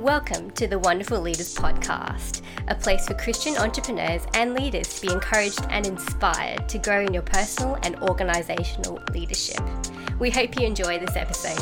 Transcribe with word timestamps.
Welcome 0.00 0.50
to 0.50 0.66
the 0.66 0.78
Wonderful 0.78 1.22
Leaders 1.22 1.54
Podcast, 1.54 2.42
a 2.68 2.74
place 2.74 3.06
for 3.06 3.14
Christian 3.14 3.56
entrepreneurs 3.56 4.26
and 4.34 4.52
leaders 4.52 4.94
to 4.94 5.06
be 5.06 5.10
encouraged 5.10 5.64
and 5.70 5.86
inspired 5.86 6.68
to 6.68 6.76
grow 6.76 7.00
in 7.06 7.14
your 7.14 7.22
personal 7.22 7.78
and 7.82 7.96
organizational 8.02 9.02
leadership. 9.14 9.58
We 10.18 10.28
hope 10.28 10.60
you 10.60 10.66
enjoy 10.66 10.98
this 10.98 11.16
episode. 11.16 11.58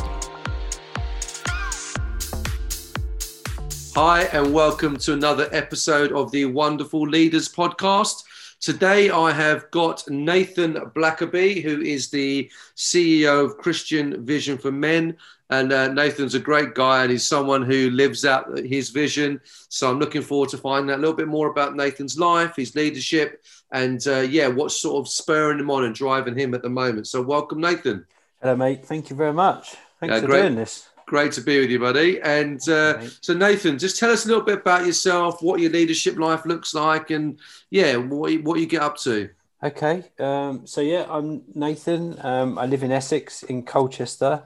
Hi, 3.94 4.22
and 4.32 4.52
welcome 4.52 4.96
to 4.96 5.12
another 5.12 5.48
episode 5.52 6.10
of 6.10 6.32
the 6.32 6.46
Wonderful 6.46 7.02
Leaders 7.02 7.48
Podcast. 7.48 8.24
Today, 8.64 9.10
I 9.10 9.30
have 9.30 9.70
got 9.72 10.08
Nathan 10.08 10.72
Blackaby, 10.96 11.62
who 11.62 11.82
is 11.82 12.08
the 12.08 12.50
CEO 12.74 13.44
of 13.44 13.58
Christian 13.58 14.24
Vision 14.24 14.56
for 14.56 14.72
Men. 14.72 15.18
And 15.50 15.70
uh, 15.70 15.88
Nathan's 15.88 16.34
a 16.34 16.40
great 16.40 16.74
guy, 16.74 17.02
and 17.02 17.10
he's 17.10 17.26
someone 17.26 17.60
who 17.60 17.90
lives 17.90 18.24
out 18.24 18.56
his 18.56 18.88
vision. 18.88 19.38
So 19.68 19.90
I'm 19.90 19.98
looking 19.98 20.22
forward 20.22 20.48
to 20.48 20.56
finding 20.56 20.90
out 20.90 20.98
a 20.98 21.02
little 21.02 21.14
bit 21.14 21.28
more 21.28 21.48
about 21.48 21.76
Nathan's 21.76 22.18
life, 22.18 22.56
his 22.56 22.74
leadership, 22.74 23.44
and 23.70 24.02
uh, 24.06 24.20
yeah, 24.20 24.46
what's 24.46 24.80
sort 24.80 24.96
of 24.96 25.12
spurring 25.12 25.58
him 25.58 25.70
on 25.70 25.84
and 25.84 25.94
driving 25.94 26.34
him 26.34 26.54
at 26.54 26.62
the 26.62 26.70
moment. 26.70 27.06
So 27.06 27.20
welcome, 27.20 27.60
Nathan. 27.60 28.06
Hello, 28.40 28.56
mate. 28.56 28.86
Thank 28.86 29.10
you 29.10 29.16
very 29.16 29.34
much. 29.34 29.74
Thanks 30.00 30.16
uh, 30.16 30.20
for 30.22 30.26
great. 30.26 30.40
doing 30.40 30.54
this. 30.54 30.88
Great 31.06 31.32
to 31.32 31.42
be 31.42 31.60
with 31.60 31.70
you, 31.70 31.78
buddy. 31.78 32.20
And 32.22 32.66
uh, 32.68 33.02
so, 33.20 33.34
Nathan, 33.34 33.78
just 33.78 33.98
tell 33.98 34.10
us 34.10 34.24
a 34.24 34.28
little 34.28 34.42
bit 34.42 34.60
about 34.60 34.86
yourself, 34.86 35.42
what 35.42 35.60
your 35.60 35.70
leadership 35.70 36.16
life 36.18 36.46
looks 36.46 36.74
like, 36.74 37.10
and 37.10 37.38
yeah, 37.70 37.96
what 37.96 38.32
you, 38.32 38.42
what 38.42 38.58
you 38.58 38.66
get 38.66 38.82
up 38.82 38.96
to. 38.98 39.28
Okay. 39.62 40.04
Um, 40.18 40.66
so, 40.66 40.80
yeah, 40.80 41.06
I'm 41.08 41.42
Nathan. 41.54 42.16
Um, 42.24 42.58
I 42.58 42.66
live 42.66 42.82
in 42.82 42.90
Essex 42.90 43.42
in 43.42 43.64
Colchester. 43.64 44.44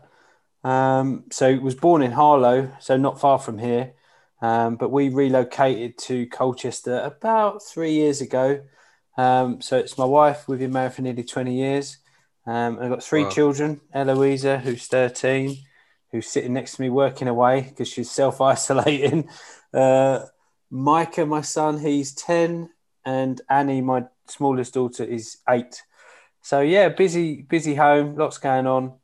Um, 0.65 1.25
so, 1.30 1.57
was 1.59 1.77
born 1.77 2.02
in 2.02 2.13
Harlow, 2.13 2.73
so 2.80 2.97
not 2.97 3.21
far 3.21 3.38
from 3.38 3.59
here. 3.59 3.93
Um, 4.43 4.77
but 4.77 4.91
we 4.91 5.09
relocated 5.09 5.97
to 5.99 6.27
Colchester 6.27 6.99
about 7.01 7.63
three 7.63 7.93
years 7.93 8.21
ago. 8.21 8.63
Um, 9.16 9.60
so, 9.60 9.79
it's 9.79 9.97
my 9.97 10.04
wife. 10.04 10.49
We've 10.49 10.59
been 10.59 10.73
married 10.73 10.95
for 10.95 11.02
nearly 11.02 11.25
20 11.25 11.54
years. 11.54 11.99
Um, 12.47 12.80
I've 12.80 12.91
got 12.91 13.02
three 13.02 13.25
wow. 13.25 13.30
children 13.30 13.80
Eloisa, 13.95 14.59
who's 14.59 14.87
13 14.88 15.59
who's 16.10 16.26
sitting 16.26 16.54
next 16.54 16.76
to 16.76 16.82
me 16.82 16.90
working 16.90 17.28
away 17.28 17.62
because 17.62 17.88
she's 17.88 18.10
self 18.10 18.40
isolating. 18.40 19.28
Uh, 19.74 20.24
Micah, 20.70 21.26
my 21.26 21.42
son, 21.42 21.78
he's 21.78 22.14
10, 22.14 22.70
and 23.04 23.40
Annie, 23.51 23.82
my 23.82 24.04
smallest 24.26 24.73
daughter, 24.73 25.04
is 25.04 25.36
eight. 25.46 25.82
So 26.40 26.60
yeah, 26.60 26.88
busy, 26.88 27.42
busy 27.42 27.74
home, 27.74 28.16
lots 28.16 28.38
going 28.38 28.66
on. 28.66 28.95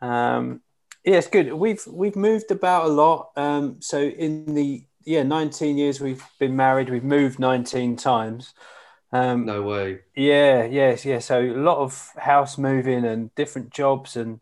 Um, 0.00 0.62
yeah, 1.04 1.16
it's 1.16 1.28
good. 1.28 1.52
We've 1.52 1.86
we've 1.86 2.16
moved 2.16 2.50
about 2.50 2.86
a 2.86 2.88
lot. 2.88 3.30
Um, 3.36 3.76
so 3.80 4.00
in 4.00 4.54
the 4.54 4.84
yeah 5.04 5.22
19 5.22 5.76
years 5.78 6.00
we've 6.00 6.24
been 6.38 6.56
married, 6.56 6.90
we've 6.90 7.04
moved 7.04 7.38
19 7.38 7.96
times. 7.96 8.54
Um, 9.12 9.46
no 9.46 9.62
way. 9.62 10.00
Yeah, 10.14 10.64
yes, 10.64 11.04
yeah. 11.04 11.20
So 11.20 11.40
a 11.40 11.52
lot 11.52 11.78
of 11.78 12.10
house 12.18 12.58
moving 12.58 13.04
and 13.04 13.34
different 13.34 13.70
jobs 13.70 14.16
and 14.16 14.40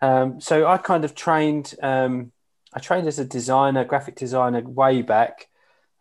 um, 0.00 0.40
so 0.40 0.66
I 0.66 0.78
kind 0.78 1.04
of 1.04 1.14
trained. 1.14 1.74
Um, 1.82 2.32
I 2.72 2.80
trained 2.80 3.08
as 3.08 3.18
a 3.18 3.24
designer, 3.24 3.84
graphic 3.84 4.16
designer, 4.16 4.60
way 4.60 5.02
back, 5.02 5.48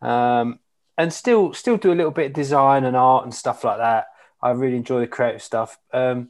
um, 0.01 0.59
and 0.97 1.11
still 1.11 1.53
still 1.53 1.77
do 1.77 1.91
a 1.91 1.95
little 1.95 2.11
bit 2.11 2.27
of 2.27 2.33
design 2.33 2.83
and 2.83 2.95
art 2.95 3.23
and 3.23 3.33
stuff 3.33 3.63
like 3.63 3.77
that. 3.77 4.07
I 4.41 4.51
really 4.51 4.77
enjoy 4.77 4.99
the 4.99 5.07
creative 5.07 5.41
stuff. 5.41 5.77
Um, 5.93 6.29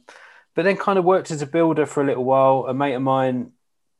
but 0.54 0.62
then 0.64 0.76
kind 0.76 0.98
of 0.98 1.04
worked 1.04 1.30
as 1.30 1.42
a 1.42 1.46
builder 1.46 1.86
for 1.86 2.02
a 2.02 2.06
little 2.06 2.24
while. 2.24 2.66
A 2.68 2.74
mate 2.74 2.94
of 2.94 3.02
mine 3.02 3.52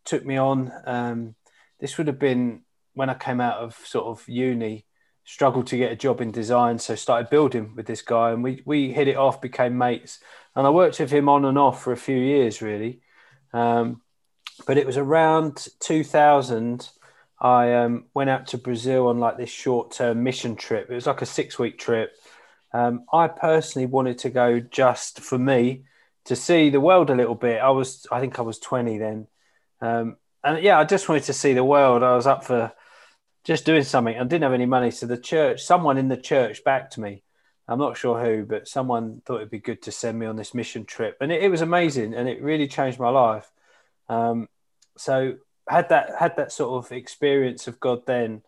took 0.05 0.25
me 0.25 0.37
on. 0.37 0.73
Um, 0.87 1.35
this 1.79 1.99
would 1.99 2.07
have 2.07 2.19
been 2.19 2.63
when 2.95 3.11
I 3.11 3.15
came 3.15 3.41
out 3.41 3.59
of 3.59 3.77
sort 3.85 4.07
of 4.07 4.29
uni. 4.29 4.85
Struggled 5.25 5.67
to 5.69 5.77
get 5.77 5.93
a 5.93 5.97
job 5.97 6.23
in 6.23 6.31
design, 6.31 6.79
so 6.79 6.95
started 6.95 7.29
building 7.29 7.75
with 7.77 7.85
this 7.85 8.01
guy, 8.01 8.31
and 8.31 8.43
we 8.43 8.63
we 8.65 8.95
hit 8.95 9.09
it 9.09 9.17
off, 9.19 9.43
became 9.43 9.77
mates, 9.77 10.21
and 10.57 10.67
I 10.67 10.71
worked 10.71 10.99
with 10.99 11.11
him 11.11 11.29
on 11.29 11.45
and 11.45 11.59
off 11.59 11.83
for 11.83 11.93
a 11.93 11.99
few 11.99 12.17
years, 12.17 12.63
really. 12.63 13.03
Um, 13.53 14.03
but 14.67 14.79
it 14.79 14.87
was 14.87 14.97
around 14.97 15.69
2000. 15.81 16.91
I 17.41 17.75
um, 17.75 18.07
went 18.15 18.31
out 18.31 18.49
to 18.49 18.59
Brazil 18.59 19.09
on 19.09 19.21
like 19.21 19.37
this 19.37 19.51
short 19.51 19.93
term 19.93 20.23
mission 20.23 20.57
trip. 20.57 20.91
It 20.91 20.95
was 20.95 21.07
like 21.07 21.23
a 21.23 21.27
six 21.27 21.59
week 21.59 21.79
trip. 21.79 22.17
Um, 22.73 23.05
I 23.13 23.29
personally 23.29 23.87
wanted 23.87 24.19
to 24.19 24.31
go 24.31 24.61
just 24.61 25.21
for 25.21 25.39
me 25.39 25.85
to 26.27 26.37
see 26.37 26.71
the 26.71 26.81
world 26.81 27.11
a 27.11 27.15
little 27.15 27.35
bit. 27.35 27.61
I 27.61 27.71
was, 27.71 28.07
I 28.13 28.21
think 28.21 28.39
I 28.39 28.43
was 28.43 28.59
20 28.59 28.99
then. 28.99 29.27
Um, 29.81 30.17
and 30.45 30.63
yeah, 30.63 30.79
I 30.79 30.85
just 30.85 31.09
wanted 31.09 31.25
to 31.25 31.33
see 31.33 31.55
the 31.55 31.65
world. 31.65 32.03
I 32.03 32.15
was 32.15 32.27
up 32.27 32.45
for 32.45 32.73
just 33.45 33.65
doing 33.65 33.85
something. 33.85 34.19
I 34.19 34.25
didn't 34.25 34.43
have 34.43 34.53
any 34.53 34.67
money. 34.67 34.91
So 34.91 35.07
the 35.07 35.17
church, 35.17 35.63
someone 35.63 35.97
in 35.97 36.09
the 36.09 36.17
church 36.17 36.63
backed 36.65 36.99
me. 36.99 37.23
I'm 37.69 37.79
not 37.79 37.99
sure 37.99 38.19
who, 38.19 38.45
but 38.47 38.67
someone 38.67 39.21
thought 39.25 39.37
it'd 39.37 39.51
be 39.51 39.59
good 39.59 39.83
to 39.83 39.93
send 39.93 40.19
me 40.19 40.27
on 40.27 40.37
this 40.37 40.55
mission 40.55 40.87
trip, 40.87 41.19
and 41.21 41.31
it, 41.31 41.43
it 41.43 41.51
was 41.51 41.61
amazing, 41.61 42.15
and 42.15 42.29
it 42.29 42.43
really 42.43 42.67
changed 42.67 42.99
my 42.99 43.11
life. 43.11 43.51
Um, 44.09 44.49
so 44.97 45.35
had 45.69 45.91
that 45.91 46.15
had 46.19 46.37
that 46.37 46.51
sort 46.51 46.85
of 46.85 46.93
experience 46.93 47.69
of 47.69 47.79
God 47.79 48.07
then, 48.07 48.43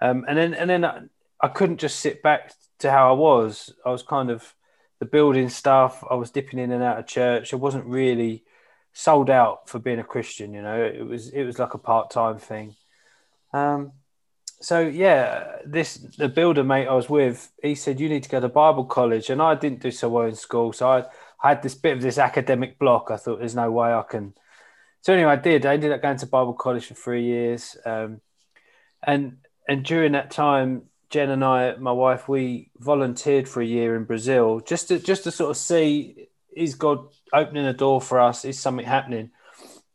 um, 0.00 0.24
and 0.28 0.36
then 0.36 0.54
and 0.54 0.68
then 0.68 0.84
I, 0.84 1.02
I, 1.40 1.48
couldn't 1.48 1.78
just 1.78 2.00
sit 2.00 2.22
back 2.22 2.52
to 2.80 2.90
how 2.90 3.10
I 3.10 3.16
was. 3.16 3.72
I 3.84 3.90
was 3.90 4.02
kind 4.02 4.30
of 4.30 4.54
the 4.98 5.06
building 5.06 5.48
stuff. 5.48 6.04
I 6.08 6.14
was 6.14 6.30
dipping 6.30 6.58
in 6.58 6.70
and 6.70 6.82
out 6.82 6.98
of 6.98 7.06
church. 7.06 7.54
I 7.54 7.56
wasn't 7.56 7.86
really 7.86 8.44
sold 8.92 9.30
out 9.30 9.70
for 9.70 9.78
being 9.78 9.98
a 9.98 10.04
Christian. 10.04 10.52
You 10.52 10.60
know, 10.62 10.84
it 10.84 11.06
was 11.06 11.30
it 11.30 11.44
was 11.44 11.58
like 11.58 11.72
a 11.72 11.78
part 11.78 12.10
time 12.10 12.38
thing. 12.38 12.76
Um, 13.54 13.92
so 14.60 14.80
yeah, 14.80 15.56
this 15.64 15.94
the 15.94 16.28
builder 16.28 16.62
mate 16.62 16.86
I 16.86 16.94
was 16.94 17.08
with, 17.08 17.50
he 17.62 17.74
said 17.74 17.98
you 17.98 18.08
need 18.08 18.22
to 18.24 18.28
go 18.28 18.40
to 18.40 18.48
Bible 18.48 18.84
college, 18.84 19.30
and 19.30 19.40
I 19.40 19.54
didn't 19.54 19.80
do 19.80 19.90
so 19.90 20.08
well 20.08 20.26
in 20.26 20.34
school, 20.34 20.72
so 20.72 20.88
I, 20.88 21.04
had 21.42 21.62
this 21.62 21.74
bit 21.74 21.96
of 21.96 22.02
this 22.02 22.18
academic 22.18 22.78
block. 22.78 23.10
I 23.10 23.16
thought 23.16 23.38
there's 23.38 23.54
no 23.54 23.70
way 23.70 23.94
I 23.94 24.02
can. 24.02 24.34
So 25.00 25.14
anyway, 25.14 25.32
I 25.32 25.36
did. 25.36 25.64
I 25.64 25.72
ended 25.72 25.90
up 25.90 26.02
going 26.02 26.18
to 26.18 26.26
Bible 26.26 26.52
college 26.52 26.84
for 26.84 26.94
three 26.94 27.24
years, 27.24 27.78
um, 27.86 28.20
and 29.02 29.38
and 29.66 29.82
during 29.82 30.12
that 30.12 30.30
time, 30.30 30.82
Jen 31.08 31.30
and 31.30 31.42
I, 31.42 31.76
my 31.76 31.92
wife, 31.92 32.28
we 32.28 32.70
volunteered 32.78 33.48
for 33.48 33.62
a 33.62 33.66
year 33.66 33.96
in 33.96 34.04
Brazil 34.04 34.60
just 34.60 34.88
to 34.88 34.98
just 34.98 35.24
to 35.24 35.30
sort 35.30 35.50
of 35.50 35.56
see 35.56 36.28
is 36.54 36.74
God 36.74 37.08
opening 37.32 37.64
a 37.64 37.72
door 37.72 38.00
for 38.00 38.20
us? 38.20 38.44
Is 38.44 38.58
something 38.58 38.84
happening? 38.84 39.30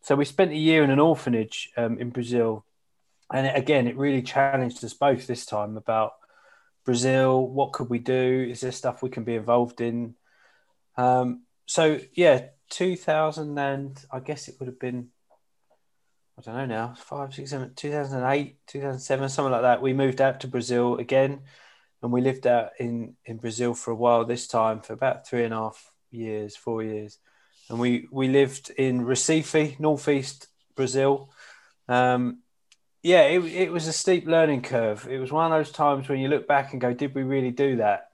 So 0.02 0.16
we 0.16 0.26
spent 0.26 0.52
a 0.52 0.58
year 0.58 0.84
in 0.84 0.90
an 0.90 1.00
orphanage 1.00 1.72
um, 1.78 2.00
in 2.00 2.10
Brazil 2.10 2.66
and 3.34 3.48
again, 3.56 3.88
it 3.88 3.98
really 3.98 4.22
challenged 4.22 4.84
us 4.84 4.94
both 4.94 5.28
this 5.28 5.46
time 5.46 5.78
about 5.78 6.14
Brazil. 6.86 7.48
What 7.48 7.74
could 7.74 7.90
we 7.90 8.00
do? 8.00 8.48
Is 8.50 8.62
there 8.62 8.72
stuff 8.72 9.02
we 9.02 9.10
can 9.10 9.24
be 9.24 9.36
involved 9.36 9.82
in? 9.82 10.16
Um, 10.98 11.44
so 11.66 12.00
yeah, 12.14 12.48
2000 12.70 13.58
and 13.58 14.06
I 14.12 14.20
guess 14.20 14.48
it 14.48 14.56
would 14.60 14.68
have 14.68 14.80
been 14.80 15.10
I 16.38 16.42
don't 16.42 16.56
know 16.56 16.66
now 16.66 16.94
five 16.98 17.34
six 17.34 17.52
seven 17.52 17.74
2008 17.76 18.58
2007 18.68 19.30
something 19.30 19.52
like 19.52 19.62
that. 19.62 19.82
We 19.82 19.94
moved 19.94 20.20
out 20.20 20.42
to 20.42 20.48
Brazil 20.48 20.98
again, 20.98 21.42
and 22.04 22.12
we 22.12 22.22
lived 22.22 22.46
out 22.46 22.72
in 22.78 23.16
in 23.24 23.38
Brazil 23.38 23.74
for 23.74 23.92
a 23.92 23.96
while. 23.96 24.26
This 24.26 24.48
time 24.48 24.82
for 24.82 24.94
about 24.94 25.28
three 25.28 25.46
and 25.46 25.54
a 25.54 25.58
half 25.58 25.92
years, 26.12 26.56
four 26.58 26.84
years, 26.84 27.20
and 27.70 27.80
we 27.80 28.08
we 28.12 28.28
lived 28.28 28.70
in 28.72 29.06
Recife, 29.06 29.80
northeast 29.80 30.48
Brazil. 30.76 31.30
Um, 31.88 32.40
yeah, 33.06 33.22
it, 33.22 33.46
it 33.46 33.72
was 33.72 33.88
a 33.88 33.94
steep 33.94 34.26
learning 34.26 34.64
curve. 34.64 35.08
It 35.08 35.20
was 35.20 35.32
one 35.32 35.52
of 35.52 35.56
those 35.56 35.72
times 35.72 36.10
when 36.10 36.18
you 36.18 36.28
look 36.28 36.48
back 36.48 36.72
and 36.72 36.82
go, 36.82 36.92
did 36.92 37.14
we 37.14 37.22
really 37.22 37.52
do 37.52 37.76
that? 37.76 38.10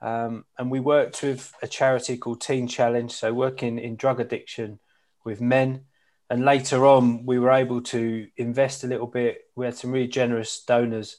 Um, 0.00 0.46
and 0.58 0.68
we 0.68 0.80
worked 0.80 1.22
with 1.22 1.54
a 1.62 1.68
charity 1.68 2.16
called 2.16 2.40
Teen 2.40 2.66
Challenge, 2.66 3.12
so 3.12 3.32
working 3.32 3.78
in 3.78 3.94
drug 3.94 4.18
addiction 4.18 4.80
with 5.24 5.40
men. 5.40 5.82
And 6.28 6.44
later 6.44 6.84
on, 6.86 7.24
we 7.24 7.38
were 7.38 7.52
able 7.52 7.82
to 7.82 8.26
invest 8.36 8.82
a 8.82 8.88
little 8.88 9.06
bit. 9.06 9.42
We 9.54 9.64
had 9.64 9.76
some 9.76 9.92
really 9.92 10.08
generous 10.08 10.60
donors 10.64 11.18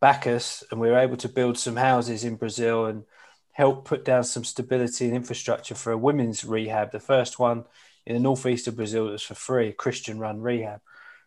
back 0.00 0.28
us, 0.28 0.62
and 0.70 0.80
we 0.80 0.88
were 0.88 1.00
able 1.00 1.16
to 1.16 1.28
build 1.28 1.58
some 1.58 1.74
houses 1.74 2.22
in 2.22 2.36
Brazil 2.36 2.86
and 2.86 3.02
help 3.50 3.84
put 3.86 4.04
down 4.04 4.22
some 4.22 4.44
stability 4.44 5.06
and 5.06 5.16
infrastructure 5.16 5.74
for 5.74 5.90
a 5.90 5.98
women's 5.98 6.44
rehab. 6.44 6.92
The 6.92 7.00
first 7.00 7.40
one 7.40 7.64
in 8.06 8.14
the 8.14 8.20
northeast 8.20 8.68
of 8.68 8.76
Brazil 8.76 9.06
that 9.06 9.10
was 9.10 9.22
for 9.22 9.34
free, 9.34 9.70
a 9.70 9.72
Christian 9.72 10.20
run 10.20 10.40
rehab. 10.40 10.80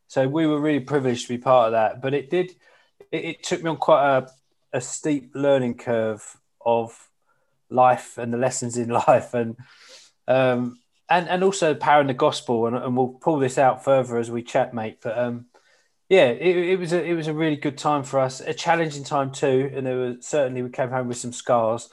So 0.07 0.27
we 0.27 0.47
were 0.47 0.59
really 0.59 0.79
privileged 0.79 1.27
to 1.27 1.33
be 1.33 1.37
part 1.37 1.67
of 1.67 1.71
that. 1.73 2.01
But 2.01 2.13
it 2.13 2.29
did, 2.29 2.51
it, 3.11 3.25
it 3.25 3.43
took 3.43 3.63
me 3.63 3.69
on 3.69 3.77
quite 3.77 4.17
a, 4.17 4.29
a 4.73 4.81
steep 4.81 5.31
learning 5.33 5.75
curve 5.75 6.37
of 6.65 7.09
life 7.69 8.17
and 8.17 8.33
the 8.33 8.37
lessons 8.37 8.77
in 8.77 8.89
life. 9.07 9.33
And 9.33 9.57
um, 10.27 10.79
and 11.07 11.29
and 11.29 11.43
also 11.43 11.73
the 11.73 11.79
power 11.79 12.01
in 12.01 12.07
the 12.07 12.13
gospel. 12.13 12.67
And, 12.67 12.75
and 12.75 12.95
we'll 12.95 13.09
pull 13.09 13.39
this 13.39 13.57
out 13.57 13.83
further 13.83 14.17
as 14.17 14.31
we 14.31 14.43
chat 14.43 14.73
mate. 14.73 14.99
But 15.01 15.17
um, 15.17 15.45
yeah 16.09 16.27
it, 16.27 16.55
it, 16.55 16.79
was 16.79 16.93
a 16.93 17.03
it 17.03 17.13
was 17.13 17.27
a 17.27 17.33
really 17.33 17.55
good 17.55 17.79
time 17.79 18.03
for 18.03 18.19
us 18.19 18.39
a 18.39 18.53
challenging 18.53 19.03
time 19.03 19.31
too. 19.31 19.71
And 19.73 19.85
there 19.85 19.97
was 19.97 20.25
certainly 20.25 20.61
we 20.61 20.69
came 20.69 20.89
home 20.89 21.07
with 21.07 21.17
some 21.17 21.33
scars. 21.33 21.89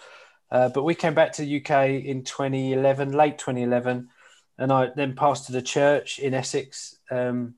Uh, 0.51 0.69
but 0.69 0.83
we 0.83 0.95
came 0.95 1.15
back 1.15 1.33
to 1.33 1.43
the 1.43 1.57
UK 1.63 2.05
in 2.05 2.25
2011 2.25 3.13
late 3.13 3.39
2011 3.39 4.11
and 4.59 4.73
I 4.73 4.91
then 4.95 5.15
passed 5.15 5.47
to 5.47 5.53
the 5.53 5.63
church 5.63 6.19
in 6.19 6.35
Essex 6.35 6.97
um, 7.11 7.55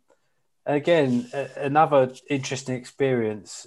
again, 0.66 1.28
a- 1.32 1.50
another 1.56 2.12
interesting 2.28 2.75
experience. 2.75 3.66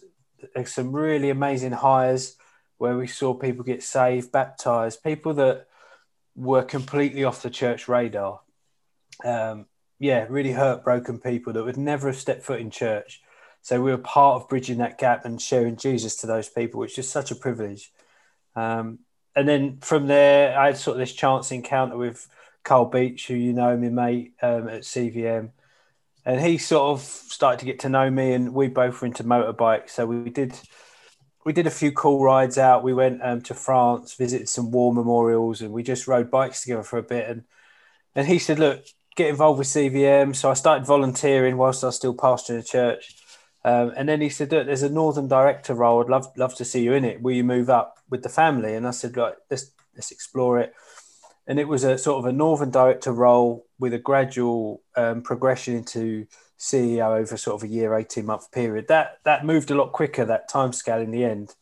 Some 0.66 0.92
really 0.92 1.30
amazing 1.30 1.72
hires 1.72 2.36
where 2.78 2.98
we 2.98 3.08
saw 3.08 3.34
people 3.34 3.64
get 3.64 3.84
saved, 3.84 4.32
baptized, 4.32 5.04
people 5.04 5.34
that 5.36 5.68
were 6.36 6.64
completely 6.64 7.24
off 7.24 7.42
the 7.42 7.50
church 7.50 7.88
radar. 7.88 8.42
Um, 9.24 9.66
yeah, 10.00 10.28
really 10.30 10.52
hurt, 10.52 10.84
broken 10.84 11.20
people 11.20 11.54
that 11.54 11.64
would 11.64 11.78
never 11.78 12.08
have 12.08 12.18
stepped 12.18 12.44
foot 12.44 12.62
in 12.62 12.70
church. 12.70 13.22
So 13.64 13.82
we 13.82 13.92
were 13.92 13.98
part 13.98 14.42
of 14.42 14.50
bridging 14.50 14.78
that 14.78 15.00
gap 15.00 15.26
and 15.26 15.42
sharing 15.42 15.76
Jesus 15.76 16.18
to 16.18 16.28
those 16.28 16.48
people, 16.48 16.80
which 16.80 17.00
is 17.00 17.10
such 17.10 17.32
a 17.32 17.36
privilege. 17.36 17.92
Um, 18.56 19.00
and 19.36 19.48
then 19.48 19.80
from 19.82 20.08
there, 20.08 20.58
I 20.58 20.68
had 20.68 20.78
sort 20.78 20.96
of 20.96 21.00
this 21.00 21.14
chance 21.14 21.52
encounter 21.52 21.98
with 21.98 22.28
Carl 22.64 22.86
Beach, 22.86 23.28
who 23.28 23.34
you 23.34 23.54
know, 23.54 23.76
my 23.76 23.90
mate 23.90 24.34
um, 24.42 24.68
at 24.70 24.82
CVM 24.82 25.50
and 26.28 26.42
he 26.42 26.58
sort 26.58 26.90
of 26.90 27.02
started 27.02 27.60
to 27.60 27.66
get 27.66 27.80
to 27.80 27.90
know 27.90 28.12
me, 28.12 28.34
and 28.34 28.54
we 28.54 28.68
both 28.68 29.00
were 29.00 29.08
into 29.08 29.24
motorbikes. 29.24 29.92
So 29.92 30.06
we 30.06 30.30
did 30.30 30.60
we 31.46 31.54
did 31.54 31.66
a 31.66 31.72
few 31.72 31.94
cool 31.94 32.22
rides 32.22 32.58
out. 32.58 32.84
We 32.84 32.94
went 32.94 33.22
um, 33.24 33.42
to 33.44 33.54
France, 33.54 34.14
visited 34.14 34.50
some 34.50 34.70
war 34.70 34.94
memorials, 34.94 35.62
and 35.62 35.72
we 35.72 35.84
just 35.84 36.06
rode 36.06 36.30
bikes 36.30 36.64
together 36.64 36.84
for 36.84 37.00
a 37.00 37.04
bit. 37.04 37.30
And 37.30 37.46
and 38.14 38.28
he 38.28 38.40
said, 38.40 38.60
"Look, 38.60 38.84
get 39.16 39.30
involved 39.30 39.58
with 39.60 39.70
CVM." 39.70 40.36
So 40.36 40.52
I 40.52 40.54
started 40.54 40.86
volunteering 40.86 41.56
whilst 41.56 41.82
I 41.86 41.88
was 41.88 41.96
still 41.96 42.14
pastoring 42.14 42.60
a 42.60 42.64
church. 42.64 43.16
Um, 43.64 43.94
and 43.96 44.10
then 44.10 44.20
he 44.20 44.28
said, 44.28 44.52
"Look, 44.52 44.66
there's 44.68 44.84
a 44.84 44.90
Northern 44.90 45.30
Director 45.30 45.76
role. 45.76 46.02
I'd 46.02 46.10
love 46.10 46.28
love 46.36 46.56
to 46.56 46.66
see 46.66 46.84
you 46.84 46.92
in 46.92 47.06
it. 47.06 47.22
Will 47.22 47.36
you 47.36 47.46
move 47.46 47.70
up 47.70 48.00
with 48.10 48.24
the 48.24 48.30
family?" 48.30 48.76
And 48.76 48.86
I 48.86 48.92
said, 48.92 49.16
"Right, 49.16 49.36
let's 49.50 49.72
let's 49.96 50.12
explore 50.12 50.60
it." 50.60 50.74
And 51.48 51.60
it 51.60 51.68
was 51.68 51.84
a 51.84 51.98
sort 51.98 52.20
of 52.20 52.26
a 52.26 52.34
Northern 52.34 52.72
Director 52.72 53.12
role 53.12 53.66
with 53.80 53.94
a 53.94 54.00
gradual 54.00 54.82
um, 54.96 55.22
progression 55.22 55.76
into 55.76 56.28
CEO 56.60 57.18
over 57.18 57.38
sort 57.38 57.62
of 57.62 57.70
a 57.70 57.72
year, 57.72 57.96
18 57.96 58.26
month 58.26 58.52
period. 58.52 58.88
That 58.90 59.20
that 59.24 59.46
moved 59.46 59.72
a 59.72 59.76
lot 59.76 59.94
quicker, 59.94 60.26
that 60.26 60.50
time 60.50 60.74
scale 60.74 61.00
in 61.00 61.12
the 61.12 61.24
end. 61.24 61.56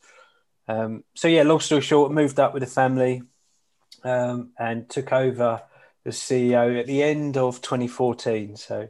Um, 0.67 1.03
so 1.13 1.27
yeah, 1.27 1.43
long 1.43 1.59
story 1.59 1.81
short, 1.81 2.11
moved 2.11 2.39
up 2.39 2.53
with 2.53 2.61
the 2.61 2.67
family 2.67 3.21
um, 4.03 4.51
and 4.57 4.89
took 4.89 5.11
over 5.11 5.61
the 6.03 6.11
CEO 6.11 6.79
at 6.79 6.87
the 6.87 7.03
end 7.03 7.37
of 7.37 7.61
2014. 7.61 8.55
So 8.55 8.89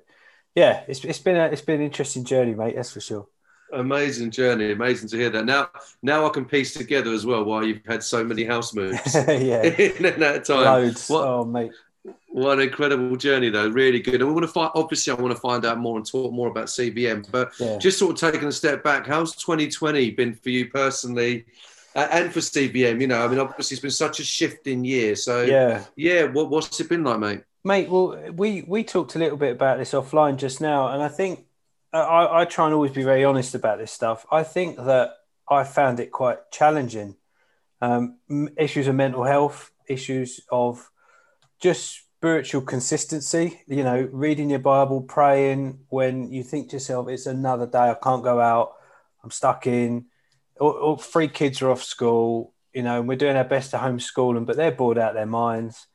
yeah, 0.54 0.84
it's, 0.88 1.04
it's 1.04 1.20
been 1.20 1.36
a, 1.36 1.48
it's 1.48 1.62
been 1.62 1.82
an 1.82 1.86
interesting 1.86 2.24
journey, 2.24 2.56
mate. 2.56 2.76
That's 2.76 2.92
for 2.92 3.02
sure. 3.02 3.28
Amazing 3.74 4.32
journey, 4.32 4.72
amazing 4.72 5.10
to 5.10 5.18
hear 5.18 5.30
that. 5.32 5.46
Now, 5.46 5.70
now 6.04 6.26
I 6.26 6.30
can 6.30 6.46
piece 6.46 6.74
together 6.74 7.12
as 7.12 7.26
well 7.26 7.44
why 7.44 7.64
you've 7.64 7.86
had 7.86 8.04
so 8.04 8.24
many 8.24 8.44
house 8.44 8.74
moves 8.74 9.16
yeah, 9.16 9.64
in 9.64 10.20
that 10.20 10.46
time. 10.46 10.66
loads. 10.66 11.10
What, 11.10 11.28
oh, 11.28 11.46
mate. 11.46 11.72
What 12.30 12.60
an 12.60 12.66
incredible 12.66 13.16
journey, 13.16 13.50
though. 13.50 13.70
Really 13.70 14.00
good. 14.00 14.16
And 14.16 14.28
we 14.28 14.34
want 14.34 14.44
to 14.46 14.52
find, 14.52 14.70
obviously, 14.76 15.12
I 15.12 15.16
want 15.16 15.34
to 15.34 15.40
find 15.42 15.66
out 15.66 15.80
more 15.80 15.98
and 15.98 16.06
talk 16.06 16.32
more 16.32 16.50
about 16.50 16.66
CVM. 16.66 17.26
But 17.32 17.52
Yeah. 17.60 17.78
just 17.80 17.98
sort 17.98 18.12
of 18.22 18.32
taking 18.32 18.48
a 18.48 18.52
step 18.52 18.84
back, 18.84 19.08
how's 19.08 19.36
2020 19.38 20.12
been 20.12 20.36
for 20.36 20.50
you 20.50 20.70
personally 20.70 21.46
uh, 21.96 22.08
and 22.12 22.32
for 22.32 22.42
CVM? 22.42 23.02
You 23.02 23.08
know, 23.08 23.24
I 23.24 23.28
mean, 23.28 23.40
obviously, 23.40 23.76
it's 23.76 23.82
been 23.82 23.90
such 23.90 24.20
a 24.20 24.24
shifting 24.24 24.86
year. 24.86 25.16
So, 25.16 25.42
yeah, 25.42 25.86
Yeah. 25.96 26.26
what, 26.26 26.50
what's 26.50 26.80
it 26.80 26.90
been 26.90 27.04
like, 27.04 27.20
mate? 27.20 27.42
Mate, 27.64 27.90
well, 27.90 28.16
we 28.34 28.62
we 28.68 28.84
talked 28.84 29.16
a 29.16 29.20
little 29.20 29.38
bit 29.38 29.54
about 29.54 29.80
this 29.80 29.94
offline 29.94 30.36
just 30.38 30.62
now, 30.62 30.90
and 30.90 31.02
I 31.02 31.08
think 31.08 31.45
I, 32.00 32.42
I 32.42 32.46
try 32.46 32.66
and 32.66 32.74
always 32.74 32.92
be 32.92 33.04
very 33.04 33.24
honest 33.24 33.56
about 33.56 33.78
this 33.78 33.92
stuff. 33.92 34.26
I 34.32 34.44
think 34.44 34.78
that 34.78 35.12
I 35.50 35.64
found 35.64 36.00
it 36.00 36.12
quite 36.12 36.40
challenging. 36.52 37.16
Um, 37.82 38.18
issues 38.58 38.88
of 38.88 38.96
mental 38.96 39.24
health, 39.24 39.72
issues 39.88 40.42
of 40.52 40.90
just 41.60 42.02
spiritual 42.18 42.62
consistency. 42.62 43.62
You 43.68 43.84
know, 43.84 44.10
reading 44.12 44.50
your 44.50 44.60
Bible, 44.60 45.02
praying 45.02 45.80
when 45.90 46.32
you 46.32 46.44
think 46.44 46.70
to 46.70 46.78
yourself, 46.78 47.08
"It's 47.10 47.26
another 47.26 47.68
day. 47.68 47.90
I 47.90 47.98
can't 48.02 48.24
go 48.24 48.40
out. 48.40 48.74
I'm 49.24 49.32
stuck 49.32 49.68
in." 49.68 50.06
Or, 50.58 50.74
or 50.74 50.98
three 50.98 51.28
kids 51.28 51.62
are 51.62 51.70
off 51.72 51.84
school. 51.84 52.54
You 52.74 52.84
know, 52.84 53.00
and 53.00 53.08
we're 53.08 53.18
doing 53.18 53.38
our 53.38 53.44
best 53.44 53.72
to 53.72 53.78
homeschool 53.78 54.34
them, 54.34 54.46
but 54.46 54.58
they're 54.58 54.72
bored 54.72 54.98
out 54.98 55.14
their 55.14 55.26
minds 55.26 55.88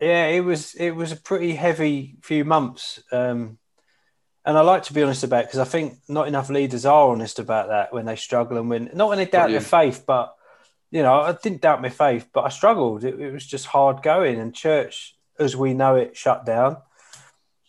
yeah, 0.00 0.26
it 0.26 0.40
was 0.40 0.74
it 0.74 0.90
was 0.90 1.12
a 1.12 1.16
pretty 1.16 1.54
heavy 1.54 2.16
few 2.22 2.44
months, 2.44 3.02
um, 3.12 3.58
and 4.46 4.56
I 4.56 4.60
like 4.60 4.84
to 4.84 4.92
be 4.94 5.02
honest 5.02 5.24
about 5.24 5.40
it 5.40 5.46
because 5.48 5.58
I 5.58 5.64
think 5.64 5.98
not 6.08 6.28
enough 6.28 6.48
leaders 6.48 6.86
are 6.86 7.08
honest 7.08 7.40
about 7.40 7.68
that 7.68 7.92
when 7.92 8.06
they 8.06 8.14
struggle 8.16 8.56
and 8.56 8.70
when 8.70 8.90
not 8.94 9.08
when 9.08 9.18
they 9.18 9.26
doubt 9.26 9.50
their 9.50 9.60
faith, 9.60 10.04
but 10.06 10.34
you 10.90 11.02
know 11.02 11.20
I 11.20 11.32
didn't 11.32 11.60
doubt 11.60 11.82
my 11.82 11.88
faith, 11.88 12.28
but 12.32 12.44
I 12.44 12.48
struggled. 12.48 13.04
It, 13.04 13.20
it 13.20 13.32
was 13.32 13.44
just 13.44 13.66
hard 13.66 14.02
going, 14.02 14.38
and 14.38 14.54
church 14.54 15.16
as 15.38 15.56
we 15.56 15.74
know 15.74 15.96
it 15.96 16.16
shut 16.16 16.46
down, 16.46 16.78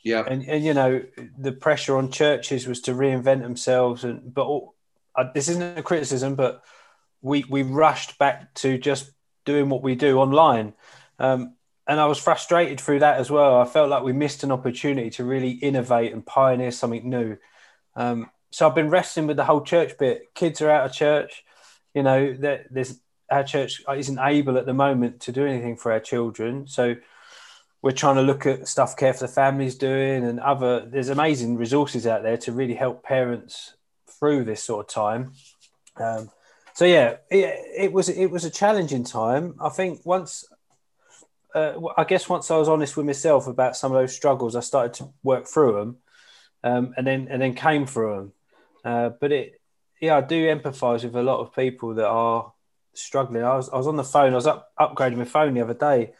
Yeah, 0.04 0.24
and 0.26 0.48
and 0.48 0.64
you 0.64 0.76
know 0.76 1.04
the 1.38 1.52
pressure 1.52 1.98
on 1.98 2.12
churches 2.12 2.68
was 2.68 2.82
to 2.82 2.94
reinvent 2.94 3.42
themselves, 3.42 4.04
and 4.04 4.34
but 4.34 4.46
all, 4.46 4.76
uh, 5.16 5.26
this 5.34 5.50
isn't 5.50 5.80
a 5.80 5.84
criticism, 5.84 6.36
but 6.36 6.64
we 7.22 7.44
we 7.50 7.64
rushed 7.64 8.20
back 8.20 8.54
to 8.54 8.78
just 8.78 9.12
doing 9.46 9.70
what 9.70 9.82
we 9.82 9.96
do 9.96 10.20
online. 10.20 10.74
Um, 11.18 11.56
and 11.88 12.00
I 12.00 12.06
was 12.06 12.18
frustrated 12.18 12.82
through 12.82 13.00
that 13.00 13.18
as 13.18 13.32
well. 13.32 13.58
I 13.58 13.66
felt 13.66 13.90
like 13.90 14.04
we 14.04 14.14
missed 14.14 14.44
an 14.44 14.52
opportunity 14.52 15.10
to 15.12 15.24
really 15.24 15.52
innovate 15.52 16.14
and 16.14 16.26
pioneer 16.26 16.72
something 16.72 17.10
new. 17.10 17.38
Um, 17.96 18.30
so 18.52 18.68
I've 18.68 18.76
been 18.76 18.90
wrestling 18.90 19.28
with 19.28 19.38
the 19.38 19.46
whole 19.46 19.62
church 19.62 19.98
bit. 19.98 20.34
Kids 20.34 20.62
are 20.62 20.70
out 20.70 20.86
of 20.86 20.94
church. 20.94 21.44
You 21.94 22.04
know, 22.04 22.34
there- 22.34 22.66
there's 22.70 23.00
our 23.30 23.44
church 23.44 23.84
isn't 23.94 24.20
able 24.20 24.58
at 24.58 24.66
the 24.66 24.74
moment 24.74 25.20
to 25.22 25.32
do 25.32 25.46
anything 25.46 25.76
for 25.76 25.92
our 25.92 26.00
children. 26.00 26.66
So 26.68 26.96
we're 27.82 27.92
trying 27.92 28.16
to 28.16 28.22
look 28.22 28.46
at 28.46 28.68
stuff 28.68 28.96
Care 28.96 29.14
for 29.14 29.28
the 29.28 29.28
Family's 29.28 29.76
doing 29.76 30.24
and 30.24 30.40
other. 30.40 30.86
There's 30.86 31.10
amazing 31.10 31.58
resources 31.58 32.08
out 32.08 32.24
there 32.24 32.38
to 32.38 32.52
really 32.52 32.76
help 32.76 33.04
parents 33.04 33.76
through 34.08 34.46
this 34.46 34.64
sort 34.64 34.88
of 34.88 34.94
time. 34.94 35.34
Um, 35.98 36.32
so 36.74 36.86
yeah, 36.86 37.18
it, 37.30 37.60
it 37.76 37.94
was 37.94 38.08
it 38.08 38.28
was 38.32 38.46
a 38.46 38.50
challenging 38.50 39.04
time. 39.04 39.56
I 39.60 39.70
think 39.70 40.06
once 40.06 40.46
uh, 41.58 41.94
I 41.98 42.04
guess 42.04 42.30
once 42.30 42.52
I 42.52 42.58
was 42.58 42.70
honest 42.70 42.96
with 42.98 43.06
myself 43.06 43.48
about 43.48 43.76
some 43.76 43.92
of 43.92 43.98
those 44.00 44.16
struggles, 44.16 44.56
I 44.56 44.60
started 44.62 44.94
to 44.96 45.10
work 45.24 45.48
through 45.48 45.74
them, 45.74 45.98
um, 46.64 46.94
and 46.98 47.06
then 47.08 47.28
and 47.30 47.42
then 47.42 47.54
came 47.56 47.86
through 47.86 48.16
them. 48.16 48.34
Uh, 48.86 49.10
but 49.22 49.32
it, 49.32 49.62
yeah, 50.02 50.18
I 50.18 50.22
do 50.22 50.48
empathise 50.48 51.04
with 51.04 51.16
a 51.16 51.24
lot 51.24 51.40
of 51.40 51.56
people 51.56 51.96
that 51.96 52.08
are 52.08 52.54
struggling. 52.94 53.44
I 53.44 53.56
was 53.56 53.70
I 53.70 53.78
was 53.78 53.88
on 53.88 53.96
the 53.96 54.04
phone. 54.04 54.34
I 54.34 54.36
was 54.36 54.48
up 54.48 54.72
upgrading 54.80 55.18
my 55.18 55.26
phone 55.26 55.54
the 55.54 55.62
other 55.62 55.74
day, 55.74 56.14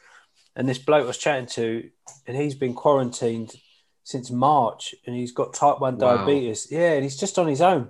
and 0.56 0.68
this 0.68 0.80
bloke 0.80 1.04
I 1.04 1.08
was 1.08 1.18
chatting 1.18 1.48
to, 1.48 1.90
and 2.26 2.38
he's 2.38 2.56
been 2.56 2.74
quarantined 2.74 3.54
since 4.04 4.32
March, 4.32 4.96
and 5.06 5.16
he's 5.16 5.34
got 5.34 5.54
type 5.54 5.80
one 5.80 5.98
Wow. 5.98 6.18
diabetes. 6.18 6.68
Yeah, 6.72 6.94
and 6.94 7.04
he's 7.04 7.18
just 7.18 7.38
on 7.38 7.48
his 7.48 7.62
own. 7.62 7.90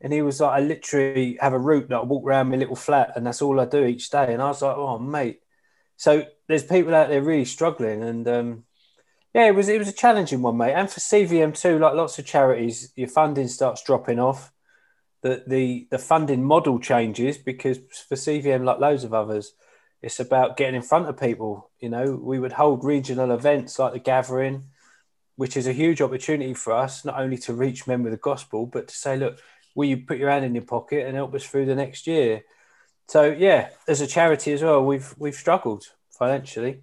And 0.00 0.12
he 0.12 0.20
was 0.22 0.40
like, 0.40 0.58
I 0.58 0.60
literally 0.60 1.38
have 1.40 1.54
a 1.54 1.58
route 1.58 1.88
that 1.88 1.96
I 1.96 2.02
walk 2.04 2.24
around 2.26 2.50
my 2.50 2.56
little 2.56 2.76
flat, 2.76 3.12
and 3.16 3.26
that's 3.26 3.40
all 3.42 3.58
I 3.60 3.64
do 3.64 3.84
each 3.84 4.10
day. 4.10 4.32
And 4.32 4.42
I 4.42 4.46
was 4.48 4.62
like, 4.62 4.76
oh 4.76 4.98
mate. 4.98 5.40
So 5.96 6.26
there's 6.48 6.64
people 6.64 6.94
out 6.94 7.08
there 7.08 7.22
really 7.22 7.44
struggling, 7.44 8.02
and 8.02 8.28
um, 8.28 8.64
yeah, 9.34 9.46
it 9.46 9.54
was 9.54 9.68
it 9.68 9.78
was 9.78 9.88
a 9.88 9.92
challenging 9.92 10.42
one, 10.42 10.56
mate. 10.56 10.72
And 10.72 10.90
for 10.90 11.00
CVM 11.00 11.58
too, 11.58 11.78
like 11.78 11.94
lots 11.94 12.18
of 12.18 12.26
charities, 12.26 12.92
your 12.96 13.08
funding 13.08 13.48
starts 13.48 13.82
dropping 13.82 14.18
off. 14.18 14.52
The 15.22 15.44
the 15.46 15.88
the 15.90 15.98
funding 15.98 16.44
model 16.44 16.78
changes 16.78 17.38
because 17.38 17.78
for 18.08 18.14
CVM, 18.14 18.64
like 18.64 18.78
loads 18.78 19.04
of 19.04 19.14
others, 19.14 19.52
it's 20.02 20.20
about 20.20 20.56
getting 20.56 20.76
in 20.76 20.82
front 20.82 21.08
of 21.08 21.18
people. 21.18 21.70
You 21.80 21.88
know, 21.88 22.18
we 22.22 22.38
would 22.38 22.52
hold 22.52 22.84
regional 22.84 23.30
events 23.32 23.78
like 23.78 23.92
the 23.92 23.98
Gathering, 23.98 24.64
which 25.36 25.56
is 25.56 25.66
a 25.66 25.72
huge 25.72 26.00
opportunity 26.00 26.54
for 26.54 26.72
us, 26.72 27.04
not 27.04 27.20
only 27.20 27.38
to 27.38 27.54
reach 27.54 27.86
men 27.86 28.02
with 28.02 28.12
the 28.12 28.18
gospel, 28.18 28.66
but 28.66 28.88
to 28.88 28.94
say, 28.94 29.16
look, 29.16 29.38
will 29.74 29.86
you 29.86 29.98
put 29.98 30.18
your 30.18 30.30
hand 30.30 30.44
in 30.44 30.54
your 30.54 30.64
pocket 30.64 31.06
and 31.06 31.16
help 31.16 31.34
us 31.34 31.44
through 31.44 31.66
the 31.66 31.74
next 31.74 32.06
year? 32.06 32.42
So 33.08 33.24
yeah, 33.24 33.70
as 33.86 34.00
a 34.00 34.06
charity 34.06 34.52
as 34.52 34.62
well, 34.62 34.84
we've 34.84 35.14
we've 35.18 35.34
struggled 35.34 35.84
financially. 36.10 36.82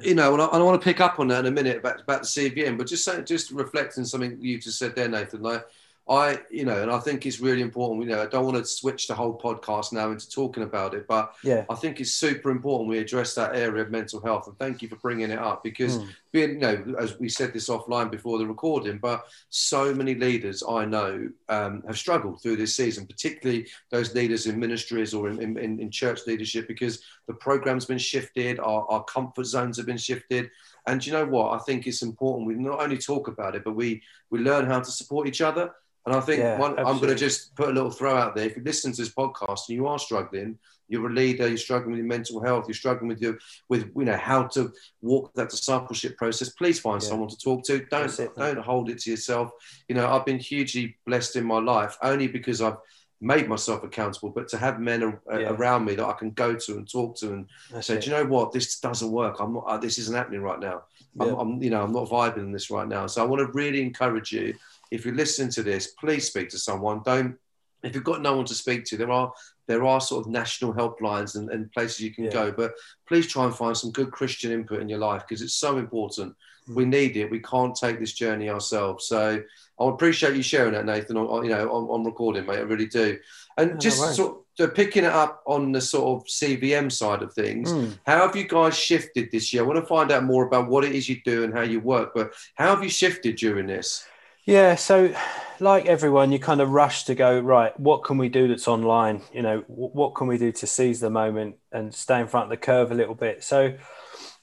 you 0.00 0.14
know, 0.14 0.32
and 0.32 0.42
I, 0.42 0.46
and 0.46 0.56
I 0.56 0.62
want 0.62 0.80
to 0.80 0.84
pick 0.84 1.00
up 1.00 1.20
on 1.20 1.28
that 1.28 1.40
in 1.40 1.46
a 1.46 1.50
minute 1.50 1.78
about, 1.78 2.00
about 2.00 2.22
the 2.22 2.26
CVM, 2.26 2.78
but 2.78 2.86
just 2.86 3.04
saying, 3.04 3.24
just 3.26 3.50
reflecting 3.50 4.04
something 4.04 4.38
you 4.40 4.58
just 4.58 4.78
said 4.78 4.94
there, 4.94 5.08
Nathan. 5.08 5.42
Like, 5.42 5.64
I, 6.06 6.40
you 6.50 6.66
know, 6.66 6.82
and 6.82 6.90
I 6.90 6.98
think 6.98 7.24
it's 7.24 7.40
really 7.40 7.62
important. 7.62 8.04
You 8.04 8.14
know, 8.14 8.22
I 8.22 8.26
don't 8.26 8.44
want 8.44 8.58
to 8.58 8.64
switch 8.66 9.08
the 9.08 9.14
whole 9.14 9.38
podcast 9.38 9.90
now 9.90 10.10
into 10.10 10.28
talking 10.28 10.62
about 10.62 10.92
it, 10.92 11.06
but 11.08 11.34
Yeah, 11.42 11.64
I 11.70 11.74
think 11.76 11.98
it's 11.98 12.12
super 12.12 12.50
important 12.50 12.90
we 12.90 12.98
address 12.98 13.34
that 13.36 13.56
area 13.56 13.82
of 13.82 13.90
mental 13.90 14.20
health. 14.20 14.46
And 14.46 14.58
thank 14.58 14.82
you 14.82 14.88
for 14.88 14.96
bringing 14.96 15.30
it 15.30 15.38
up 15.38 15.62
because, 15.64 15.98
Mm. 15.98 16.08
being, 16.30 16.50
you 16.50 16.58
know, 16.58 16.94
as 16.98 17.18
we 17.18 17.30
said 17.30 17.54
this 17.54 17.70
offline 17.70 18.10
before 18.10 18.38
the 18.38 18.46
recording, 18.46 18.98
but 18.98 19.24
so 19.48 19.94
many 19.94 20.14
leaders 20.14 20.62
I 20.68 20.84
know 20.84 21.30
um, 21.48 21.82
have 21.86 21.96
struggled 21.96 22.42
through 22.42 22.56
this 22.56 22.74
season, 22.74 23.06
particularly 23.06 23.68
those 23.90 24.14
leaders 24.14 24.46
in 24.46 24.60
ministries 24.60 25.14
or 25.14 25.30
in, 25.30 25.40
in, 25.40 25.80
in 25.80 25.90
church 25.90 26.20
leadership, 26.26 26.68
because 26.68 27.02
the 27.28 27.34
program's 27.34 27.86
been 27.86 27.98
shifted, 27.98 28.58
our, 28.58 28.84
our 28.90 29.04
comfort 29.04 29.44
zones 29.46 29.78
have 29.78 29.86
been 29.86 29.96
shifted. 29.96 30.50
And 30.86 31.04
you 31.06 31.14
know 31.14 31.24
what? 31.24 31.58
I 31.58 31.62
think 31.64 31.86
it's 31.86 32.02
important 32.02 32.46
we 32.46 32.56
not 32.56 32.82
only 32.82 32.98
talk 32.98 33.28
about 33.28 33.56
it, 33.56 33.64
but 33.64 33.74
we 33.74 34.02
we 34.28 34.40
learn 34.40 34.66
how 34.66 34.80
to 34.80 34.90
support 34.90 35.26
each 35.26 35.40
other. 35.40 35.70
And 36.06 36.14
I 36.14 36.20
think 36.20 36.40
Yeah, 36.40 36.58
one, 36.58 36.78
I'm 36.78 36.96
going 36.98 37.08
to 37.08 37.14
just 37.14 37.54
put 37.56 37.68
a 37.70 37.72
little 37.72 37.90
throw 37.90 38.14
out 38.16 38.34
there. 38.34 38.46
If 38.46 38.56
you 38.56 38.62
listen 38.62 38.92
to 38.92 39.02
this 39.02 39.14
podcast 39.14 39.68
and 39.68 39.76
you 39.76 39.86
are 39.86 39.98
struggling, 39.98 40.58
you're 40.88 41.08
a 41.08 41.12
leader, 41.12 41.48
you're 41.48 41.56
struggling 41.56 41.92
with 41.92 41.98
your 42.00 42.06
mental 42.06 42.42
health, 42.42 42.66
you're 42.68 42.74
struggling 42.74 43.08
with 43.08 43.22
your 43.22 43.38
with 43.70 43.90
you 43.96 44.04
know 44.04 44.16
how 44.18 44.42
to 44.48 44.70
walk 45.00 45.32
that 45.34 45.48
discipleship 45.48 46.18
process. 46.18 46.50
Please 46.50 46.78
find 46.78 47.02
Yeah. 47.02 47.08
someone 47.08 47.28
to 47.30 47.38
talk 47.38 47.64
to. 47.64 47.84
Don't 47.86 48.18
it, 48.20 48.36
don't 48.36 48.58
hold 48.58 48.90
it 48.90 48.98
to 49.00 49.10
yourself. 49.10 49.50
You 49.88 49.94
know, 49.94 50.06
I've 50.06 50.26
been 50.26 50.38
hugely 50.38 50.96
blessed 51.06 51.36
in 51.36 51.44
my 51.44 51.58
life 51.58 51.96
only 52.02 52.28
because 52.28 52.60
I've 52.60 52.76
made 53.22 53.48
myself 53.48 53.82
accountable, 53.82 54.28
but 54.28 54.46
to 54.48 54.58
have 54.58 54.78
men 54.80 55.02
a- 55.02 55.40
Yeah. 55.40 55.50
around 55.54 55.86
me 55.86 55.94
that 55.94 56.04
I 56.06 56.12
can 56.12 56.32
go 56.32 56.54
to 56.54 56.72
and 56.76 56.86
talk 56.86 57.16
to 57.20 57.32
and 57.32 57.46
That's 57.72 57.86
say, 57.86 57.94
it. 57.94 58.02
do 58.02 58.10
you 58.10 58.16
know 58.16 58.26
what, 58.26 58.52
this 58.52 58.78
doesn't 58.80 59.10
work. 59.10 59.36
I'm 59.40 59.54
not. 59.54 59.64
Uh, 59.66 59.78
this 59.78 59.96
isn't 59.96 60.14
happening 60.14 60.42
right 60.42 60.60
now. 60.60 60.82
I'm, 61.18 61.34
I'm, 61.34 61.62
you 61.62 61.70
know, 61.70 61.82
I'm 61.82 61.92
not 61.92 62.08
vibing 62.10 62.38
in 62.38 62.52
this 62.52 62.70
right 62.70 62.86
now. 62.86 63.06
So 63.06 63.22
I 63.22 63.24
want 63.26 63.40
to 63.40 63.50
really 63.52 63.80
encourage 63.80 64.32
you. 64.32 64.52
If 64.90 65.04
you're 65.04 65.14
listening 65.14 65.50
to 65.52 65.62
this, 65.62 65.88
please 65.88 66.26
speak 66.26 66.48
to 66.50 66.58
someone. 66.58 67.02
Don't. 67.04 67.36
If 67.82 67.94
you've 67.94 68.04
got 68.04 68.22
no 68.22 68.34
one 68.36 68.46
to 68.46 68.54
speak 68.54 68.84
to, 68.86 68.96
there 68.96 69.10
are 69.10 69.32
there 69.66 69.84
are 69.84 70.00
sort 70.00 70.24
of 70.26 70.32
national 70.32 70.72
helplines 70.74 71.36
and, 71.36 71.50
and 71.50 71.70
places 71.72 72.00
you 72.00 72.14
can 72.14 72.24
Yeah. 72.24 72.30
go. 72.30 72.52
But 72.52 72.72
please 73.08 73.26
try 73.26 73.44
and 73.44 73.54
find 73.54 73.76
some 73.76 73.90
good 73.92 74.10
Christian 74.10 74.52
input 74.52 74.80
in 74.80 74.88
your 74.88 74.98
life 74.98 75.22
because 75.26 75.42
it's 75.42 75.54
so 75.54 75.78
important. 75.78 76.34
Mm. 76.68 76.74
We 76.76 76.84
need 76.86 77.16
it. 77.16 77.30
We 77.30 77.40
can't 77.40 77.74
take 77.74 77.98
this 78.00 78.12
journey 78.12 78.48
ourselves. 78.48 79.06
So 79.06 79.42
I 79.80 79.86
appreciate 79.88 80.34
you 80.36 80.42
sharing 80.42 80.72
that, 80.74 80.86
Nathan. 80.86 81.16
On, 81.18 81.26
on- 81.26 81.44
you 81.44 81.50
know, 81.50 81.70
on, 81.70 81.84
on 81.90 82.04
recording, 82.04 82.46
mate. 82.46 82.58
I 82.58 82.62
really 82.62 82.86
do. 82.86 83.18
And 83.58 83.68
No, 83.68 83.74
no 83.74 83.80
just 83.80 84.00
worries. 84.00 84.16
sort 84.16 84.38
of 84.58 84.74
picking 84.74 85.04
it 85.04 85.12
up 85.12 85.42
on 85.46 85.72
the 85.72 85.80
sort 85.80 86.22
of 86.22 86.26
CVM 86.28 86.90
side 86.90 87.22
of 87.22 87.34
things. 87.34 87.70
Mm. 87.72 87.98
How 88.06 88.26
have 88.26 88.36
you 88.36 88.46
guys 88.48 88.76
shifted 88.78 89.30
this 89.30 89.52
year? 89.52 89.62
I 89.62 89.66
want 89.66 89.78
to 89.80 89.86
find 89.86 90.10
out 90.12 90.24
more 90.24 90.46
about 90.46 90.68
what 90.68 90.84
it 90.84 90.92
is 90.92 91.08
you 91.08 91.20
do 91.24 91.44
and 91.44 91.52
how 91.52 91.62
you 91.62 91.80
work, 91.80 92.12
but 92.14 92.32
how 92.54 92.74
have 92.74 92.82
you 92.82 92.88
shifted 92.90 93.36
during 93.36 93.66
this? 93.66 94.06
Yeah, 94.46 94.74
so 94.74 95.14
like 95.58 95.86
everyone, 95.86 96.30
you 96.30 96.38
kind 96.38 96.60
of 96.60 96.70
rush 96.70 97.04
to 97.04 97.14
go 97.14 97.38
right. 97.40 97.78
What 97.80 98.04
can 98.04 98.18
we 98.18 98.28
do 98.28 98.46
that's 98.46 98.68
online? 98.68 99.22
You 99.32 99.42
know, 99.42 99.64
what 99.68 100.14
can 100.14 100.26
we 100.26 100.36
do 100.36 100.52
to 100.52 100.66
seize 100.66 101.00
the 101.00 101.10
moment 101.10 101.56
and 101.72 101.94
stay 101.94 102.20
in 102.20 102.26
front 102.26 102.44
of 102.44 102.50
the 102.50 102.58
curve 102.58 102.90
a 102.92 102.94
little 102.94 103.14
bit? 103.14 103.42
So 103.42 103.74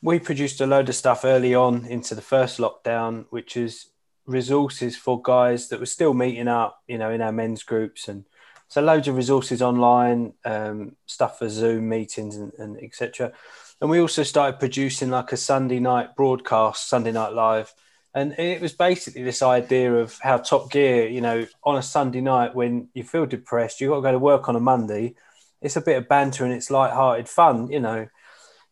we 0.02 0.18
produced 0.18 0.60
a 0.60 0.66
load 0.66 0.90
of 0.90 0.96
stuff 0.96 1.24
early 1.24 1.54
on 1.54 1.86
into 1.86 2.16
the 2.16 2.22
first 2.22 2.58
lockdown, 2.58 3.26
which 3.30 3.56
is 3.56 3.88
resources 4.26 4.98
for 4.98 5.22
guys 5.22 5.70
that 5.70 5.80
were 5.80 5.86
still 5.86 6.16
meeting 6.16 6.48
up, 6.48 6.82
you 6.88 6.98
know, 6.98 7.12
in 7.12 7.22
our 7.22 7.32
men's 7.32 7.62
groups, 7.62 8.08
and 8.08 8.26
so 8.70 8.82
loads 8.82 9.08
of 9.08 9.18
resources 9.18 9.62
online, 9.62 10.34
um, 10.46 10.96
stuff 11.06 11.38
for 11.38 11.50
Zoom 11.50 11.90
meetings 11.90 12.38
and, 12.38 12.54
and 12.58 12.82
etc. 12.82 13.34
And 13.82 13.90
we 13.90 14.00
also 14.00 14.24
started 14.24 14.60
producing 14.60 15.10
like 15.10 15.32
a 15.32 15.38
Sunday 15.38 15.80
night 15.80 16.16
broadcast, 16.16 16.88
Sunday 16.88 17.12
Night 17.12 17.34
Live 17.34 17.74
and 18.14 18.34
it 18.38 18.62
was 18.62 18.74
basically 18.74 19.24
this 19.24 19.42
idea 19.42 19.94
of 19.94 20.18
how 20.22 20.38
Top 20.38 20.70
Gear, 20.72 21.08
you 21.08 21.22
know, 21.22 21.48
on 21.64 21.78
a 21.78 21.82
Sunday 21.82 22.22
night 22.22 22.54
when 22.54 22.90
you 22.94 23.04
feel 23.04 23.26
depressed, 23.26 23.80
you've 23.80 23.90
got 23.92 23.98
to 23.98 24.02
go 24.02 24.12
to 24.12 24.20
work 24.20 24.50
on 24.50 24.56
a 24.56 24.60
Monday. 24.60 25.16
It's 25.62 25.78
a 25.78 25.82
bit 25.82 25.98
of 25.98 26.10
banter 26.10 26.44
and 26.44 26.54
it's 26.54 26.70
light-hearted 26.70 27.30
fun, 27.30 27.72
you 27.72 27.80
know. 27.80 28.08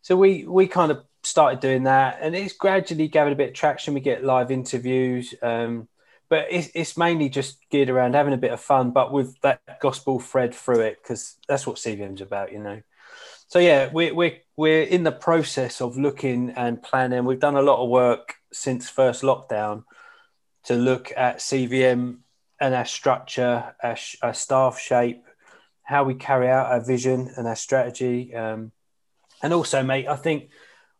So 0.02 0.16
we 0.16 0.44
we 0.44 0.66
kind 0.66 0.90
of 0.92 1.04
started 1.22 1.60
doing 1.60 1.84
that, 1.84 2.18
and 2.20 2.34
it's 2.34 2.54
gradually 2.54 3.08
gathered 3.08 3.32
a 3.32 3.36
bit 3.36 3.50
of 3.50 3.54
traction. 3.54 3.94
We 3.94 4.00
get 4.00 4.24
live 4.24 4.50
interviews, 4.50 5.34
um, 5.42 5.88
but 6.28 6.46
it's, 6.50 6.70
it's 6.74 6.96
mainly 6.96 7.28
just 7.28 7.58
geared 7.70 7.90
around 7.90 8.14
having 8.14 8.34
a 8.34 8.38
bit 8.38 8.52
of 8.52 8.60
fun, 8.60 8.90
but 8.92 9.12
with 9.12 9.38
that 9.40 9.80
gospel 9.80 10.20
thread 10.20 10.54
through 10.54 10.80
it, 10.80 10.98
because 11.02 11.36
that's 11.48 11.66
what 11.66 11.76
CVM's 11.76 12.20
about, 12.20 12.52
you 12.52 12.58
know. 12.58 12.82
So 13.48 13.58
yeah, 13.58 13.90
we're 13.92 14.14
we're 14.14 14.38
we're 14.60 14.82
in 14.82 15.04
the 15.04 15.10
process 15.10 15.80
of 15.80 15.96
looking 15.96 16.50
and 16.50 16.82
planning. 16.82 17.24
We've 17.24 17.40
done 17.40 17.56
a 17.56 17.62
lot 17.62 17.82
of 17.82 17.88
work 17.88 18.34
since 18.52 18.90
first 18.90 19.22
lockdown 19.22 19.84
to 20.64 20.74
look 20.74 21.10
at 21.16 21.38
CVM 21.38 22.18
and 22.60 22.74
our 22.74 22.84
structure, 22.84 23.74
our, 23.82 23.96
our 24.20 24.34
staff 24.34 24.78
shape, 24.78 25.24
how 25.82 26.04
we 26.04 26.12
carry 26.12 26.50
out 26.50 26.70
our 26.70 26.84
vision 26.84 27.30
and 27.38 27.48
our 27.48 27.56
strategy. 27.56 28.34
Um, 28.34 28.72
and 29.42 29.54
also, 29.54 29.82
mate, 29.82 30.06
I 30.06 30.16
think 30.16 30.50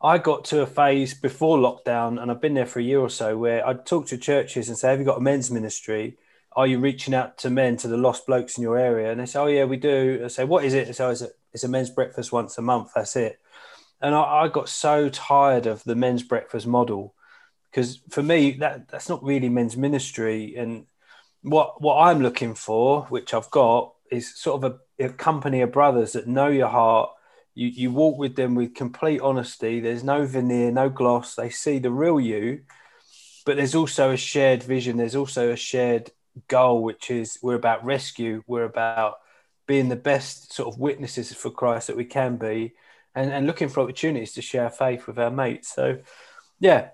I 0.01 0.17
got 0.17 0.47
to 0.47 0.63
a 0.63 0.67
phase 0.67 1.13
before 1.13 1.59
lockdown, 1.59 2.19
and 2.19 2.31
I've 2.31 2.41
been 2.41 2.55
there 2.55 2.65
for 2.65 2.79
a 2.79 2.83
year 2.83 3.01
or 3.01 3.11
so, 3.11 3.37
where 3.37 3.67
I'd 3.67 3.85
talk 3.85 4.07
to 4.07 4.17
churches 4.17 4.71
and 4.71 4.79
say, 4.79 4.89
"Have 4.89 5.01
you 5.01 5.05
got 5.05 5.19
a 5.19 5.21
men's 5.21 5.51
ministry? 5.51 6.17
Are 6.57 6.67
you 6.67 6.79
reaching 6.79 7.13
out 7.13 7.37
to 7.39 7.51
men, 7.51 7.77
to 7.77 7.89
the 7.89 7.99
lost 7.99 8.27
blokes 8.27 8.57
in 8.57 8.63
your 8.63 8.79
area?" 8.79 9.11
And 9.11 9.21
they 9.21 9.27
say, 9.27 9.39
"Oh 9.39 9.49
yeah, 9.49 9.65
we 9.65 9.77
do." 9.77 10.23
I 10.25 10.29
say, 10.29 10.45
"What 10.45 10.65
is 10.65 10.73
it?" 10.73 10.89
I 10.89 10.93
say, 10.93 11.05
"Oh, 11.05 11.29
it's 11.53 11.65
a 11.65 11.69
men's 11.69 11.91
breakfast 11.91 12.33
once 12.33 12.57
a 12.57 12.63
month. 12.63 12.93
That's 12.95 13.17
it." 13.17 13.39
And 14.01 14.15
I, 14.15 14.43
I 14.43 14.49
got 14.49 14.69
so 14.69 15.09
tired 15.09 15.67
of 15.67 15.85
the 15.85 15.95
men's 15.95 16.23
breakfast 16.23 16.67
model 16.67 17.15
because 17.71 18.01
for 18.11 18.23
me 18.23 18.53
that 18.53 18.89
that's 18.89 19.09
not 19.09 19.23
really 19.23 19.49
men's 19.49 19.77
ministry. 19.77 20.57
And 20.57 20.87
what 21.43 21.81
what 21.81 21.97
i'm 21.97 22.21
looking 22.21 22.55
for 22.55 23.05
which 23.05 23.33
i've 23.33 23.51
got 23.51 23.95
is 24.11 24.37
sort 24.37 24.63
of 24.63 24.73
a, 24.99 25.05
a 25.07 25.09
company 25.09 25.63
of 25.63 25.73
brothers 25.73 26.13
that 26.13 26.27
know 26.27 26.49
your 26.49 26.69
heart. 26.69 27.11
You 27.55 27.69
you 27.69 27.91
walk 27.93 28.19
with 28.19 28.37
them 28.37 28.55
with 28.55 28.75
complete 28.75 29.21
honesty. 29.21 29.81
There's 29.81 30.05
no 30.05 30.27
veneer 30.27 30.71
no 30.71 30.89
gloss. 30.89 31.35
They 31.35 31.51
see 31.51 31.79
the 31.79 31.91
real 31.91 32.21
you. 32.21 32.63
But 33.47 33.57
there's 33.57 33.75
also 33.75 34.11
a 34.11 34.17
shared 34.17 34.63
vision. 34.63 34.97
There's 34.97 35.17
also 35.17 35.51
a 35.51 35.57
shared 35.57 36.11
goal 36.49 36.83
which 36.83 37.11
is 37.11 37.39
we're 37.43 37.55
about 37.55 37.85
rescue. 37.85 38.43
We're 38.47 38.65
about 38.65 39.17
being 39.67 39.89
the 39.89 39.97
best 39.97 40.53
sort 40.53 40.73
of 40.73 40.81
witnesses 40.81 41.33
for 41.33 41.49
christ 41.49 41.87
that 41.87 41.97
we 41.97 42.05
can 42.05 42.37
be 42.37 42.73
and, 43.15 43.33
and 43.33 43.47
looking 43.47 43.69
for 43.69 43.81
opportunities 43.81 44.33
to 44.33 44.43
share 44.43 44.71
faith 44.71 45.07
with 45.07 45.19
our 45.19 45.31
mates 45.31 45.73
so 45.75 45.99
yeah 46.59 46.89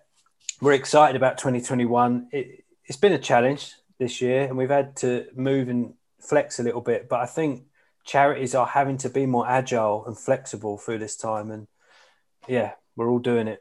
we're 0.61 0.73
excited 0.73 1.17
about 1.17 1.39
2021. 1.39 2.29
It, 2.33 2.65
it's 2.85 2.99
been 2.99 3.13
a 3.13 3.19
challenge 3.19 3.73
this 3.99 4.21
year, 4.21 4.45
and 4.45 4.57
we've 4.57 4.71
had 4.71 4.97
to 4.97 5.27
move 5.35 5.69
and 5.69 5.95
flex 6.21 6.59
a 6.59 6.63
little 6.63 6.81
bit. 6.81 7.09
But 7.09 7.21
I 7.21 7.27
think 7.27 7.65
charities 8.05 8.55
are 8.55 8.67
having 8.67 8.99
to 8.99 9.11
be 9.11 9.27
more 9.27 9.49
agile 9.49 10.07
and 10.07 10.19
flexible 10.19 10.79
through 10.79 10.99
this 10.99 11.17
time. 11.17 11.51
And 11.51 11.67
yeah, 12.49 12.73
we're 12.95 13.11
all 13.11 13.19
doing 13.19 13.49
it. 13.49 13.61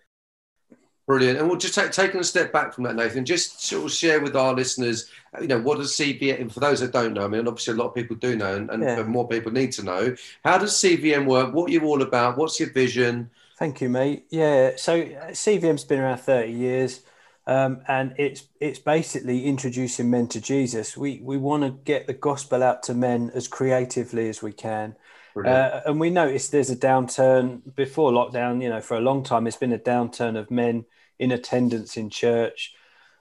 Brilliant. 1.07 1.37
And 1.37 1.47
we'll 1.47 1.57
just 1.57 1.75
take 1.75 1.91
taking 1.91 2.19
a 2.19 2.23
step 2.23 2.51
back 2.51 2.73
from 2.73 2.83
that, 2.85 2.95
Nathan, 2.95 3.25
just 3.25 3.61
sort 3.61 3.85
of 3.85 3.91
share 3.91 4.19
with 4.21 4.35
our 4.35 4.53
listeners, 4.55 5.09
you 5.39 5.47
know, 5.47 5.59
what 5.59 5.77
does 5.77 5.95
CVM, 5.95 6.41
and 6.41 6.51
for 6.51 6.59
those 6.59 6.79
that 6.79 6.91
don't 6.91 7.13
know, 7.13 7.25
I 7.25 7.27
mean, 7.27 7.47
obviously 7.47 7.75
a 7.75 7.77
lot 7.77 7.89
of 7.89 7.93
people 7.95 8.15
do 8.15 8.35
know, 8.35 8.55
and, 8.55 8.71
and 8.71 8.81
Yeah. 8.83 9.03
more 9.03 9.27
people 9.27 9.51
need 9.51 9.71
to 9.73 9.83
know, 9.83 10.15
how 10.43 10.57
does 10.57 10.73
CVM 10.73 11.27
work? 11.27 11.53
What 11.53 11.69
are 11.69 11.73
you 11.73 11.83
all 11.83 12.01
about? 12.01 12.37
What's 12.37 12.59
your 12.59 12.71
vision? 12.71 13.29
Thank 13.59 13.81
you, 13.81 13.89
mate. 13.89 14.25
Yeah, 14.31 14.71
so 14.77 14.99
uh, 14.99 15.31
CVM's 15.31 15.83
been 15.83 15.99
around 15.99 16.17
30 16.19 16.51
years. 16.51 17.01
Um, 17.47 17.81
and 17.87 18.15
it's 18.17 18.47
it's 18.59 18.79
basically 18.79 19.45
introducing 19.45 20.09
men 20.09 20.27
to 20.29 20.41
Jesus. 20.41 20.97
We 20.97 21.19
we 21.21 21.37
want 21.37 21.61
to 21.61 21.69
get 21.69 22.07
the 22.07 22.13
gospel 22.13 22.63
out 22.63 22.81
to 22.83 22.95
men 22.95 23.31
as 23.35 23.47
creatively 23.47 24.29
as 24.29 24.41
we 24.41 24.51
can. 24.51 24.95
Uh, 25.43 25.81
and 25.85 25.99
we 25.99 26.09
noticed 26.09 26.51
there's 26.51 26.69
a 26.69 26.77
downturn 26.77 27.61
before 27.75 28.11
lockdown. 28.11 28.61
You 28.61 28.69
know, 28.69 28.81
for 28.81 28.95
a 28.95 29.01
long 29.01 29.23
time, 29.23 29.47
it's 29.47 29.57
been 29.57 29.73
a 29.73 29.79
downturn 29.79 30.37
of 30.37 30.49
men 30.49 30.85
in 31.19 31.31
attendance 31.31 31.97
in 31.97 32.09
church, 32.09 32.73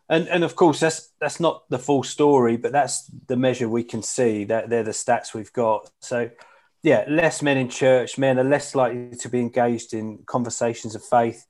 and 0.09 0.29
and 0.29 0.45
of 0.45 0.55
course 0.55 0.79
that's 0.79 1.11
that's 1.21 1.41
not 1.41 1.69
the 1.71 1.79
full 1.79 2.05
story, 2.05 2.57
but 2.57 2.73
that's 2.73 3.07
the 3.27 3.37
measure 3.37 3.69
we 3.69 3.83
can 3.83 4.03
see. 4.03 4.45
That 4.45 4.71
they're 4.71 4.85
the 4.85 4.93
stats 4.93 5.35
we've 5.35 5.53
got. 5.53 5.91
So, 6.01 6.31
yeah, 6.85 7.05
less 7.09 7.43
men 7.43 7.57
in 7.57 7.69
church. 7.69 8.17
Men 8.17 8.39
are 8.39 8.45
less 8.45 8.77
likely 8.77 9.17
to 9.17 9.29
be 9.29 9.41
engaged 9.41 9.93
in 9.93 10.19
conversations 10.27 10.95
of 10.95 11.05
faith. 11.05 11.47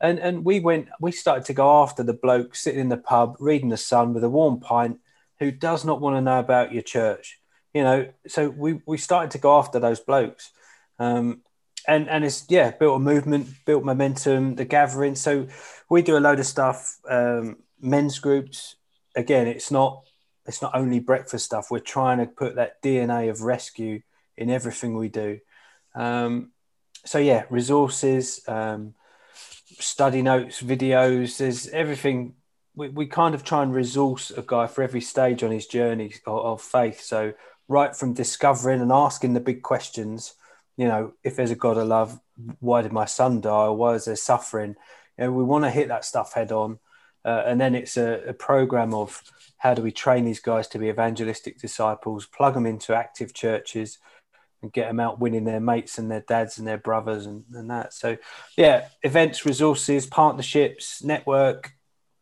And 0.00 0.18
and 0.18 0.46
we 0.46 0.60
went. 0.60 0.88
We 0.98 1.12
started 1.12 1.44
to 1.46 1.52
go 1.52 1.82
after 1.82 2.02
the 2.02 2.14
bloke 2.14 2.54
sitting 2.54 2.80
in 2.80 2.88
the 2.88 2.96
pub 2.96 3.36
reading 3.38 3.68
the 3.68 3.76
Sun 3.76 4.14
with 4.14 4.24
a 4.24 4.30
warm 4.30 4.60
pint, 4.60 4.98
who 5.40 5.50
does 5.50 5.84
not 5.84 6.00
want 6.00 6.16
to 6.16 6.22
know 6.22 6.38
about 6.38 6.72
your 6.72 6.82
church 6.82 7.38
you 7.76 7.84
know 7.84 8.08
so 8.26 8.48
we 8.48 8.80
we 8.86 8.96
started 8.96 9.30
to 9.32 9.38
go 9.38 9.58
after 9.58 9.78
those 9.78 10.00
blokes. 10.00 10.50
Um 10.98 11.42
and 11.86 12.08
and 12.08 12.24
it's 12.24 12.46
yeah 12.48 12.70
built 12.70 12.96
a 12.96 12.98
movement 13.12 13.48
built 13.66 13.84
momentum 13.84 14.54
the 14.54 14.64
gathering. 14.64 15.14
So 15.14 15.46
we 15.90 16.00
do 16.00 16.16
a 16.16 16.24
load 16.26 16.40
of 16.40 16.46
stuff 16.46 16.98
um 17.06 17.58
men's 17.78 18.18
groups. 18.18 18.76
Again 19.14 19.46
it's 19.46 19.70
not 19.70 20.04
it's 20.46 20.62
not 20.62 20.74
only 20.74 21.00
breakfast 21.00 21.44
stuff. 21.44 21.70
We're 21.70 21.92
trying 21.96 22.18
to 22.18 22.26
put 22.26 22.54
that 22.54 22.82
dna 22.82 23.28
of 23.28 23.42
rescue 23.42 24.00
in 24.38 24.48
everything 24.48 24.96
we 24.96 25.10
do. 25.10 25.40
Um 25.94 26.52
so 27.04 27.18
yeah 27.18 27.44
resources 27.50 28.40
um 28.48 28.94
study 29.78 30.22
notes 30.22 30.62
videos 30.62 31.36
there's 31.36 31.68
everything. 31.68 32.36
We, 32.74 32.88
we 32.88 33.06
kind 33.06 33.34
of 33.34 33.42
try 33.42 33.62
and 33.62 33.74
resource 33.74 34.30
a 34.30 34.42
guy 34.42 34.66
for 34.66 34.82
every 34.82 35.00
stage 35.00 35.42
on 35.42 35.50
his 35.50 35.66
journey 35.66 36.12
of, 36.26 36.38
of 36.44 36.62
faith. 36.62 37.00
So 37.00 37.32
right 37.68 37.96
from 37.96 38.14
discovering 38.14 38.80
and 38.80 38.92
asking 38.92 39.34
the 39.34 39.40
big 39.40 39.62
questions 39.62 40.34
you 40.76 40.86
know 40.86 41.12
if 41.24 41.36
there's 41.36 41.50
a 41.50 41.56
god 41.56 41.76
of 41.76 41.86
love 41.86 42.20
why 42.60 42.82
did 42.82 42.92
my 42.92 43.04
son 43.04 43.40
die? 43.40 43.68
Why 43.68 43.94
is 43.94 44.04
there 44.04 44.16
suffering? 44.16 44.76
You 45.18 45.24
know 45.24 45.32
we 45.32 45.44
want 45.44 45.64
to 45.64 45.70
hit 45.70 45.88
that 45.88 46.04
stuff 46.04 46.34
head 46.34 46.52
on. 46.52 46.78
Uh, 47.24 47.42
and 47.44 47.60
then 47.60 47.74
it's 47.74 47.96
a, 47.96 48.22
a 48.28 48.32
program 48.32 48.94
of 48.94 49.20
how 49.56 49.74
do 49.74 49.82
we 49.82 49.90
train 49.90 50.24
these 50.24 50.38
guys 50.38 50.68
to 50.68 50.78
be 50.78 50.88
evangelistic 50.88 51.58
disciples 51.58 52.24
plug 52.26 52.54
them 52.54 52.66
into 52.66 52.94
active 52.94 53.34
churches 53.34 53.98
and 54.62 54.72
get 54.72 54.86
them 54.86 55.00
out 55.00 55.18
winning 55.18 55.42
their 55.42 55.58
mates 55.58 55.98
and 55.98 56.08
their 56.08 56.20
dads 56.20 56.56
and 56.58 56.68
their 56.68 56.78
brothers 56.78 57.26
and, 57.26 57.44
and 57.52 57.68
that. 57.68 57.92
So 57.92 58.16
yeah 58.56 58.88
events 59.02 59.44
resources 59.44 60.06
partnerships 60.06 61.02
network 61.02 61.72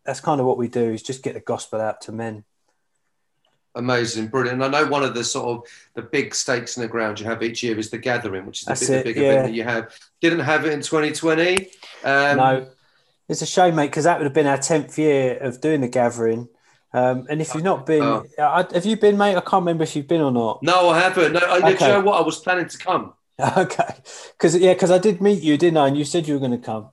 that's 0.06 0.20
kind 0.20 0.40
of 0.40 0.46
what 0.46 0.58
we 0.58 0.68
do 0.68 0.92
is 0.92 1.02
just 1.02 1.22
get 1.22 1.34
the 1.34 1.40
gospel 1.40 1.82
out 1.82 2.00
to 2.02 2.12
men 2.12 2.44
Amazing, 3.76 4.28
brilliant. 4.28 4.62
And 4.62 4.74
I 4.74 4.80
know 4.82 4.88
one 4.88 5.02
of 5.02 5.14
the 5.14 5.24
sort 5.24 5.48
of 5.48 5.64
the 5.94 6.02
big 6.02 6.34
stakes 6.34 6.76
in 6.76 6.82
the 6.82 6.88
ground 6.88 7.18
you 7.18 7.26
have 7.26 7.42
each 7.42 7.62
year 7.62 7.76
is 7.78 7.90
the 7.90 7.98
gathering, 7.98 8.46
which 8.46 8.60
is 8.60 8.64
the, 8.66 8.70
That's 8.70 8.88
big, 8.88 8.98
the 8.98 9.02
big 9.04 9.16
yeah. 9.16 9.22
event 9.30 9.46
that 9.48 9.54
you 9.54 9.64
have. 9.64 9.98
Didn't 10.20 10.40
have 10.40 10.64
it 10.64 10.72
in 10.72 10.80
2020. 10.80 11.70
Um, 12.04 12.36
no, 12.36 12.66
it's 13.28 13.42
a 13.42 13.46
shame, 13.46 13.74
mate, 13.74 13.86
because 13.86 14.04
that 14.04 14.18
would 14.18 14.24
have 14.26 14.32
been 14.34 14.46
our 14.46 14.58
tenth 14.58 14.96
year 14.98 15.36
of 15.38 15.60
doing 15.60 15.80
the 15.80 15.88
gathering. 15.88 16.48
Um, 16.92 17.26
and 17.28 17.40
if 17.40 17.52
you've 17.54 17.64
not 17.64 17.86
been, 17.86 18.02
Oh. 18.02 18.24
I, 18.38 18.64
have 18.72 18.86
you 18.86 18.96
been, 18.96 19.18
mate? 19.18 19.34
I 19.34 19.40
can't 19.40 19.62
remember 19.62 19.82
if 19.82 19.96
you've 19.96 20.06
been 20.06 20.20
or 20.20 20.30
not. 20.30 20.62
No, 20.62 20.90
I 20.90 21.00
haven't. 21.00 21.32
No, 21.32 21.40
I, 21.40 21.72
Okay. 21.72 21.86
you 21.88 21.92
know 21.94 22.00
what? 22.02 22.20
I 22.20 22.24
was 22.24 22.38
planning 22.38 22.68
to 22.68 22.78
come. 22.78 23.12
Okay, 23.58 23.96
because 24.38 24.56
yeah, 24.56 24.74
because 24.74 24.92
I 24.92 24.98
did 24.98 25.20
meet 25.20 25.42
you, 25.42 25.58
didn't 25.58 25.76
I? 25.76 25.88
And 25.88 25.98
you 25.98 26.04
said 26.04 26.28
you 26.28 26.34
were 26.34 26.38
going 26.40 26.52
to 26.52 26.64
come. 26.64 26.90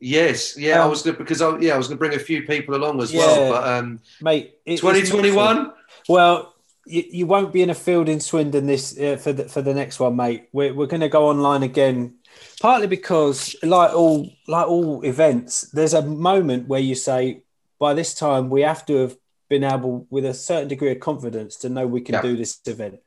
Yes, 0.00 0.56
yeah, 0.56 0.80
I 0.80 0.84
Um, 0.84 0.90
was 0.90 1.02
good 1.02 1.18
because 1.18 1.42
I, 1.42 1.58
yeah, 1.58 1.74
I 1.74 1.78
was 1.78 1.88
going 1.88 1.96
to 1.96 2.04
bring 2.04 2.14
a 2.14 2.18
few 2.18 2.42
people 2.42 2.74
along 2.76 3.02
as 3.02 3.12
Yeah. 3.12 3.20
well. 3.20 3.48
But 3.48 3.66
um, 3.68 4.00
mate. 4.20 4.54
it's 4.64 4.80
2021. 4.80 5.72
Well, 6.08 6.54
you, 6.86 7.04
you 7.10 7.26
won't 7.26 7.52
be 7.52 7.62
in 7.62 7.70
a 7.70 7.74
field 7.74 8.08
in 8.08 8.20
Swindon 8.20 8.66
this 8.66 8.98
uh, 8.98 9.16
for 9.16 9.32
the 9.32 9.48
for 9.48 9.60
the 9.60 9.74
next 9.74 9.98
one, 10.00 10.16
mate. 10.16 10.48
We're 10.52 10.72
we're 10.72 10.86
going 10.86 11.00
to 11.00 11.08
go 11.08 11.28
online 11.28 11.62
again, 11.62 12.14
partly 12.60 12.86
because 12.86 13.56
like 13.62 13.92
all 13.92 14.30
like 14.46 14.68
all 14.68 15.02
events, 15.02 15.62
there's 15.72 15.94
a 15.94 16.02
moment 16.02 16.68
where 16.68 16.80
you 16.80 16.94
say, 16.94 17.42
by 17.78 17.92
this 17.94 18.14
time 18.14 18.50
we 18.50 18.62
have 18.62 18.86
to 18.86 18.96
have 18.96 19.16
been 19.48 19.64
able, 19.64 20.06
with 20.10 20.24
a 20.26 20.34
certain 20.34 20.68
degree 20.68 20.92
of 20.92 21.00
confidence, 21.00 21.56
to 21.56 21.68
know 21.68 21.86
we 21.86 22.02
can 22.02 22.14
Yeah. 22.14 22.22
do 22.22 22.36
this 22.36 22.60
event, 22.66 23.00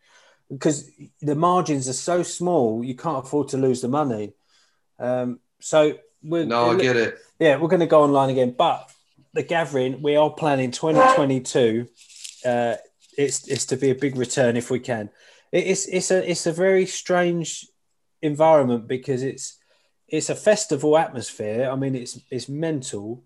because 0.50 0.90
the 1.22 1.36
margins 1.36 1.88
are 1.88 1.94
so 1.94 2.24
small, 2.24 2.84
you 2.84 2.96
can't 2.96 3.24
afford 3.26 3.48
to 3.50 3.58
lose 3.58 3.82
the 3.82 3.88
money. 3.88 4.34
Um, 5.00 5.40
so 5.60 5.98
we're 6.24 6.46
no, 6.46 6.72
I 6.72 6.76
get 6.78 6.98
it. 6.98 7.18
yeah, 7.40 7.58
we're 7.58 7.70
going 7.70 7.82
to 7.82 7.88
go 7.88 8.04
online 8.04 8.30
again. 8.30 8.56
But 8.58 8.92
the 9.34 9.44
gathering, 9.44 10.02
we 10.02 10.16
are 10.16 10.30
planning 10.30 10.72
2022. 10.72 11.88
Uh, 12.46 12.76
it's 13.18 13.48
it's 13.48 13.66
to 13.68 13.78
be 13.78 13.90
a 13.90 13.96
big 13.96 14.16
return 14.16 14.58
if 14.58 14.70
we 14.70 14.80
can. 14.80 15.10
It's 15.52 15.88
it's 15.88 16.12
a 16.12 16.30
it's 16.30 16.46
a 16.46 16.54
very 16.54 16.86
strange 16.86 17.68
environment 18.22 18.88
because 18.88 19.24
it's 19.24 19.58
it's 20.08 20.30
a 20.30 20.36
festival 20.36 20.98
atmosphere. 20.98 21.70
I 21.72 21.76
mean, 21.76 21.96
it's 21.96 22.20
it's 22.30 22.50
mental, 22.50 23.24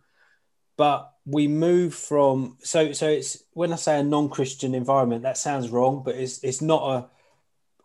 but 0.78 1.12
we 1.26 1.48
move 1.48 1.94
from 1.94 2.58
so 2.62 2.94
so 2.94 3.08
it's 3.08 3.44
when 3.54 3.74
I 3.74 3.78
say 3.78 4.00
a 4.00 4.04
non-Christian 4.04 4.76
environment, 4.76 5.24
that 5.24 5.38
sounds 5.38 5.70
wrong, 5.70 6.04
but 6.04 6.16
it's 6.16 6.44
it's 6.44 6.62
not 6.62 6.84
a 6.84 7.10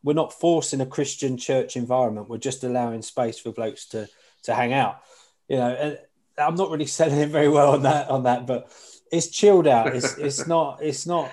we're 0.02 0.14
not 0.14 0.32
forcing 0.32 0.80
a 0.80 0.86
Christian 0.86 1.36
church 1.36 1.76
environment. 1.76 2.28
We're 2.28 2.38
just 2.38 2.64
allowing 2.64 3.02
space 3.02 3.38
for 3.38 3.52
blokes 3.52 3.86
to 3.88 4.08
to 4.44 4.54
hang 4.54 4.72
out. 4.72 5.00
You 5.48 5.56
know, 5.56 5.68
and 5.68 5.98
I'm 6.38 6.54
not 6.54 6.70
really 6.70 6.86
selling 6.98 7.18
it 7.18 7.28
very 7.28 7.48
well 7.48 7.72
on 7.72 7.82
that 7.82 8.08
on 8.08 8.24
that, 8.24 8.46
but 8.46 8.70
it's 9.10 9.28
chilled 9.28 9.66
out. 9.66 9.94
It's 9.94 10.16
it's 10.18 10.46
not 10.54 10.82
it's 10.82 11.06
not. 11.06 11.30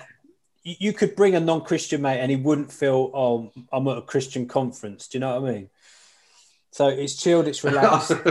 You 0.62 0.76
you 0.78 0.92
could 0.92 1.16
bring 1.16 1.34
a 1.34 1.40
non-Christian 1.40 2.02
mate, 2.02 2.20
and 2.20 2.30
he 2.30 2.36
wouldn't 2.36 2.72
feel, 2.72 3.10
oh, 3.14 3.52
I'm 3.72 3.88
at 3.88 3.98
a 3.98 4.02
Christian 4.02 4.46
conference. 4.46 5.08
Do 5.08 5.18
you 5.18 5.20
know 5.20 5.40
what 5.40 5.48
I 5.48 5.52
mean? 5.52 5.70
So 6.70 6.88
it's 6.88 7.16
chilled, 7.16 7.48
it's 7.48 7.64
relaxed. 7.64 8.12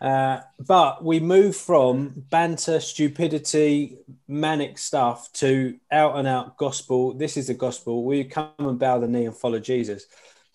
Uh, 0.00 0.40
but 0.64 1.04
we 1.04 1.18
move 1.18 1.56
from 1.56 2.12
banter, 2.30 2.78
stupidity, 2.78 3.98
manic 4.28 4.78
stuff 4.78 5.28
to 5.32 5.74
out 5.90 6.14
and 6.16 6.28
out 6.28 6.56
gospel. 6.56 7.14
This 7.14 7.36
is 7.36 7.48
the 7.48 7.54
gospel. 7.54 8.04
We 8.04 8.22
come 8.22 8.52
and 8.60 8.78
bow 8.78 9.00
the 9.00 9.08
knee 9.08 9.26
and 9.26 9.36
follow 9.36 9.58
Jesus. 9.58 10.06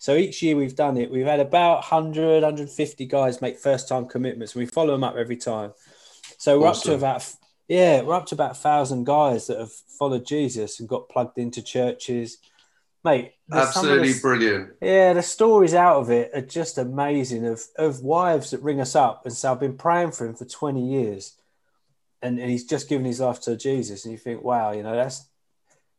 So 0.04 0.16
each 0.16 0.42
year 0.42 0.54
we've 0.54 0.76
done 0.76 0.98
it. 0.98 1.10
We've 1.10 1.24
had 1.24 1.40
about 1.40 1.76
100, 1.76 2.42
150 2.42 3.06
guys 3.06 3.40
make 3.40 3.58
first 3.58 3.88
time 3.88 4.04
commitments. 4.04 4.54
And 4.54 4.60
we 4.60 4.66
follow 4.66 4.92
them 4.92 5.02
up 5.02 5.16
every 5.16 5.38
time. 5.38 5.72
So 6.36 6.60
we're 6.60 6.66
up 6.66 6.82
to 6.82 6.92
about, 6.92 7.26
yeah, 7.68 8.02
we're 8.02 8.12
up 8.12 8.26
to 8.26 8.34
about 8.34 8.50
a 8.50 8.54
thousand 8.54 9.04
guys 9.04 9.46
that 9.46 9.58
have 9.58 9.72
followed 9.72 10.26
Jesus 10.26 10.78
and 10.78 10.86
got 10.90 11.08
plugged 11.08 11.38
into 11.38 11.62
churches. 11.62 12.36
Mate, 13.02 13.32
there's 13.48 13.72
some 13.72 13.86
of 13.86 13.92
Absolutely 13.92 14.12
the- 14.12 14.20
brilliant. 14.20 14.70
yeah, 14.82 15.14
the 15.14 15.22
stories 15.22 15.72
out 15.72 15.96
of 15.96 16.10
it 16.10 16.32
are 16.34 16.42
just 16.42 16.76
amazing 16.76 17.46
of, 17.46 17.62
of 17.78 18.02
wives 18.02 18.50
that 18.50 18.60
ring 18.60 18.82
us 18.82 18.94
up 18.94 19.24
and 19.24 19.34
say, 19.34 19.48
I've 19.48 19.58
been 19.58 19.78
praying 19.78 20.10
for 20.10 20.26
him 20.26 20.34
for 20.34 20.44
20 20.44 20.86
years 20.86 21.34
and, 22.20 22.38
and 22.38 22.50
he's 22.50 22.66
just 22.66 22.90
given 22.90 23.06
his 23.06 23.20
life 23.20 23.40
to 23.44 23.56
Jesus. 23.56 24.04
And 24.04 24.12
you 24.12 24.18
think, 24.18 24.42
wow, 24.42 24.72
you 24.72 24.82
know, 24.82 24.94
that's 24.96 25.26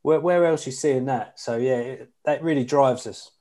where, 0.03 0.19
where 0.19 0.45
else 0.45 0.67
you 0.67 0.73
seeing 0.73 1.05
that? 1.05 1.39
So, 1.39 1.57
yeah, 1.57 1.77
it, 1.77 2.11
that 2.25 2.43
really 2.43 2.65
drives 2.65 3.07
us. 3.07 3.31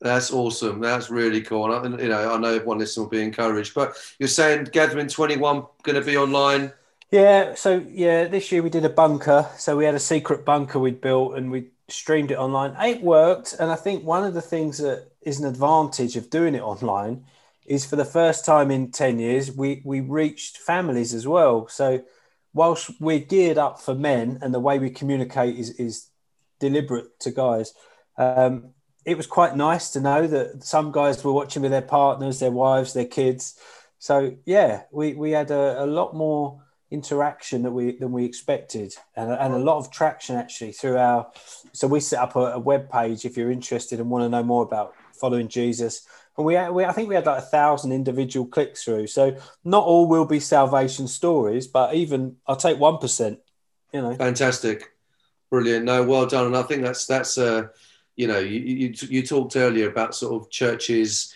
That's 0.00 0.32
awesome. 0.32 0.80
That's 0.80 1.10
really 1.10 1.42
cool. 1.42 1.74
And 1.74 1.98
you 2.00 2.08
know, 2.08 2.34
I 2.34 2.38
know 2.38 2.54
everyone 2.54 2.78
listening 2.78 3.04
will 3.04 3.10
be 3.10 3.22
encouraged. 3.22 3.74
But 3.74 3.96
you're 4.18 4.28
saying 4.28 4.68
Gathering 4.72 5.08
21 5.08 5.64
going 5.82 6.00
to 6.00 6.06
be 6.06 6.16
online. 6.16 6.72
Yeah, 7.10 7.54
so 7.54 7.84
yeah, 7.88 8.26
this 8.26 8.52
year 8.52 8.62
we 8.62 8.70
did 8.70 8.84
a 8.84 8.90
bunker. 8.90 9.48
So 9.56 9.76
we 9.76 9.84
had 9.84 9.94
a 9.94 10.00
secret 10.00 10.44
bunker 10.44 10.78
we'd 10.78 11.00
built 11.00 11.36
and 11.36 11.50
we 11.50 11.70
streamed 11.88 12.30
it 12.30 12.38
online. 12.38 12.76
It 12.86 13.02
worked, 13.02 13.54
and 13.58 13.70
I 13.70 13.76
think 13.76 14.04
one 14.04 14.24
of 14.24 14.34
the 14.34 14.42
things 14.42 14.78
that 14.78 15.08
is 15.22 15.40
an 15.40 15.46
advantage 15.46 16.16
of 16.16 16.30
doing 16.30 16.54
it 16.54 16.62
online 16.62 17.24
is 17.66 17.84
for 17.84 17.96
the 17.96 18.04
first 18.04 18.44
time 18.44 18.70
in 18.70 18.90
ten 18.90 19.18
years 19.18 19.50
we 19.50 19.82
we 19.84 20.00
reached 20.00 20.58
families 20.58 21.14
as 21.14 21.26
well. 21.26 21.66
So 21.68 22.04
whilst 22.52 22.90
we're 23.00 23.18
geared 23.18 23.58
up 23.58 23.80
for 23.80 23.94
men 23.94 24.38
and 24.42 24.52
the 24.54 24.60
way 24.60 24.78
we 24.78 24.90
communicate 24.90 25.56
is 25.56 25.70
is 25.70 26.08
deliberate 26.60 27.18
to 27.20 27.30
guys, 27.30 27.72
um, 28.18 28.74
it 29.08 29.16
was 29.16 29.26
quite 29.26 29.56
nice 29.56 29.90
to 29.90 30.00
know 30.00 30.26
that 30.26 30.62
some 30.62 30.92
guys 30.92 31.24
were 31.24 31.32
watching 31.32 31.62
with 31.62 31.70
their 31.70 31.80
partners, 31.80 32.40
their 32.40 32.50
wives, 32.50 32.92
their 32.92 33.06
kids. 33.06 33.58
So 33.98 34.36
yeah, 34.44 34.82
we 34.92 35.14
we 35.14 35.30
had 35.30 35.50
a, 35.50 35.82
a 35.82 35.86
lot 35.86 36.14
more 36.14 36.60
interaction 36.90 37.62
that 37.62 37.70
we 37.70 37.92
than 37.92 38.12
we 38.12 38.24
expected 38.24 38.94
and, 39.16 39.30
and 39.30 39.54
a 39.54 39.58
lot 39.58 39.78
of 39.78 39.90
traction 39.90 40.36
actually 40.36 40.72
through 40.72 40.96
our 40.96 41.30
so 41.74 41.86
we 41.86 42.00
set 42.00 42.18
up 42.18 42.34
a, 42.34 42.52
a 42.52 42.58
web 42.58 42.90
page 42.90 43.26
if 43.26 43.36
you're 43.36 43.50
interested 43.50 44.00
and 44.00 44.08
want 44.08 44.24
to 44.24 44.28
know 44.30 44.42
more 44.42 44.62
about 44.62 44.94
following 45.12 45.48
jesus 45.48 46.06
and 46.38 46.46
we, 46.46 46.54
we 46.70 46.86
i 46.86 46.92
think 46.92 47.06
we 47.06 47.14
had 47.14 47.26
like 47.26 47.40
a 47.40 47.46
thousand 47.46 47.92
individual 47.92 48.46
clicks 48.46 48.84
through 48.84 49.06
so 49.06 49.36
not 49.64 49.84
all 49.84 50.08
will 50.08 50.24
be 50.24 50.40
salvation 50.40 51.06
stories 51.06 51.66
but 51.66 51.94
even 51.94 52.34
i'll 52.46 52.56
take 52.56 52.78
1% 52.78 53.38
you 53.92 54.00
know 54.00 54.14
Fantastic. 54.14 54.90
Brilliant. 55.50 55.84
No, 55.84 56.02
well 56.02 56.26
done. 56.26 56.46
And 56.46 56.56
I 56.56 56.62
think 56.62 56.82
that's, 56.82 57.06
that's, 57.06 57.38
uh, 57.38 57.68
you 58.18 58.26
know, 58.26 58.40
you, 58.40 58.58
you, 58.60 58.94
you 59.08 59.22
talked 59.22 59.54
earlier 59.56 59.88
about 59.88 60.14
sort 60.14 60.34
of 60.42 60.50
churches 60.50 61.32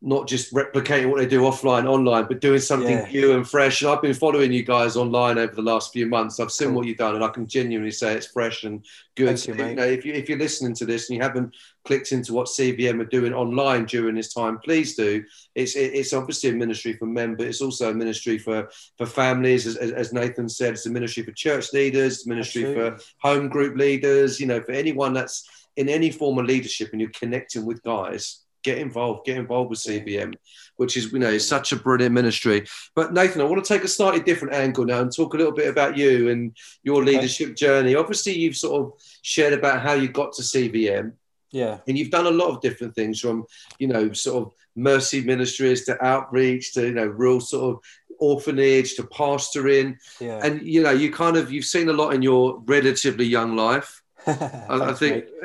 not 0.00 0.28
just 0.28 0.54
replicating 0.54 1.10
what 1.10 1.18
they 1.18 1.26
do 1.26 1.40
offline, 1.40 1.84
online, 1.84 2.24
but 2.28 2.40
doing 2.40 2.60
something 2.60 2.98
Yeah. 2.98 3.10
new 3.10 3.32
and 3.32 3.44
fresh. 3.54 3.82
And 3.82 3.90
I've 3.90 4.00
been 4.00 4.14
following 4.14 4.52
you 4.52 4.62
guys 4.62 4.96
online 4.96 5.38
over 5.38 5.56
the 5.56 5.60
last 5.72 5.92
few 5.92 6.06
months. 6.06 6.38
I've 6.38 6.52
seen 6.52 6.68
Cool. 6.68 6.76
what 6.76 6.86
you've 6.86 6.98
done, 6.98 7.16
and 7.16 7.24
I 7.24 7.28
can 7.30 7.48
genuinely 7.48 7.90
say 7.90 8.14
it's 8.14 8.28
fresh 8.28 8.62
and 8.62 8.86
good. 9.16 9.26
Thank 9.40 9.48
you, 9.48 9.54
mate. 9.54 9.76
know, 9.76 9.82
if 9.98 10.06
you 10.06 10.12
if 10.14 10.28
you're 10.28 10.38
listening 10.38 10.72
to 10.76 10.86
this 10.86 11.10
and 11.10 11.16
you 11.16 11.22
haven't 11.22 11.52
clicked 11.84 12.12
into 12.12 12.32
what 12.32 12.46
CVM 12.46 13.00
are 13.00 13.06
doing 13.16 13.34
online 13.34 13.86
during 13.86 14.14
this 14.14 14.32
time, 14.32 14.60
please 14.60 14.94
do. 14.94 15.24
It's 15.56 15.74
it, 15.74 15.90
it's 15.94 16.12
obviously 16.12 16.50
a 16.50 16.54
ministry 16.54 16.92
for 16.92 17.06
men, 17.06 17.34
but 17.34 17.48
it's 17.48 17.60
also 17.60 17.90
a 17.90 17.94
ministry 17.94 18.38
for 18.38 18.70
for 18.98 19.04
families. 19.06 19.66
As, 19.66 19.74
as- 19.76 19.90
as 20.02 20.12
Nathan 20.12 20.48
said, 20.48 20.74
it's 20.74 20.86
a 20.86 20.90
ministry 20.90 21.24
for 21.24 21.32
church 21.32 21.72
leaders, 21.72 22.24
ministry 22.24 22.72
for 22.72 22.98
home 23.18 23.48
group 23.48 23.76
leaders. 23.76 24.38
You 24.38 24.46
know, 24.46 24.60
for 24.62 24.70
anyone 24.72 25.12
that's 25.12 25.44
in 25.78 25.88
any 25.88 26.10
form 26.10 26.38
of 26.38 26.46
leadership 26.46 26.88
and 26.92 27.00
you're 27.00 27.18
connecting 27.22 27.64
with 27.64 27.82
guys, 27.82 28.40
get 28.64 28.78
involved. 28.78 29.24
Get 29.24 29.36
involved 29.38 29.70
with 29.70 29.78
CVM, 29.78 30.34
which 30.76 30.96
is 30.96 31.12
you 31.12 31.20
know 31.20 31.30
is 31.30 31.46
such 31.46 31.72
a 31.72 31.76
brilliant 31.76 32.14
ministry. 32.14 32.66
But 32.94 33.12
Nathan, 33.12 33.40
I 33.40 33.44
want 33.44 33.64
to 33.64 33.72
take 33.74 33.84
a 33.84 33.88
slightly 33.88 34.20
different 34.20 34.54
angle 34.54 34.84
now 34.84 35.00
and 35.00 35.14
talk 35.14 35.34
a 35.34 35.36
little 35.36 35.52
bit 35.60 35.68
about 35.68 35.96
you 35.96 36.30
and 36.30 36.56
your 36.82 37.02
Okay. 37.02 37.12
leadership 37.12 37.56
journey. 37.56 37.94
Obviously, 37.94 38.32
you've 38.36 38.56
sort 38.56 38.76
of 38.82 38.92
shared 39.22 39.54
about 39.54 39.80
how 39.82 39.94
you 39.94 40.08
got 40.08 40.32
to 40.34 40.42
CVM 40.42 41.12
yeah 41.50 41.78
and 41.86 41.96
you've 41.96 42.10
done 42.10 42.26
a 42.26 42.30
lot 42.42 42.50
of 42.50 42.60
different 42.60 42.94
things 42.94 43.18
from 43.20 43.42
you 43.78 43.88
know 43.88 44.12
sort 44.12 44.38
of 44.44 44.52
mercy 44.76 45.22
ministries 45.22 45.86
to 45.86 45.92
outreach 46.04 46.74
to 46.74 46.82
you 46.88 46.92
know 46.92 47.06
real 47.06 47.40
sort 47.40 47.74
of 47.74 47.80
orphanage 48.18 48.96
to 48.96 49.02
pastoring 49.04 49.96
yeah 50.20 50.40
and 50.44 50.60
you 50.60 50.82
know 50.82 50.90
you 50.90 51.10
kind 51.10 51.36
of 51.38 51.50
you've 51.50 51.64
seen 51.64 51.88
a 51.88 51.92
lot 51.92 52.12
in 52.12 52.20
your 52.20 52.60
relatively 52.66 53.24
young 53.24 53.56
life 53.56 54.02
I, 54.68 54.92
think 54.92 55.24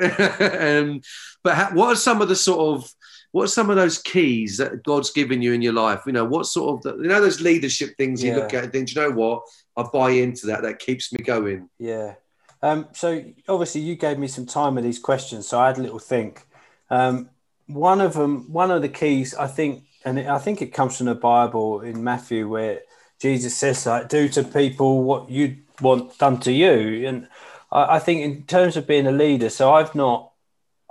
um, 0.60 1.00
but 1.42 1.54
ha- 1.54 1.70
what 1.72 1.92
are 1.92 1.96
some 1.96 2.20
of 2.22 2.28
the 2.28 2.36
sort 2.36 2.60
of 2.60 2.90
what 3.32 3.44
are 3.44 3.48
some 3.48 3.70
of 3.70 3.76
those 3.76 3.98
keys 3.98 4.56
that 4.58 4.82
god's 4.84 5.10
given 5.10 5.42
you 5.42 5.52
in 5.52 5.62
your 5.62 5.72
life 5.72 6.02
you 6.06 6.12
know 6.12 6.24
what 6.24 6.46
sort 6.46 6.76
of 6.76 6.82
the, 6.82 7.02
you 7.02 7.08
know 7.08 7.20
those 7.20 7.40
leadership 7.40 7.96
things 7.96 8.22
you 8.22 8.30
Yeah. 8.30 8.36
look 8.38 8.54
at 8.54 8.64
and 8.64 8.72
think 8.72 8.88
"Do 8.88 9.00
you 9.00 9.08
know 9.08 9.14
what 9.14 9.42
i 9.76 9.82
buy 9.92 10.10
into 10.10 10.46
that 10.46 10.62
that 10.62 10.78
keeps 10.78 11.12
me 11.12 11.24
going 11.24 11.68
Yeah. 11.78 12.14
Um, 12.62 12.88
so 12.94 13.22
obviously 13.46 13.82
you 13.82 13.94
gave 13.94 14.18
me 14.18 14.26
some 14.26 14.46
time 14.46 14.76
with 14.76 14.84
these 14.84 14.98
questions, 14.98 15.46
so 15.46 15.58
I 15.60 15.66
had 15.66 15.76
a 15.76 15.82
little 15.82 15.98
think. 15.98 16.46
Um, 16.88 17.28
one 17.66 18.00
of 18.00 18.14
them, 18.14 18.50
one 18.50 18.70
of 18.70 18.80
the 18.80 18.88
keys, 18.88 19.34
I 19.34 19.48
think, 19.48 19.84
and 20.02 20.18
I 20.18 20.38
think 20.38 20.62
it 20.62 20.72
comes 20.72 20.96
from 20.96 21.06
the 21.06 21.14
Bible 21.14 21.82
in 21.82 22.02
Matthew, 22.02 22.48
where 22.48 22.80
Jesus 23.20 23.54
says, 23.54 23.84
"Like, 23.84 24.08
do 24.08 24.30
to 24.30 24.44
people 24.44 25.02
what 25.02 25.28
you 25.28 25.58
want 25.82 26.16
done 26.16 26.40
to 26.40 26.52
you." 26.52 27.06
And 27.06 27.28
I, 27.70 27.96
I 27.96 27.98
think, 27.98 28.20
in 28.22 28.44
terms 28.44 28.76
of 28.76 28.86
being 28.86 29.06
a 29.06 29.12
leader, 29.12 29.50
so 29.50 29.72
I've 29.72 29.94
not, 29.94 30.32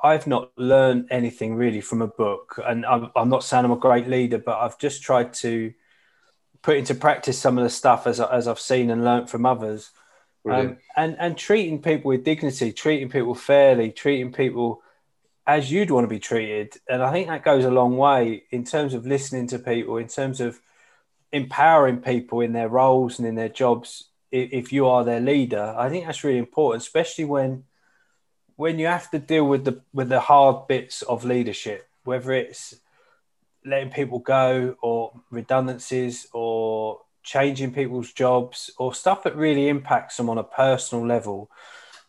I've 0.04 0.28
not 0.28 0.52
learned 0.58 1.08
anything 1.12 1.56
really 1.56 1.82
from 1.82 2.02
a 2.02 2.08
book, 2.08 2.60
and 2.66 2.86
I'm, 2.86 3.10
I'm 3.16 3.30
not 3.30 3.44
saying 3.44 3.66
I'm 3.66 3.72
a 3.72 3.78
great 3.78 4.08
leader, 4.08 4.38
but 4.38 4.58
I've 4.60 4.78
just 4.80 5.02
tried 5.02 5.34
to 5.36 5.74
put 6.62 6.78
into 6.78 6.96
practice 6.96 7.38
some 7.40 7.58
of 7.58 7.64
the 7.64 7.70
stuff 7.70 8.08
as, 8.08 8.20
as 8.20 8.48
I've 8.48 8.60
seen 8.60 8.90
and 8.90 9.04
learnt 9.04 9.30
from 9.30 9.46
others. 9.46 9.92
um, 10.46 10.78
and 10.96 11.16
and 11.20 11.38
treating 11.38 11.82
people 11.82 12.10
with 12.10 12.24
dignity, 12.26 12.72
treating 12.74 13.10
people 13.10 13.34
fairly, 13.36 13.92
treating 13.92 14.32
people 14.34 14.82
as 15.46 15.72
you'd 15.72 15.92
want 15.92 16.06
to 16.06 16.10
be 16.10 16.20
treated. 16.20 16.74
And 16.88 17.02
I 17.02 17.12
think 17.12 17.28
that 17.28 17.44
goes 17.44 17.66
a 17.66 17.72
long 17.72 17.98
way 17.98 18.44
in 18.52 18.64
terms 18.64 18.94
of 18.94 19.06
listening 19.06 19.48
to 19.48 19.60
people, 19.60 19.98
in 19.98 20.08
terms 20.08 20.42
of 20.42 20.60
empowering 21.32 21.98
people 22.02 22.42
in 22.42 22.54
their 22.54 22.70
roles 22.70 23.20
and 23.20 23.28
in 23.28 23.36
their 23.36 23.50
jobs. 23.50 24.10
If 24.36 24.74
you 24.74 24.88
are 24.88 25.04
their 25.04 25.20
leader, 25.20 25.76
I 25.78 25.90
think 25.90 26.06
that's 26.06 26.24
really 26.24 26.40
important, 26.40 26.82
especially 26.82 27.26
when 27.26 27.66
when 28.56 28.80
you 28.80 28.88
have 28.88 29.10
to 29.12 29.20
deal 29.20 29.48
with 29.48 29.66
the 29.66 29.82
with 29.94 30.10
the 30.10 30.20
hard 30.20 30.68
bits 30.68 31.04
of 31.04 31.24
leadership, 31.24 31.88
whether 32.04 32.32
it's 32.32 32.76
letting 33.66 33.92
people 33.92 34.20
go 34.20 34.76
or 34.82 35.14
redundancies 35.30 36.28
or 36.34 37.02
changing 37.24 37.74
people's 37.74 38.12
jobs 38.12 38.72
or 38.78 38.94
stuff 38.94 39.24
that 39.24 39.36
really 39.36 39.70
impacts 39.70 40.18
them 40.18 40.30
on 40.30 40.38
a 40.38 40.44
personal 40.44 41.06
level. 41.06 41.50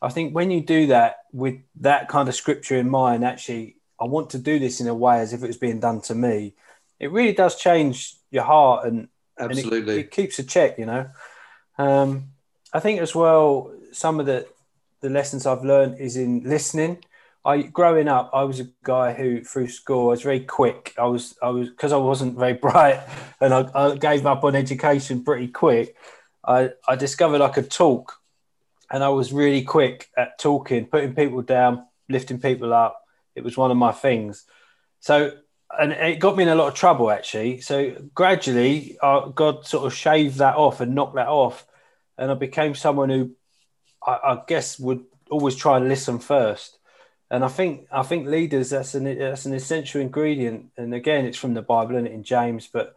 I 0.02 0.08
think 0.08 0.34
when 0.34 0.50
you 0.50 0.60
do 0.60 0.88
that 0.88 1.18
with 1.32 1.60
that 1.80 2.08
kind 2.08 2.28
of 2.28 2.34
scripture 2.34 2.76
in 2.76 2.90
mind, 2.90 3.24
actually, 3.24 3.76
I 4.00 4.04
want 4.04 4.30
to 4.30 4.38
do 4.38 4.58
this 4.58 4.80
in 4.80 4.88
a 4.88 4.94
way 4.94 5.20
as 5.20 5.32
if 5.32 5.42
it 5.42 5.46
was 5.46 5.56
being 5.56 5.80
done 5.80 6.00
to 6.02 6.14
me. 6.14 6.54
It 6.98 7.12
really 7.12 7.32
does 7.32 7.56
change 7.56 8.16
your 8.30 8.44
heart 8.44 8.86
and 8.86 9.08
absolutely 9.38 9.78
and 9.78 9.88
it, 9.88 9.98
it, 9.98 10.10
keeps 10.10 10.38
a 10.38 10.44
check, 10.44 10.78
you 10.78 10.86
know. 10.86 11.08
Um, 11.78 12.30
I 12.72 12.80
think 12.80 13.00
as 13.00 13.14
well, 13.14 13.72
some 13.92 14.20
of 14.20 14.26
the 14.26 14.46
the 15.00 15.10
lessons 15.10 15.46
I've 15.46 15.64
learned 15.64 16.00
is 16.00 16.16
in 16.16 16.42
listening. 16.44 17.04
I 17.44 17.62
growing 17.62 18.08
up, 18.08 18.30
I 18.32 18.44
was 18.44 18.60
a 18.60 18.68
guy 18.82 19.12
who 19.12 19.44
through 19.44 19.68
school 19.68 20.08
I 20.08 20.10
was 20.12 20.22
very 20.22 20.40
quick. 20.40 20.94
I 20.98 21.04
was 21.04 21.36
I 21.42 21.50
was 21.50 21.68
because 21.68 21.92
I 21.92 21.98
wasn't 21.98 22.38
very 22.38 22.54
bright, 22.66 23.00
and 23.40 23.52
I, 23.52 23.68
I, 23.74 23.96
gave 23.96 24.26
up 24.26 24.44
on 24.44 24.54
education 24.54 25.24
pretty 25.24 25.48
quick. 25.48 25.96
I 26.46 26.70
I 26.88 26.96
discovered 26.96 27.42
I 27.42 27.50
could 27.50 27.70
talk, 27.70 28.14
and 28.90 29.04
I 29.04 29.10
was 29.10 29.32
really 29.32 29.62
quick 29.62 30.08
at 30.16 30.38
talking, 30.38 30.86
putting 30.86 31.14
people 31.14 31.42
down, 31.42 31.86
lifting 32.08 32.40
people 32.40 32.72
up. 32.72 33.02
It 33.34 33.44
was 33.44 33.56
one 33.56 33.70
of 33.70 33.76
my 33.76 33.92
things. 33.92 34.46
So 35.00 35.32
and 35.80 35.92
it 35.92 36.18
got 36.18 36.36
me 36.36 36.42
in 36.42 36.48
a 36.48 36.54
lot 36.54 36.68
of 36.68 36.74
trouble 36.74 37.10
actually. 37.10 37.60
So 37.60 37.96
gradually, 38.14 38.98
uh, 39.02 39.28
God 39.28 39.66
sort 39.66 39.86
of 39.86 39.94
shaved 39.94 40.38
that 40.38 40.56
off 40.56 40.80
and 40.80 40.94
knocked 40.94 41.16
that 41.16 41.28
off, 41.28 41.66
and 42.18 42.30
I 42.30 42.34
became 42.34 42.74
someone 42.74 43.10
who 43.10 43.30
I, 44.04 44.12
I 44.12 44.42
guess 44.46 44.78
would 44.78 45.04
always 45.30 45.56
try 45.56 45.76
and 45.76 45.88
listen 45.88 46.18
first 46.18 46.78
and 47.30 47.44
I 47.44 47.48
think 47.48 47.88
I 47.90 48.02
think 48.02 48.28
leaders 48.28 48.70
that's 48.70 48.94
an 48.94 49.04
that's 49.18 49.46
an 49.46 49.54
essential 49.54 50.00
ingredient. 50.00 50.70
And 50.76 50.94
again, 50.94 51.24
it's 51.24 51.38
from 51.38 51.54
the 51.54 51.62
Bible 51.62 51.96
and 51.96 52.06
in 52.06 52.22
James, 52.22 52.68
but 52.72 52.94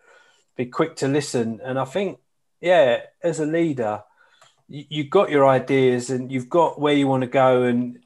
be 0.55 0.67
quick 0.67 0.97
to 0.97 1.07
listen. 1.07 1.59
And 1.63 1.79
I 1.79 1.85
think, 1.85 2.19
yeah, 2.61 3.01
as 3.23 3.39
a 3.39 3.47
leader, 3.47 4.03
you, 4.67 4.85
you've 4.89 5.09
got 5.09 5.31
your 5.31 5.47
ideas 5.47 6.09
and 6.11 6.31
you've 6.31 6.49
got 6.49 6.79
where 6.79 6.93
you 6.93 7.07
want 7.07 7.21
to 7.21 7.27
go, 7.27 7.63
and 7.63 7.99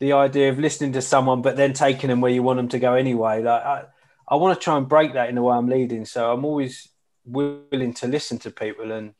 the 0.00 0.12
idea 0.12 0.50
of 0.50 0.58
listening 0.58 0.92
to 0.94 1.02
someone 1.02 1.40
but 1.40 1.56
then 1.56 1.72
taking 1.72 2.08
them 2.08 2.20
where 2.20 2.32
you 2.32 2.42
want 2.42 2.58
them 2.58 2.68
to 2.68 2.78
go 2.78 2.94
anyway. 2.94 3.42
Like 3.42 3.62
I, 3.62 3.84
I 4.30 4.36
want 4.36 4.58
to 4.58 4.62
try 4.62 4.76
and 4.76 4.88
break 4.88 5.14
that 5.14 5.28
in 5.28 5.34
the 5.34 5.42
way 5.42 5.56
I'm 5.56 5.68
leading. 5.68 6.04
So 6.04 6.32
I'm 6.32 6.44
always 6.44 6.88
willing 7.24 7.94
to 7.94 8.06
listen 8.06 8.38
to 8.38 8.50
people 8.50 8.92
and 8.92 9.14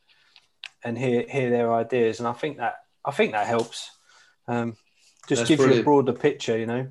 and 0.84 0.96
hear 0.96 1.24
hear 1.28 1.50
their 1.50 1.74
ideas. 1.74 2.20
And 2.20 2.28
I 2.28 2.32
think 2.32 2.58
that 2.58 2.76
I 3.04 3.10
think 3.10 3.32
that 3.32 3.46
helps. 3.46 3.90
Um, 4.48 4.76
just 5.28 5.46
give 5.46 5.60
you 5.60 5.80
a 5.80 5.82
broader 5.82 6.12
picture, 6.12 6.58
you 6.58 6.66
know. 6.66 6.88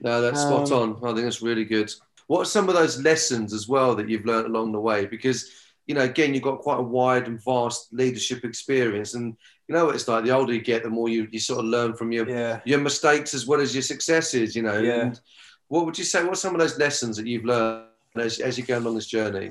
No, 0.00 0.20
that's 0.20 0.40
um, 0.40 0.66
spot 0.66 0.72
on. 0.72 0.96
I 1.04 1.12
think 1.12 1.24
that's 1.24 1.42
really 1.42 1.64
good. 1.64 1.92
What 2.26 2.40
are 2.40 2.46
some 2.46 2.68
of 2.68 2.74
those 2.74 3.00
lessons 3.02 3.52
as 3.52 3.68
well 3.68 3.94
that 3.94 4.08
you've 4.08 4.24
learned 4.24 4.46
along 4.46 4.72
the 4.72 4.80
way? 4.80 5.06
Because 5.06 5.50
you 5.86 5.94
know, 5.94 6.02
again, 6.02 6.34
you've 6.34 6.42
got 6.42 6.58
quite 6.58 6.80
a 6.80 6.82
wide 6.82 7.28
and 7.28 7.42
vast 7.44 7.92
leadership 7.92 8.44
experience, 8.44 9.14
and 9.14 9.36
you 9.68 9.74
know 9.74 9.86
what 9.86 9.94
it's 9.94 10.08
like. 10.08 10.24
The 10.24 10.32
older 10.32 10.52
you 10.52 10.60
get, 10.60 10.82
the 10.82 10.90
more 10.90 11.08
you, 11.08 11.28
you 11.30 11.38
sort 11.38 11.60
of 11.60 11.66
learn 11.66 11.94
from 11.94 12.10
your 12.10 12.28
yeah. 12.28 12.60
your 12.64 12.80
mistakes 12.80 13.34
as 13.34 13.46
well 13.46 13.60
as 13.60 13.74
your 13.74 13.82
successes. 13.82 14.56
You 14.56 14.62
know. 14.62 14.78
Yeah. 14.78 15.00
And 15.02 15.20
what 15.68 15.84
would 15.86 15.98
you 15.98 16.04
say? 16.04 16.22
What 16.22 16.32
are 16.32 16.36
some 16.36 16.54
of 16.54 16.60
those 16.60 16.78
lessons 16.78 17.16
that 17.16 17.26
you've 17.26 17.44
learned 17.44 17.86
as, 18.14 18.38
as 18.38 18.56
you 18.58 18.64
go 18.64 18.78
along 18.78 18.94
this 18.94 19.06
journey? 19.06 19.50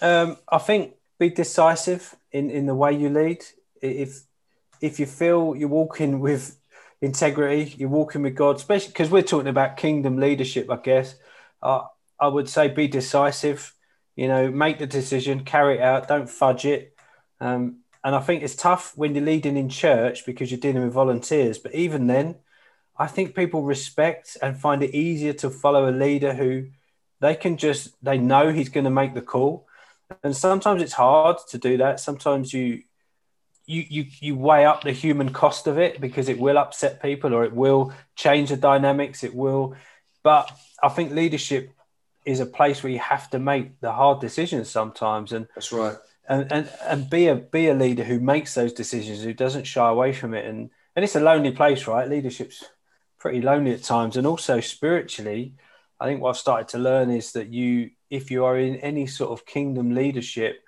Um, 0.00 0.36
I 0.48 0.58
think 0.58 0.94
be 1.18 1.30
decisive 1.30 2.14
in, 2.32 2.50
in 2.50 2.66
the 2.66 2.74
way 2.74 2.92
you 2.92 3.08
lead. 3.08 3.44
If 3.80 4.22
if 4.80 4.98
you 4.98 5.06
feel 5.06 5.54
you're 5.56 5.68
walking 5.68 6.20
with 6.20 6.58
integrity. 7.04 7.74
You're 7.76 7.88
walking 7.88 8.22
with 8.22 8.34
God, 8.34 8.56
especially 8.56 8.88
because 8.88 9.10
we're 9.10 9.22
talking 9.22 9.48
about 9.48 9.76
kingdom 9.76 10.18
leadership. 10.18 10.70
I 10.70 10.76
guess 10.76 11.14
uh, 11.62 11.82
I 12.18 12.28
would 12.28 12.48
say 12.48 12.68
be 12.68 12.88
decisive. 12.88 13.72
You 14.16 14.28
know, 14.28 14.50
make 14.50 14.78
the 14.78 14.86
decision, 14.86 15.44
carry 15.44 15.78
it 15.78 15.82
out, 15.82 16.08
don't 16.08 16.30
fudge 16.30 16.64
it. 16.64 16.96
Um, 17.40 17.80
and 18.04 18.14
I 18.14 18.20
think 18.20 18.42
it's 18.42 18.54
tough 18.54 18.96
when 18.96 19.14
you're 19.14 19.24
leading 19.24 19.56
in 19.56 19.68
church 19.68 20.24
because 20.24 20.50
you're 20.50 20.60
dealing 20.60 20.84
with 20.84 20.92
volunteers. 20.92 21.58
But 21.58 21.74
even 21.74 22.06
then, 22.06 22.36
I 22.96 23.06
think 23.06 23.34
people 23.34 23.62
respect 23.62 24.36
and 24.40 24.56
find 24.56 24.82
it 24.82 24.94
easier 24.94 25.32
to 25.34 25.50
follow 25.50 25.88
a 25.88 25.92
leader 25.92 26.32
who 26.32 26.68
they 27.20 27.34
can 27.34 27.56
just 27.56 27.94
they 28.04 28.18
know 28.18 28.52
he's 28.52 28.68
going 28.68 28.84
to 28.84 28.90
make 28.90 29.14
the 29.14 29.22
call. 29.22 29.66
And 30.22 30.36
sometimes 30.36 30.82
it's 30.82 30.92
hard 30.92 31.38
to 31.48 31.58
do 31.58 31.78
that. 31.78 31.98
Sometimes 31.98 32.52
you 32.52 32.82
you, 33.66 33.84
you 33.88 34.06
you 34.20 34.36
weigh 34.36 34.66
up 34.66 34.82
the 34.82 34.92
human 34.92 35.32
cost 35.32 35.66
of 35.66 35.78
it 35.78 36.00
because 36.00 36.28
it 36.28 36.38
will 36.38 36.58
upset 36.58 37.00
people 37.00 37.32
or 37.32 37.44
it 37.44 37.54
will 37.54 37.92
change 38.14 38.50
the 38.50 38.56
dynamics 38.56 39.24
it 39.24 39.34
will 39.34 39.74
but 40.22 40.50
i 40.82 40.88
think 40.88 41.12
leadership 41.12 41.70
is 42.26 42.40
a 42.40 42.46
place 42.46 42.82
where 42.82 42.92
you 42.92 42.98
have 42.98 43.30
to 43.30 43.38
make 43.38 43.80
the 43.80 43.92
hard 43.92 44.20
decisions 44.20 44.68
sometimes 44.68 45.32
and 45.32 45.48
that's 45.54 45.72
right 45.72 45.96
and 46.28 46.50
and, 46.52 46.70
and 46.82 47.10
be 47.10 47.28
a 47.28 47.34
be 47.34 47.68
a 47.68 47.74
leader 47.74 48.04
who 48.04 48.20
makes 48.20 48.54
those 48.54 48.72
decisions 48.72 49.22
who 49.22 49.32
doesn't 49.32 49.64
shy 49.64 49.88
away 49.88 50.12
from 50.12 50.34
it 50.34 50.44
and 50.44 50.70
and 50.94 51.04
it's 51.04 51.16
a 51.16 51.20
lonely 51.20 51.50
place 51.50 51.86
right 51.86 52.08
leadership's 52.08 52.64
pretty 53.24 53.40
lonely 53.40 53.72
at 53.72 53.82
times 53.82 54.18
and 54.18 54.26
also 54.26 54.60
spiritually 54.60 55.54
i 55.98 56.04
think 56.04 56.20
what 56.20 56.30
i've 56.30 56.36
started 56.36 56.68
to 56.68 56.78
learn 56.78 57.10
is 57.10 57.32
that 57.32 57.48
you 57.48 57.90
if 58.10 58.30
you 58.30 58.44
are 58.44 58.58
in 58.58 58.76
any 58.76 59.06
sort 59.06 59.30
of 59.30 59.46
kingdom 59.46 59.94
leadership 59.94 60.60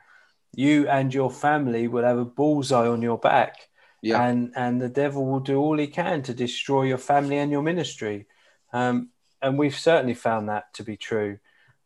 you 0.57 0.89
and 0.89 1.13
your 1.13 1.31
family 1.31 1.87
will 1.87 2.03
have 2.03 2.19
a 2.19 2.25
bullseye 2.25 2.89
on 2.89 3.03
your 3.03 3.19
back. 3.19 3.69
Yeah. 4.03 4.23
And 4.23 4.53
and 4.57 4.81
the 4.81 4.89
devil 4.89 5.25
will 5.25 5.41
do 5.41 5.59
all 5.59 5.77
he 5.79 5.87
can 5.87 6.23
to 6.23 6.35
destroy 6.35 6.85
your 6.85 6.99
family 6.99 7.39
and 7.39 7.53
your 7.53 7.63
ministry. 7.63 8.27
Um, 8.73 9.11
and 9.43 9.59
we've 9.59 9.77
certainly 9.77 10.15
found 10.15 10.49
that 10.49 10.73
to 10.75 10.83
be 10.83 10.97
true. 10.97 11.39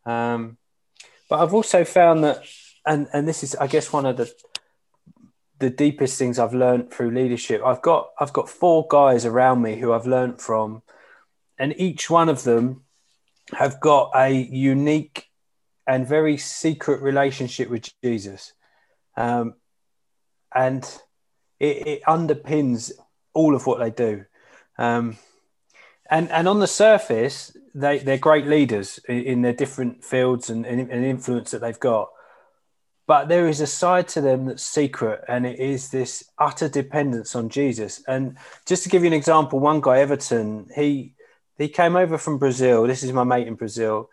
Um, 0.05 0.57
but 1.29 1.39
I've 1.39 1.53
also 1.53 1.83
found 1.83 2.23
that, 2.23 2.43
and 2.85 3.07
and 3.13 3.27
this 3.27 3.43
is, 3.43 3.55
I 3.55 3.67
guess, 3.67 3.91
one 3.91 4.05
of 4.05 4.17
the 4.17 4.33
the 5.61 5.69
deepest 5.69 6.19
things 6.19 6.37
I've 6.37 6.53
learned 6.53 6.91
through 6.91 7.11
leadership. 7.11 7.61
I've 7.65 7.81
got 7.81 8.09
I've 8.19 8.33
got 8.33 8.49
four 8.49 8.85
guys 8.89 9.25
around 9.25 9.61
me 9.61 9.77
who 9.77 9.93
I've 9.93 10.07
learned 10.07 10.41
from, 10.41 10.81
and 11.57 11.73
each 11.77 12.09
one 12.09 12.27
of 12.27 12.43
them 12.43 12.83
have 13.53 13.79
got 13.79 14.11
a 14.15 14.29
unique 14.29 15.27
and 15.87 16.07
very 16.07 16.37
secret 16.37 17.01
relationship 17.01 17.69
with 17.69 17.89
Jesus 18.03 18.53
um, 19.17 19.55
and 20.53 20.83
it, 21.59 21.87
it, 21.87 22.03
underpins 22.03 22.91
all 23.33 23.55
of 23.55 23.65
what 23.65 23.79
they 23.79 23.91
do. 23.91 24.25
Um, 24.77 25.17
and 26.09 26.29
and 26.31 26.47
on 26.47 26.59
the 26.59 26.67
surface, 26.67 27.55
they 27.73 27.99
they're 27.99 28.17
great 28.17 28.47
leaders 28.47 28.99
in, 29.07 29.21
in 29.21 29.41
their 29.41 29.53
different 29.53 30.03
fields 30.03 30.49
and, 30.49 30.65
and, 30.65 30.91
and 30.91 31.05
influence 31.05 31.51
that 31.51 31.61
they've 31.61 31.79
got. 31.79 32.09
But 33.11 33.27
there 33.27 33.47
is 33.49 33.59
a 33.59 33.67
side 33.67 34.07
to 34.09 34.21
them 34.21 34.45
that's 34.45 34.63
secret, 34.63 35.19
and 35.27 35.45
it 35.45 35.59
is 35.59 35.89
this 35.89 36.23
utter 36.37 36.69
dependence 36.69 37.35
on 37.35 37.49
Jesus. 37.49 38.01
And 38.07 38.37
just 38.65 38.83
to 38.83 38.89
give 38.89 39.03
you 39.03 39.07
an 39.07 39.21
example, 39.21 39.59
one 39.59 39.81
guy, 39.81 39.99
Everton, 39.99 40.69
he 40.73 41.15
he 41.57 41.67
came 41.67 41.95
over 41.95 42.17
from 42.17 42.37
Brazil. 42.37 42.87
This 42.87 43.03
is 43.03 43.11
my 43.11 43.25
mate 43.25 43.47
in 43.47 43.55
Brazil 43.55 44.09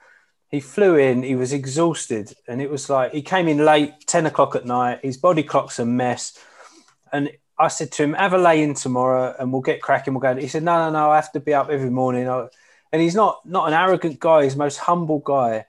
he 0.50 0.60
flew 0.60 0.96
in, 0.96 1.22
he 1.22 1.34
was 1.34 1.52
exhausted, 1.52 2.32
and 2.46 2.62
it 2.62 2.70
was 2.70 2.88
like 2.88 3.12
he 3.12 3.22
came 3.22 3.48
in 3.48 3.64
late, 3.64 3.92
10 4.06 4.26
o'clock 4.26 4.56
at 4.56 4.64
night, 4.64 5.00
his 5.02 5.18
body 5.18 5.42
clock's 5.42 5.78
a 5.78 5.84
mess. 5.84 6.38
And 7.12 7.30
I 7.58 7.68
said 7.68 7.92
to 7.92 8.04
him, 8.04 8.14
Have 8.14 8.32
a 8.32 8.38
lay 8.38 8.62
in 8.62 8.74
tomorrow 8.74 9.34
and 9.38 9.52
we'll 9.52 9.62
get 9.62 9.82
cracking, 9.82 10.14
we'll 10.14 10.20
go. 10.20 10.34
He 10.36 10.48
said, 10.48 10.62
No, 10.62 10.78
no, 10.78 10.90
no, 10.90 11.10
I 11.10 11.16
have 11.16 11.32
to 11.32 11.40
be 11.40 11.52
up 11.52 11.68
every 11.68 11.90
morning. 11.90 12.26
And 12.92 13.02
he's 13.02 13.14
not 13.14 13.44
not 13.44 13.68
an 13.68 13.74
arrogant 13.74 14.18
guy, 14.20 14.44
he's 14.44 14.54
the 14.54 14.58
most 14.58 14.78
humble 14.78 15.18
guy. 15.18 15.66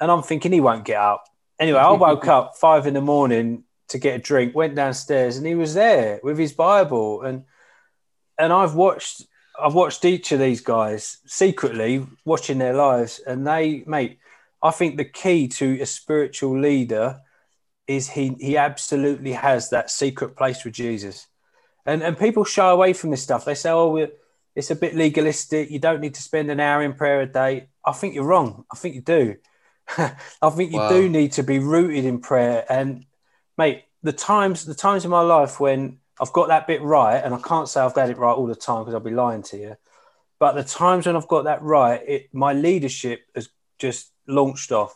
And 0.00 0.10
I'm 0.10 0.22
thinking 0.22 0.52
he 0.52 0.60
won't 0.60 0.84
get 0.84 0.96
up. 0.96 1.24
Anyway, 1.60 1.78
I 1.78 1.92
woke 1.92 2.26
up 2.26 2.56
five 2.56 2.86
in 2.86 2.94
the 2.94 3.02
morning 3.02 3.64
to 3.88 3.98
get 3.98 4.16
a 4.16 4.22
drink, 4.22 4.54
went 4.54 4.74
downstairs, 4.74 5.36
and 5.36 5.46
he 5.46 5.54
was 5.54 5.74
there 5.74 6.18
with 6.22 6.38
his 6.38 6.54
Bible. 6.54 7.20
And 7.20 7.44
and 8.38 8.50
I've 8.50 8.74
watched 8.74 9.26
I've 9.60 9.74
watched 9.74 10.06
each 10.06 10.32
of 10.32 10.40
these 10.40 10.62
guys 10.62 11.18
secretly 11.26 12.06
watching 12.24 12.56
their 12.56 12.72
lives, 12.72 13.20
and 13.26 13.46
they, 13.46 13.84
mate, 13.86 14.18
I 14.62 14.70
think 14.70 14.96
the 14.96 15.04
key 15.04 15.48
to 15.48 15.78
a 15.82 15.86
spiritual 15.86 16.58
leader 16.58 17.20
is 17.86 18.08
he 18.08 18.36
he 18.40 18.56
absolutely 18.56 19.32
has 19.32 19.68
that 19.68 19.90
secret 19.90 20.36
place 20.36 20.64
with 20.64 20.72
Jesus, 20.72 21.26
and 21.84 22.02
and 22.02 22.18
people 22.18 22.44
shy 22.44 22.70
away 22.70 22.94
from 22.94 23.10
this 23.10 23.22
stuff. 23.22 23.44
They 23.44 23.54
say, 23.54 23.70
oh, 23.70 24.08
it's 24.56 24.70
a 24.70 24.76
bit 24.76 24.96
legalistic. 24.96 25.70
You 25.70 25.78
don't 25.78 26.00
need 26.00 26.14
to 26.14 26.22
spend 26.22 26.50
an 26.50 26.58
hour 26.58 26.82
in 26.82 26.94
prayer 26.94 27.20
a 27.20 27.26
day. 27.26 27.68
I 27.84 27.92
think 27.92 28.14
you're 28.14 28.24
wrong. 28.24 28.64
I 28.72 28.76
think 28.76 28.94
you 28.94 29.02
do. 29.02 29.36
I 30.42 30.50
think 30.50 30.72
you 30.72 30.78
wow. 30.78 30.88
do 30.88 31.08
need 31.08 31.32
to 31.32 31.42
be 31.42 31.58
rooted 31.58 32.04
in 32.04 32.20
prayer. 32.20 32.64
And 32.68 33.06
mate, 33.58 33.84
the 34.02 34.12
times 34.12 34.64
the 34.64 34.74
times 34.74 35.04
in 35.04 35.10
my 35.10 35.20
life 35.20 35.60
when 35.60 35.98
I've 36.20 36.32
got 36.32 36.48
that 36.48 36.66
bit 36.66 36.82
right, 36.82 37.22
and 37.22 37.34
I 37.34 37.38
can't 37.38 37.68
say 37.68 37.80
I've 37.80 37.94
got 37.94 38.10
it 38.10 38.18
right 38.18 38.32
all 38.32 38.46
the 38.46 38.54
time 38.54 38.82
because 38.82 38.94
I'll 38.94 39.00
be 39.00 39.10
lying 39.10 39.42
to 39.44 39.56
you. 39.56 39.76
But 40.38 40.52
the 40.52 40.64
times 40.64 41.06
when 41.06 41.16
I've 41.16 41.28
got 41.28 41.44
that 41.44 41.62
right, 41.62 42.00
it 42.06 42.34
my 42.34 42.52
leadership 42.52 43.22
has 43.34 43.48
just 43.78 44.10
launched 44.26 44.72
off. 44.72 44.94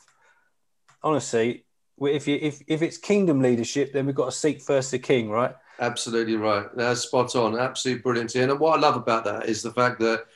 Honestly, 1.02 1.64
if 2.00 2.26
you 2.28 2.38
if, 2.40 2.62
if 2.66 2.82
it's 2.82 2.98
kingdom 2.98 3.40
leadership, 3.40 3.92
then 3.92 4.06
we've 4.06 4.14
got 4.14 4.26
to 4.26 4.32
seek 4.32 4.62
first 4.62 4.90
the 4.90 4.98
king, 4.98 5.30
right? 5.30 5.54
Absolutely 5.80 6.36
right. 6.36 6.66
That's 6.76 7.00
spot 7.00 7.34
on. 7.34 7.58
Absolutely 7.58 8.02
brilliant. 8.02 8.34
And 8.36 8.60
what 8.60 8.78
I 8.78 8.80
love 8.80 8.96
about 8.96 9.24
that 9.24 9.46
is 9.46 9.62
the 9.62 9.72
fact 9.72 9.98
that 10.00 10.26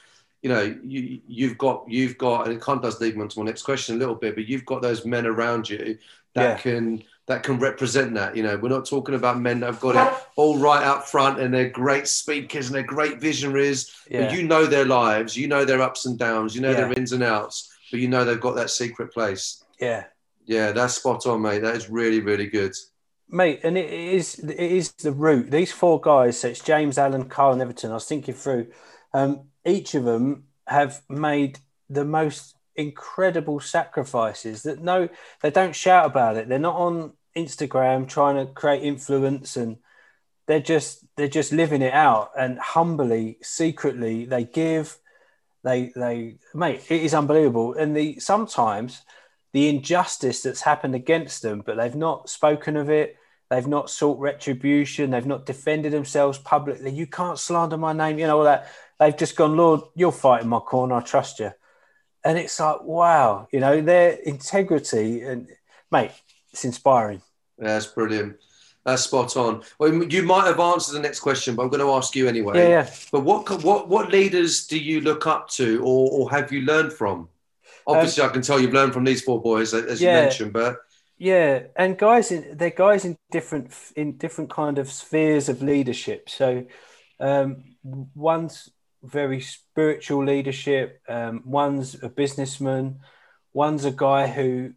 you 0.42 0.48
know 0.48 0.76
you 0.82 1.20
you've 1.26 1.58
got 1.58 1.84
you've 1.88 2.16
got 2.16 2.46
and 2.46 2.54
it 2.54 2.60
kind 2.60 2.76
of 2.76 2.82
does 2.82 3.00
lead 3.00 3.16
me 3.16 3.22
on 3.22 3.28
to 3.28 3.38
my 3.40 3.46
next 3.46 3.62
question 3.62 3.96
a 3.96 3.98
little 3.98 4.14
bit, 4.14 4.34
but 4.34 4.46
you've 4.46 4.64
got 4.66 4.82
those 4.82 5.04
men 5.04 5.26
around 5.26 5.68
you 5.68 5.98
that 6.34 6.42
yeah. 6.42 6.56
can 6.58 7.02
that 7.26 7.42
can 7.42 7.58
represent 7.58 8.14
that. 8.14 8.36
You 8.36 8.42
know, 8.42 8.56
we're 8.56 8.70
not 8.70 8.86
talking 8.86 9.14
about 9.14 9.40
men 9.40 9.60
that 9.60 9.66
have 9.66 9.80
got 9.80 9.96
it 9.96 10.26
all 10.36 10.58
right 10.58 10.82
up 10.82 11.06
front 11.06 11.38
and 11.40 11.52
they're 11.52 11.68
great 11.68 12.08
speakers 12.08 12.66
and 12.66 12.74
they're 12.74 12.82
great 12.82 13.20
visionaries. 13.20 13.94
Yeah. 14.10 14.26
But 14.26 14.34
you 14.34 14.42
know 14.44 14.64
their 14.66 14.86
lives, 14.86 15.36
you 15.36 15.46
know 15.46 15.64
their 15.64 15.82
ups 15.82 16.06
and 16.06 16.18
downs, 16.18 16.54
you 16.54 16.62
know 16.62 16.70
yeah. 16.70 16.76
their 16.76 16.92
ins 16.92 17.12
and 17.12 17.22
outs, 17.22 17.70
but 17.90 18.00
you 18.00 18.08
know 18.08 18.24
they've 18.24 18.40
got 18.40 18.56
that 18.56 18.70
secret 18.70 19.12
place. 19.12 19.62
Yeah. 19.80 20.04
Yeah, 20.46 20.72
that's 20.72 20.94
spot 20.94 21.26
on, 21.26 21.42
mate. 21.42 21.60
That 21.60 21.76
is 21.76 21.90
really, 21.90 22.20
really 22.20 22.46
good. 22.46 22.72
Mate, 23.28 23.60
and 23.62 23.76
it 23.76 23.92
is 23.92 24.38
it 24.38 24.58
is 24.58 24.92
the 24.92 25.12
root. 25.12 25.50
These 25.50 25.72
four 25.72 26.00
guys, 26.00 26.40
so 26.40 26.48
it's 26.48 26.64
James 26.64 26.96
Allen, 26.96 27.28
Carl, 27.28 27.52
and 27.52 27.60
Everton. 27.60 27.90
I 27.90 27.94
was 27.94 28.06
thinking 28.06 28.32
through. 28.32 28.68
Um, 29.12 29.47
each 29.68 29.94
of 29.94 30.04
them 30.04 30.44
have 30.66 31.02
made 31.08 31.58
the 31.88 32.04
most 32.04 32.54
incredible 32.78 33.58
sacrifices 33.58 34.62
that 34.62 34.80
no 34.80 35.08
they 35.42 35.50
don't 35.50 35.74
shout 35.74 36.06
about 36.06 36.36
it. 36.36 36.48
They're 36.48 36.58
not 36.58 36.76
on 36.76 37.12
Instagram 37.36 38.08
trying 38.08 38.36
to 38.36 38.52
create 38.52 38.84
influence 38.84 39.56
and 39.56 39.78
they're 40.46 40.60
just 40.60 41.04
they're 41.16 41.28
just 41.28 41.52
living 41.52 41.82
it 41.82 41.92
out. 41.92 42.30
And 42.38 42.58
humbly 42.58 43.38
secretly 43.42 44.24
they 44.26 44.44
give 44.44 44.96
they 45.64 45.92
they 45.96 46.36
mate 46.54 46.82
it 46.88 47.02
is 47.02 47.14
unbelievable. 47.14 47.74
And 47.74 47.96
the 47.96 48.20
sometimes 48.20 49.02
the 49.52 49.68
injustice 49.68 50.42
that's 50.42 50.60
happened 50.60 50.94
against 50.94 51.42
them 51.42 51.62
but 51.66 51.76
they've 51.76 51.96
not 51.96 52.30
spoken 52.30 52.76
of 52.76 52.88
it. 52.88 53.16
They've 53.50 53.66
not 53.66 53.90
sought 53.90 54.20
retribution. 54.20 55.10
They've 55.10 55.26
not 55.26 55.46
defended 55.46 55.92
themselves 55.92 56.38
publicly. 56.38 56.92
You 56.92 57.06
can't 57.06 57.38
slander 57.40 57.76
my 57.76 57.92
name 57.92 58.20
you 58.20 58.26
know 58.28 58.38
all 58.38 58.44
that 58.44 58.68
they've 58.98 59.16
just 59.16 59.36
gone 59.36 59.56
lord 59.56 59.80
you'll 59.94 60.10
fight 60.10 60.42
in 60.42 60.48
my 60.48 60.58
corner 60.58 60.94
i 60.96 61.00
trust 61.00 61.38
you 61.38 61.50
and 62.24 62.38
it's 62.38 62.58
like 62.58 62.82
wow 62.82 63.46
you 63.52 63.60
know 63.60 63.80
their 63.80 64.12
integrity 64.12 65.22
and 65.22 65.48
mate 65.90 66.12
it's 66.52 66.64
inspiring 66.64 67.22
that's 67.58 67.86
brilliant. 67.86 68.36
That's 68.84 69.02
spot 69.02 69.36
on. 69.36 69.62
Well, 69.78 70.04
you 70.04 70.22
might 70.22 70.46
have 70.46 70.60
answered 70.60 70.94
the 70.94 71.00
next 71.00 71.20
question, 71.20 71.54
but 71.54 71.62
I'm 71.62 71.68
going 71.68 71.80
to 71.80 71.90
ask 71.90 72.14
you 72.16 72.28
anyway. 72.28 72.58
Yeah, 72.58 72.68
yeah. 72.68 72.90
But 73.12 73.24
what 73.24 73.62
what 73.62 73.88
what 73.88 74.10
leaders 74.10 74.66
do 74.66 74.78
you 74.78 75.00
look 75.00 75.26
up 75.26 75.50
to, 75.50 75.80
or, 75.80 76.10
or 76.10 76.30
have 76.30 76.52
you 76.52 76.62
learned 76.62 76.92
from? 76.92 77.28
Obviously, 77.86 78.22
um, 78.22 78.30
I 78.30 78.32
can 78.32 78.42
tell 78.42 78.60
you've 78.60 78.72
learned 78.72 78.92
from 78.92 79.04
these 79.04 79.20
four 79.20 79.42
boys, 79.42 79.74
as 79.74 80.00
yeah, 80.00 80.16
you 80.16 80.22
mentioned. 80.22 80.52
But 80.52 80.78
yeah, 81.18 81.64
and 81.76 81.98
guys, 81.98 82.30
in, 82.30 82.56
they're 82.56 82.70
guys 82.70 83.04
in 83.04 83.18
different 83.30 83.74
in 83.96 84.16
different 84.16 84.50
kind 84.50 84.78
of 84.78 84.90
spheres 84.90 85.48
of 85.48 85.60
leadership. 85.60 86.30
So 86.30 86.64
um, 87.20 87.64
one's 88.14 88.70
very 89.02 89.40
spiritual 89.40 90.24
leadership. 90.24 91.00
Um, 91.08 91.42
one's 91.44 92.02
a 92.02 92.08
businessman. 92.08 93.00
One's 93.52 93.84
a 93.84 93.90
guy 93.90 94.26
who 94.26 94.72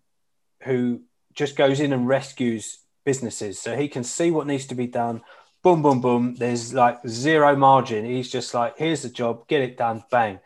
who 0.64 1.02
just 1.34 1.56
goes 1.56 1.80
in 1.80 1.94
and 1.94 2.08
rescues 2.08 2.80
businesses. 3.04 3.60
So 3.60 3.76
he 3.76 3.88
can 3.88 4.04
see 4.04 4.32
what 4.32 4.48
needs 4.48 4.68
to 4.68 4.76
be 4.76 4.88
done. 4.88 5.22
Boom, 5.64 5.82
boom, 5.82 6.02
boom. 6.02 6.36
There's 6.36 6.74
like 6.74 7.00
zero 7.08 7.56
margin. 7.56 8.06
He's 8.06 8.30
just 8.30 8.54
like, 8.54 8.78
here's 8.78 9.02
the 9.02 9.10
job, 9.10 9.48
get 9.48 9.62
it 9.62 9.78
done, 9.78 10.04
bang. 10.12 10.40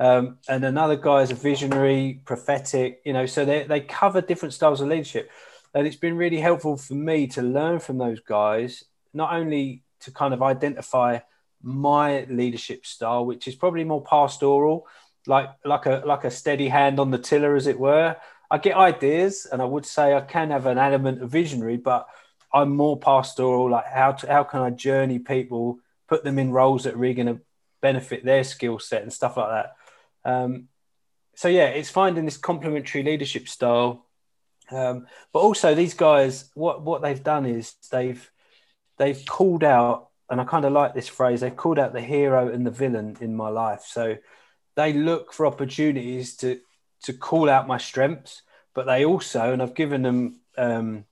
Um, 0.00 0.38
and 0.48 0.64
another 0.64 0.96
guy 0.96 1.22
is 1.22 1.30
a 1.30 1.36
visionary, 1.36 2.20
prophetic, 2.24 3.00
you 3.04 3.12
know, 3.12 3.26
so 3.26 3.44
they, 3.44 3.62
they 3.64 3.80
cover 3.80 4.20
different 4.20 4.54
styles 4.54 4.80
of 4.80 4.88
leadership. 4.88 5.30
And 5.72 5.86
it's 5.86 5.96
been 5.96 6.16
really 6.16 6.40
helpful 6.40 6.76
for 6.76 6.94
me 6.94 7.26
to 7.28 7.42
learn 7.42 7.78
from 7.78 7.98
those 7.98 8.20
guys, 8.20 8.84
not 9.12 9.32
only 9.32 9.82
to 10.00 10.10
kind 10.10 10.34
of 10.34 10.42
identify 10.42 11.20
my 11.64 12.24
leadership 12.28 12.86
style, 12.86 13.24
which 13.26 13.48
is 13.48 13.54
probably 13.54 13.84
more 13.84 14.02
pastoral, 14.02 14.86
like 15.26 15.48
like 15.64 15.86
a 15.86 16.02
like 16.04 16.24
a 16.24 16.30
steady 16.30 16.68
hand 16.68 17.00
on 17.00 17.10
the 17.10 17.18
tiller, 17.18 17.56
as 17.56 17.66
it 17.66 17.78
were, 17.78 18.16
I 18.50 18.58
get 18.58 18.76
ideas, 18.76 19.46
and 19.50 19.62
I 19.62 19.64
would 19.64 19.86
say 19.86 20.14
I 20.14 20.20
can 20.20 20.50
have 20.50 20.66
an 20.66 20.78
element 20.78 21.22
of 21.22 21.30
visionary, 21.30 21.76
but 21.76 22.06
I'm 22.52 22.76
more 22.76 22.98
pastoral. 22.98 23.70
Like 23.70 23.86
how 23.86 24.12
to, 24.12 24.26
how 24.30 24.44
can 24.44 24.60
I 24.60 24.70
journey 24.70 25.18
people, 25.18 25.80
put 26.08 26.22
them 26.22 26.38
in 26.38 26.52
roles 26.52 26.84
that 26.84 26.94
are 26.94 26.98
really 26.98 27.14
going 27.14 27.34
to 27.34 27.40
benefit 27.80 28.24
their 28.24 28.44
skill 28.44 28.78
set 28.78 29.02
and 29.02 29.12
stuff 29.12 29.36
like 29.36 29.50
that. 29.50 29.76
Um, 30.24 30.68
so 31.34 31.48
yeah, 31.48 31.66
it's 31.66 31.90
finding 31.90 32.24
this 32.24 32.36
complementary 32.36 33.02
leadership 33.02 33.48
style. 33.48 34.06
Um, 34.70 35.06
but 35.32 35.40
also 35.40 35.74
these 35.74 35.94
guys, 35.94 36.50
what 36.54 36.82
what 36.82 37.02
they've 37.02 37.22
done 37.22 37.46
is 37.46 37.74
they've 37.90 38.30
they've 38.98 39.22
called 39.26 39.64
out, 39.64 40.08
and 40.30 40.40
I 40.40 40.44
kind 40.44 40.64
of 40.64 40.72
like 40.72 40.94
this 40.94 41.08
phrase. 41.08 41.40
They've 41.40 41.54
called 41.54 41.78
out 41.78 41.92
the 41.92 42.00
hero 42.00 42.48
and 42.48 42.66
the 42.66 42.70
villain 42.70 43.16
in 43.20 43.36
my 43.36 43.48
life. 43.48 43.84
So 43.86 44.16
they 44.74 44.92
look 44.92 45.32
for 45.32 45.46
opportunities 45.46 46.36
to 46.38 46.60
to 47.02 47.12
call 47.12 47.50
out 47.50 47.68
my 47.68 47.76
strengths, 47.76 48.42
but 48.74 48.86
they 48.86 49.04
also, 49.04 49.52
and 49.52 49.62
I've 49.62 49.74
given 49.74 50.02
them 50.02 50.40
um, 50.56 51.04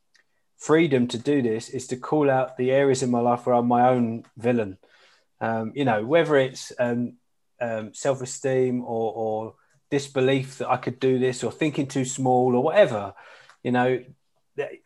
freedom 0.57 1.07
to 1.09 1.19
do 1.19 1.43
this, 1.43 1.69
is 1.69 1.87
to 1.89 1.97
call 1.97 2.31
out 2.31 2.57
the 2.57 2.71
areas 2.71 3.03
in 3.03 3.11
my 3.11 3.21
life 3.21 3.45
where 3.45 3.55
I'm 3.55 3.69
my 3.69 3.89
own 3.89 4.25
villain. 4.39 4.79
Um, 5.41 5.73
you 5.75 5.85
know, 5.85 6.05
whether 6.05 6.37
it's 6.37 6.73
um, 6.79 7.19
um 7.61 7.93
self-esteem 7.93 8.83
or, 8.83 9.13
or 9.13 9.55
disbelief 9.91 10.59
that 10.59 10.71
I 10.71 10.79
could 10.79 10.99
do 10.99 11.19
this, 11.19 11.45
or 11.45 11.53
thinking 11.53 11.87
too 11.87 12.07
small, 12.07 12.57
or 12.57 12.63
whatever. 12.63 13.13
You 13.63 13.73
know, 13.73 14.03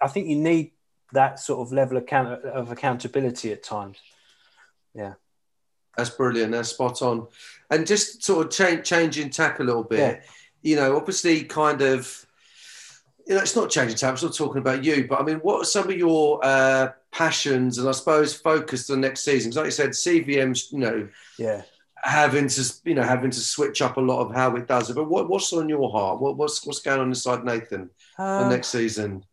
I 0.01 0.09
think 0.09 0.27
you 0.27 0.37
need 0.37 0.73
that 1.13 1.39
sort 1.39 1.61
of 1.61 1.73
level 1.73 1.97
of, 1.97 2.03
account- 2.03 2.45
of 2.45 2.73
accountability 2.73 3.53
at 3.53 3.63
times. 3.63 3.99
Yeah. 4.97 5.15
That's 5.97 6.11
brilliant. 6.11 6.53
That's 6.53 6.71
spot 6.71 7.01
on. 7.03 7.27
And 7.71 7.87
just 7.87 8.23
sort 8.23 8.47
of 8.47 8.53
change, 8.53 8.87
changing 8.87 9.31
tack 9.31 9.61
a 9.61 9.65
little 9.65 9.85
bit. 9.85 9.99
Yeah 9.99 10.21
you 10.67 10.75
know, 10.75 10.97
obviously, 10.97 11.45
kind 11.45 11.81
of, 11.81 12.27
you 13.27 13.37
know, 13.37 13.41
it's 13.41 13.55
not 13.55 13.71
changing 13.71 13.97
tack. 13.97 14.19
I'm 14.19 14.27
not 14.27 14.35
talking 14.35 14.59
about 14.59 14.83
you, 14.83 15.07
but 15.09 15.21
I 15.21 15.23
mean, 15.23 15.37
what 15.37 15.63
are 15.63 15.65
some 15.65 15.89
of 15.89 15.97
your 15.97 16.41
uh, 16.45 16.91
passions 17.13 17.79
and 17.79 17.89
I 17.89 17.93
suppose 17.93 18.35
focus 18.35 18.89
the 18.89 18.97
next 18.97 19.25
season? 19.25 19.51
Because, 19.51 19.57
like 19.57 19.65
you 19.67 19.71
said, 19.71 19.91
CVM's, 19.91 20.73
you 20.73 20.81
know, 20.81 21.09
yeah, 21.39 21.63
having 22.03 22.49
to, 22.49 22.75
you 22.85 22.95
know, 22.95 23.05
having 23.05 23.31
to 23.31 23.39
switch 23.39 23.81
up 23.81 23.97
a 23.97 24.01
lot 24.01 24.27
of 24.27 24.35
how 24.35 24.57
it 24.57 24.67
does 24.67 24.91
it. 24.91 24.95
But 24.95 25.09
what, 25.09 25.29
what's 25.29 25.53
on 25.53 25.69
your 25.69 25.89
heart? 25.89 26.21
What, 26.21 26.37
what's 26.37 26.67
what's 26.67 26.81
going 26.81 27.01
on 27.01 27.09
inside 27.09 27.45
Nathan 27.45 27.91
um, 28.19 28.43
the 28.43 28.49
next 28.49 28.69
season? 28.69 29.25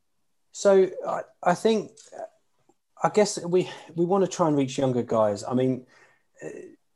So 0.52 0.88
I, 1.08 1.22
I 1.42 1.56
think, 1.56 1.94
I 3.04 3.10
guess 3.10 3.44
we 3.44 3.70
we 3.96 4.06
want 4.06 4.24
to 4.24 4.30
try 4.30 4.48
and 4.48 4.58
reach 4.58 4.78
younger 4.78 5.04
guys. 5.04 5.44
I 5.44 5.54
mean 5.54 5.86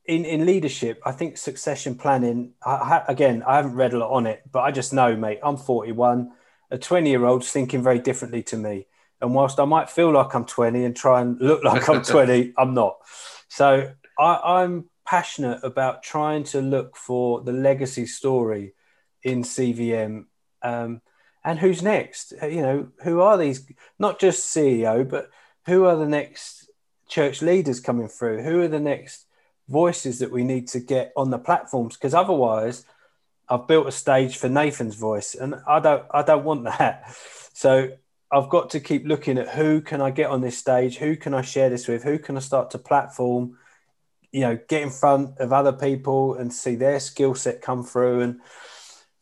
in, 0.08 0.24
in 0.24 0.46
leadership, 0.46 1.02
I 1.06 1.12
think 1.12 1.38
succession 1.38 1.96
planning, 1.96 2.54
I, 2.66 3.04
again, 3.08 3.44
I 3.46 3.58
haven't 3.58 3.76
read 3.76 3.94
a 3.94 4.00
lot 4.00 4.12
on 4.12 4.26
it, 4.26 4.42
but 4.50 4.62
I 4.62 4.72
just 4.72 4.94
know, 4.94 5.16
mate, 5.16 5.40
I'm 5.44 5.58
41. 5.58 6.32
A 6.72 6.78
20 6.78 7.10
year 7.10 7.26
old's 7.26 7.52
thinking 7.52 7.84
very 7.84 8.00
differently 8.00 8.42
to 8.44 8.58
me. 8.58 8.88
And 9.20 9.34
whilst 9.34 9.60
I 9.60 9.66
might 9.66 9.90
feel 9.90 10.12
like 10.12 10.34
I'm 10.34 10.46
20 10.46 10.86
and 10.86 10.96
try 10.96 11.22
and 11.22 11.40
look 11.42 11.64
like 11.64 11.88
I'm 11.90 12.02
20, 12.04 12.54
I'm 12.58 12.74
not. 12.74 12.98
So 13.50 13.92
I, 14.18 14.62
I'm 14.62 14.90
passionate 15.06 15.60
about 15.64 16.04
trying 16.04 16.44
to 16.46 16.62
look 16.62 16.96
for 16.96 17.42
the 17.42 17.52
legacy 17.54 18.06
story 18.06 18.74
in 19.24 19.44
CVM. 19.44 20.26
Um, 20.62 21.02
and 21.44 21.60
who's 21.60 21.82
next? 21.82 22.34
You 22.42 22.62
know, 22.62 22.88
who 23.04 23.22
are 23.22 23.38
these? 23.38 23.66
Not 24.00 24.20
just 24.20 24.56
CEO, 24.56 25.08
but 25.08 25.30
who 25.68 25.86
are 25.86 25.96
the 25.96 26.08
next 26.08 26.70
church 27.08 27.42
leaders 27.42 27.80
coming 27.80 28.08
through? 28.08 28.42
Who 28.42 28.62
are 28.62 28.68
the 28.68 28.80
next 28.80 29.26
voices 29.68 30.20
that 30.20 30.32
we 30.32 30.44
need 30.44 30.68
to 30.70 30.80
get 30.80 31.12
on 31.16 31.30
the 31.30 31.38
platforms 31.38 31.96
because 31.96 32.14
otherwise 32.14 32.86
I've 33.50 33.68
built 33.68 33.88
a 33.88 33.92
stage 33.92 34.38
for 34.38 34.48
Nathan's 34.50 34.96
voice 34.96 35.36
and 35.36 35.56
I 35.68 35.80
don't 35.80 36.06
I 36.12 36.24
don't 36.24 36.46
want 36.46 36.64
that. 36.64 37.16
So 37.58 37.90
I've 38.32 38.50
got 38.50 38.70
to 38.72 38.80
keep 38.80 39.08
looking 39.08 39.40
at 39.40 39.50
who 39.50 39.82
can 39.82 40.00
I 40.00 40.12
get 40.12 40.30
on 40.30 40.42
this 40.42 40.60
stage, 40.60 40.98
who 40.98 41.16
can 41.16 41.34
I 41.34 41.42
share 41.42 41.72
this 41.72 41.88
with, 41.88 42.04
who 42.04 42.20
can 42.20 42.38
I 42.38 42.40
start 42.40 42.70
to 42.72 42.78
platform, 42.78 43.58
you 44.32 44.42
know, 44.42 44.60
get 44.70 44.84
in 44.84 44.92
front 44.92 45.40
of 45.40 45.52
other 45.52 45.74
people 45.74 46.36
and 46.36 46.54
see 46.54 46.76
their 46.76 47.00
skill 47.00 47.34
set 47.34 47.64
come 47.64 47.84
through 47.84 48.22
and 48.22 48.42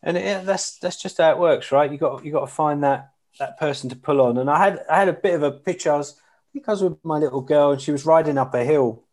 and 0.04 0.18
it, 0.18 0.46
that's 0.46 0.78
that's 0.80 1.02
just 1.02 1.18
how 1.18 1.32
it 1.32 1.38
works, 1.38 1.72
right? 1.72 1.90
You 1.90 1.98
got 1.98 2.26
you 2.26 2.34
got 2.34 2.42
to 2.42 2.54
find 2.54 2.84
that 2.84 3.14
that 3.40 3.58
person 3.58 3.90
to 3.90 3.96
pull 3.96 4.20
on. 4.20 4.38
And 4.38 4.50
I 4.50 4.60
had 4.62 4.84
I 4.90 5.00
had 5.00 5.08
a 5.08 5.14
bit 5.14 5.36
of 5.36 5.44
a 5.44 5.52
picture. 5.52 5.94
I 5.94 5.98
was 5.98 6.20
Was 6.68 6.84
with 6.84 7.04
my 7.04 7.18
little 7.18 7.42
girl 7.42 7.72
and 7.72 7.82
she 7.82 7.92
was 7.92 8.06
riding 8.06 8.38
up 8.38 8.54
a 8.54 8.64
hill 8.64 9.04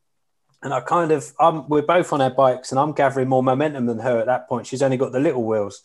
and 0.62 0.72
I 0.72 0.80
kind 0.80 1.10
of, 1.10 1.32
I'm, 1.40 1.68
we're 1.68 1.82
both 1.82 2.12
on 2.12 2.20
our 2.20 2.30
bikes, 2.30 2.70
and 2.70 2.78
I'm 2.78 2.92
gathering 2.92 3.28
more 3.28 3.42
momentum 3.42 3.86
than 3.86 3.98
her 3.98 4.20
at 4.20 4.26
that 4.26 4.48
point. 4.48 4.68
She's 4.68 4.80
only 4.80 4.96
got 4.96 5.10
the 5.10 5.18
little 5.18 5.44
wheels, 5.44 5.82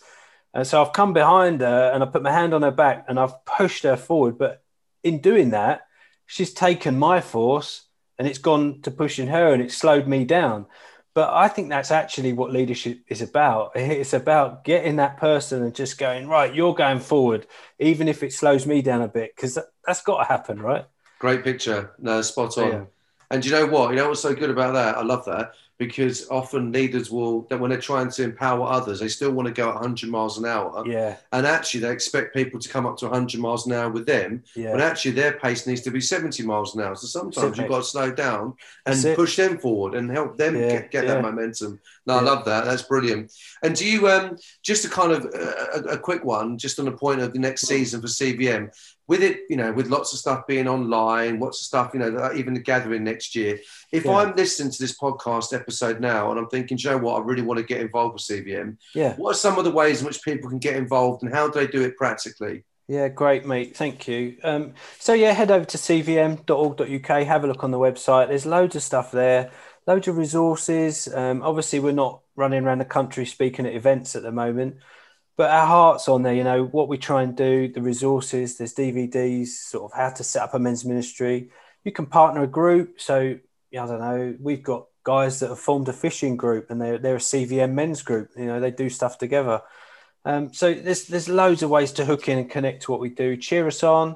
and 0.53 0.65
so 0.65 0.81
I've 0.81 0.93
come 0.93 1.13
behind 1.13 1.61
her 1.61 1.91
and 1.93 2.01
I 2.01 2.07
put 2.07 2.23
my 2.23 2.31
hand 2.31 2.53
on 2.53 2.63
her 2.63 2.71
back 2.71 3.05
and 3.07 3.19
I've 3.19 3.45
pushed 3.45 3.83
her 3.83 3.97
forward. 3.97 4.37
But 4.37 4.63
in 5.03 5.19
doing 5.19 5.51
that, 5.51 5.85
she's 6.25 6.53
taken 6.53 6.97
my 6.97 7.21
force 7.21 7.85
and 8.17 8.27
it's 8.27 8.39
gone 8.39 8.81
to 8.81 8.89
pushing 8.89 9.27
her 9.27 9.53
and 9.53 9.61
it 9.61 9.71
slowed 9.71 10.07
me 10.07 10.25
down. 10.25 10.65
But 11.13 11.33
I 11.33 11.47
think 11.47 11.69
that's 11.69 11.91
actually 11.91 12.33
what 12.33 12.51
leadership 12.51 13.01
is 13.07 13.21
about. 13.21 13.71
It's 13.75 14.13
about 14.13 14.63
getting 14.63 14.95
that 14.95 15.17
person 15.17 15.63
and 15.63 15.75
just 15.75 15.97
going, 15.97 16.27
right, 16.27 16.53
you're 16.53 16.75
going 16.75 16.99
forward, 16.99 17.45
even 17.77 18.07
if 18.07 18.23
it 18.23 18.33
slows 18.33 18.65
me 18.65 18.81
down 18.81 19.01
a 19.01 19.07
bit, 19.07 19.35
because 19.35 19.55
that, 19.55 19.65
has 19.85 20.01
got 20.01 20.19
to 20.19 20.23
happen, 20.23 20.59
right? 20.59 20.85
Great 21.19 21.43
picture. 21.43 21.91
No, 21.99 22.21
spot 22.21 22.57
on. 22.57 22.71
Yeah. 22.71 22.83
And 23.29 23.43
you 23.45 23.51
know 23.51 23.65
what? 23.65 23.89
You 23.89 23.97
know 23.97 24.09
what's 24.09 24.21
so 24.21 24.33
good 24.33 24.49
about 24.49 24.73
that? 24.73 24.97
I 24.97 25.03
love 25.03 25.25
that 25.25 25.53
because 25.77 26.27
often 26.29 26.71
leaders 26.71 27.11
will 27.11 27.41
that 27.43 27.59
when 27.59 27.69
they're 27.69 27.79
trying 27.79 28.09
to 28.09 28.23
empower 28.23 28.67
others 28.67 28.99
they 28.99 29.07
still 29.07 29.31
want 29.31 29.47
to 29.47 29.53
go 29.53 29.69
at 29.69 29.75
100 29.75 30.09
miles 30.09 30.37
an 30.37 30.45
hour 30.45 30.83
yeah 30.87 31.15
and 31.33 31.45
actually 31.45 31.79
they 31.79 31.91
expect 31.91 32.35
people 32.35 32.59
to 32.59 32.69
come 32.69 32.85
up 32.85 32.97
to 32.97 33.05
100 33.05 33.39
miles 33.39 33.67
an 33.67 33.73
hour 33.73 33.89
with 33.89 34.05
them 34.05 34.43
yeah. 34.55 34.71
but 34.71 34.81
actually 34.81 35.11
their 35.11 35.33
pace 35.33 35.67
needs 35.67 35.81
to 35.81 35.91
be 35.91 36.01
70 36.01 36.43
miles 36.43 36.75
an 36.75 36.81
hour 36.81 36.95
so 36.95 37.05
sometimes 37.05 37.57
you've 37.57 37.69
got 37.69 37.77
to 37.77 37.83
slow 37.83 38.11
down 38.11 38.55
and 38.85 39.15
push 39.15 39.35
them 39.35 39.57
forward 39.57 39.93
and 39.93 40.09
help 40.09 40.37
them 40.37 40.55
yeah. 40.55 40.69
get, 40.69 40.91
get 40.91 41.05
yeah. 41.05 41.15
that 41.15 41.21
momentum 41.21 41.79
no 42.05 42.15
i 42.15 42.21
love 42.21 42.43
that 42.45 42.65
that's 42.65 42.81
brilliant 42.81 43.31
and 43.61 43.75
do 43.75 43.87
you 43.87 44.09
um 44.09 44.35
just 44.63 44.85
a 44.85 44.89
kind 44.89 45.11
of 45.11 45.25
uh, 45.25 45.89
a, 45.89 45.93
a 45.93 45.97
quick 45.97 46.23
one 46.23 46.57
just 46.57 46.79
on 46.79 46.85
the 46.85 46.91
point 46.91 47.21
of 47.21 47.33
the 47.33 47.39
next 47.39 47.61
season 47.67 48.01
for 48.01 48.07
cvm 48.07 48.71
with 49.07 49.23
it, 49.23 49.41
you 49.49 49.55
know, 49.55 49.71
with 49.71 49.89
lots 49.89 50.11
of 50.11 50.19
stuff 50.19 50.45
being 50.47 50.67
online, 50.67 51.39
lots 51.39 51.61
of 51.61 51.65
stuff, 51.65 51.91
you 51.93 51.99
know, 51.99 52.31
even 52.35 52.53
the 52.53 52.59
gathering 52.59 53.05
next 53.05 53.35
year. 53.35 53.59
If 53.91 54.05
yeah. 54.05 54.15
I'm 54.15 54.35
listening 54.35 54.71
to 54.71 54.79
this 54.79 54.97
podcast 54.97 55.53
episode 55.53 56.01
now 56.01 56.29
and 56.29 56.39
I'm 56.39 56.49
thinking, 56.49 56.77
you 56.77 56.89
know 56.89 56.97
what, 56.97 57.21
I 57.21 57.25
really 57.25 57.41
want 57.41 57.59
to 57.59 57.65
get 57.65 57.79
involved 57.79 58.13
with 58.13 58.23
CVM. 58.23 58.77
Yeah. 58.93 59.15
What 59.15 59.31
are 59.31 59.39
some 59.39 59.57
of 59.57 59.63
the 59.63 59.71
ways 59.71 60.01
in 60.01 60.07
which 60.07 60.21
people 60.23 60.49
can 60.49 60.59
get 60.59 60.75
involved 60.75 61.23
and 61.23 61.33
how 61.33 61.49
do 61.49 61.59
they 61.59 61.67
do 61.67 61.83
it 61.83 61.95
practically? 61.95 62.65
Yeah, 62.89 63.07
great, 63.09 63.45
mate. 63.45 63.75
Thank 63.75 64.07
you. 64.07 64.37
Um, 64.43 64.73
so, 64.99 65.13
yeah, 65.13 65.31
head 65.33 65.51
over 65.51 65.65
to 65.65 65.77
cvm.org.uk, 65.77 67.25
have 67.25 67.43
a 67.43 67.47
look 67.47 67.63
on 67.63 67.71
the 67.71 67.79
website. 67.79 68.29
There's 68.29 68.45
loads 68.45 68.77
of 68.77 68.83
stuff 68.83 69.11
there, 69.11 69.51
loads 69.85 70.07
of 70.07 70.17
resources. 70.17 71.13
Um, 71.13 71.43
obviously, 71.43 71.79
we're 71.79 71.91
not 71.91 72.21
running 72.37 72.63
around 72.63 72.77
the 72.77 72.85
country 72.85 73.25
speaking 73.25 73.65
at 73.65 73.73
events 73.73 74.15
at 74.15 74.23
the 74.23 74.31
moment 74.31 74.77
but 75.37 75.51
our 75.51 75.67
heart's 75.67 76.09
on 76.09 76.23
there. 76.23 76.33
You 76.33 76.43
know 76.43 76.65
what 76.65 76.89
we 76.89 76.97
try 76.97 77.21
and 77.21 77.35
do, 77.35 77.71
the 77.71 77.81
resources. 77.81 78.57
There's 78.57 78.73
DVDs, 78.73 79.47
sort 79.47 79.91
of 79.91 79.97
how 79.97 80.09
to 80.09 80.23
set 80.23 80.41
up 80.41 80.55
a 80.55 80.59
men's 80.59 80.83
ministry. 80.83 81.51
You 81.83 81.91
can 81.91 82.07
partner 82.07 82.43
a 82.43 82.47
group. 82.47 82.99
So 82.99 83.37
I 83.71 83.85
don't 83.85 83.99
know. 83.99 84.35
We've 84.41 84.63
got 84.63 84.87
guys 85.03 85.39
that 85.39 85.49
have 85.49 85.59
formed 85.59 85.87
a 85.87 85.93
fishing 85.93 86.35
group, 86.35 86.71
and 86.71 86.81
they're 86.81 86.97
they're 86.97 87.15
a 87.15 87.19
CVM 87.19 87.73
men's 87.73 88.01
group. 88.01 88.31
You 88.35 88.45
know 88.45 88.59
they 88.59 88.71
do 88.71 88.89
stuff 88.89 89.17
together. 89.17 89.61
Um, 90.25 90.51
so 90.53 90.73
there's 90.73 91.05
there's 91.05 91.29
loads 91.29 91.61
of 91.63 91.69
ways 91.69 91.93
to 91.93 92.05
hook 92.05 92.27
in 92.27 92.39
and 92.39 92.49
connect 92.49 92.83
to 92.83 92.91
what 92.91 92.99
we 92.99 93.09
do. 93.09 93.37
Cheer 93.37 93.67
us 93.67 93.83
on. 93.83 94.15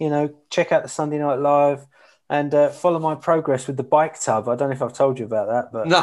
You 0.00 0.10
know, 0.10 0.34
check 0.50 0.72
out 0.72 0.82
the 0.82 0.88
Sunday 0.88 1.18
Night 1.18 1.38
Live 1.38 1.86
and 2.30 2.54
uh, 2.54 2.70
follow 2.70 2.98
my 2.98 3.14
progress 3.14 3.66
with 3.66 3.76
the 3.76 3.82
bike 3.82 4.20
tub. 4.20 4.48
I 4.48 4.56
don't 4.56 4.70
know 4.70 4.74
if 4.74 4.82
I've 4.82 4.94
told 4.94 5.18
you 5.18 5.26
about 5.26 5.48
that, 5.48 5.72
but 5.72 5.88
no, 5.88 6.00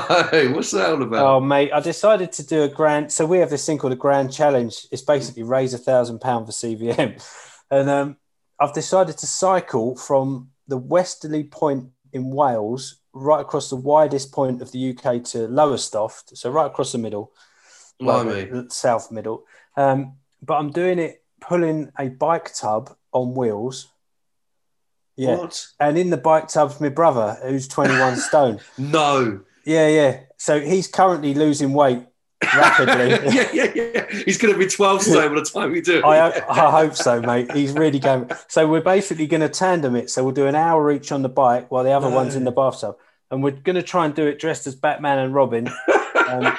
what's 0.53 0.71
that 0.71 0.91
all 0.91 1.01
about? 1.01 1.25
Oh, 1.25 1.39
mate, 1.39 1.71
I 1.73 1.79
decided 1.79 2.31
to 2.33 2.45
do 2.45 2.63
a 2.63 2.69
grand. 2.69 3.11
So 3.11 3.25
we 3.25 3.39
have 3.39 3.49
this 3.49 3.65
thing 3.65 3.77
called 3.77 3.93
a 3.93 3.97
grand 3.97 4.31
challenge. 4.31 4.87
It's 4.91 5.01
basically 5.01 5.43
raise 5.43 5.73
a 5.73 5.77
thousand 5.77 6.19
pound 6.19 6.45
for 6.45 6.51
CVM, 6.51 7.21
and 7.71 7.89
um, 7.89 8.17
I've 8.59 8.73
decided 8.73 9.17
to 9.19 9.27
cycle 9.27 9.95
from 9.95 10.49
the 10.67 10.77
westerly 10.77 11.43
point 11.43 11.89
in 12.13 12.29
Wales 12.29 12.97
right 13.13 13.41
across 13.41 13.69
the 13.69 13.75
widest 13.75 14.31
point 14.31 14.61
of 14.61 14.71
the 14.71 14.91
UK 14.91 15.23
to 15.23 15.47
Lowestoft, 15.47 16.37
so 16.37 16.49
right 16.49 16.67
across 16.67 16.91
the 16.91 16.97
middle, 16.97 17.31
well, 17.99 18.67
south 18.69 19.11
middle. 19.11 19.45
Um, 19.75 20.17
but 20.41 20.55
I'm 20.55 20.71
doing 20.71 20.99
it 20.99 21.23
pulling 21.39 21.91
a 21.97 22.09
bike 22.09 22.53
tub 22.53 22.95
on 23.11 23.33
wheels 23.33 23.90
yeah. 25.21 25.35
What? 25.35 25.67
And 25.79 25.99
in 25.99 26.09
the 26.09 26.17
bike 26.17 26.47
tub's 26.47 26.81
my 26.81 26.89
brother, 26.89 27.37
who's 27.43 27.67
21 27.67 28.15
stone. 28.17 28.59
No. 28.79 29.41
Yeah, 29.65 29.87
yeah. 29.87 30.19
So 30.37 30.59
he's 30.59 30.87
currently 30.87 31.35
losing 31.35 31.73
weight 31.73 32.03
rapidly. 32.43 33.09
yeah, 33.31 33.49
yeah, 33.53 33.71
yeah. 33.75 34.05
He's 34.25 34.39
going 34.39 34.51
to 34.51 34.57
be 34.57 34.65
12 34.65 35.01
stone 35.03 35.29
by 35.29 35.39
the 35.39 35.45
time 35.45 35.71
we 35.73 35.81
do 35.81 35.99
it. 35.99 36.03
I, 36.03 36.41
I 36.49 36.71
hope 36.71 36.95
so, 36.95 37.21
mate. 37.21 37.51
He's 37.51 37.73
really 37.73 37.99
going. 37.99 38.31
So 38.47 38.67
we're 38.67 38.81
basically 38.81 39.27
going 39.27 39.41
to 39.41 39.49
tandem 39.49 39.95
it. 39.95 40.09
So 40.09 40.23
we'll 40.23 40.33
do 40.33 40.47
an 40.47 40.55
hour 40.55 40.91
each 40.91 41.11
on 41.11 41.21
the 41.21 41.29
bike 41.29 41.69
while 41.69 41.83
the 41.83 41.91
other 41.91 42.09
no. 42.09 42.15
one's 42.15 42.35
in 42.35 42.43
the 42.43 42.51
bathtub. 42.51 42.97
And 43.29 43.43
we're 43.43 43.51
going 43.51 43.75
to 43.75 43.83
try 43.83 44.05
and 44.05 44.15
do 44.15 44.25
it 44.25 44.39
dressed 44.39 44.65
as 44.65 44.73
Batman 44.75 45.19
and 45.19 45.35
Robin. 45.35 45.69
Um, 46.27 46.57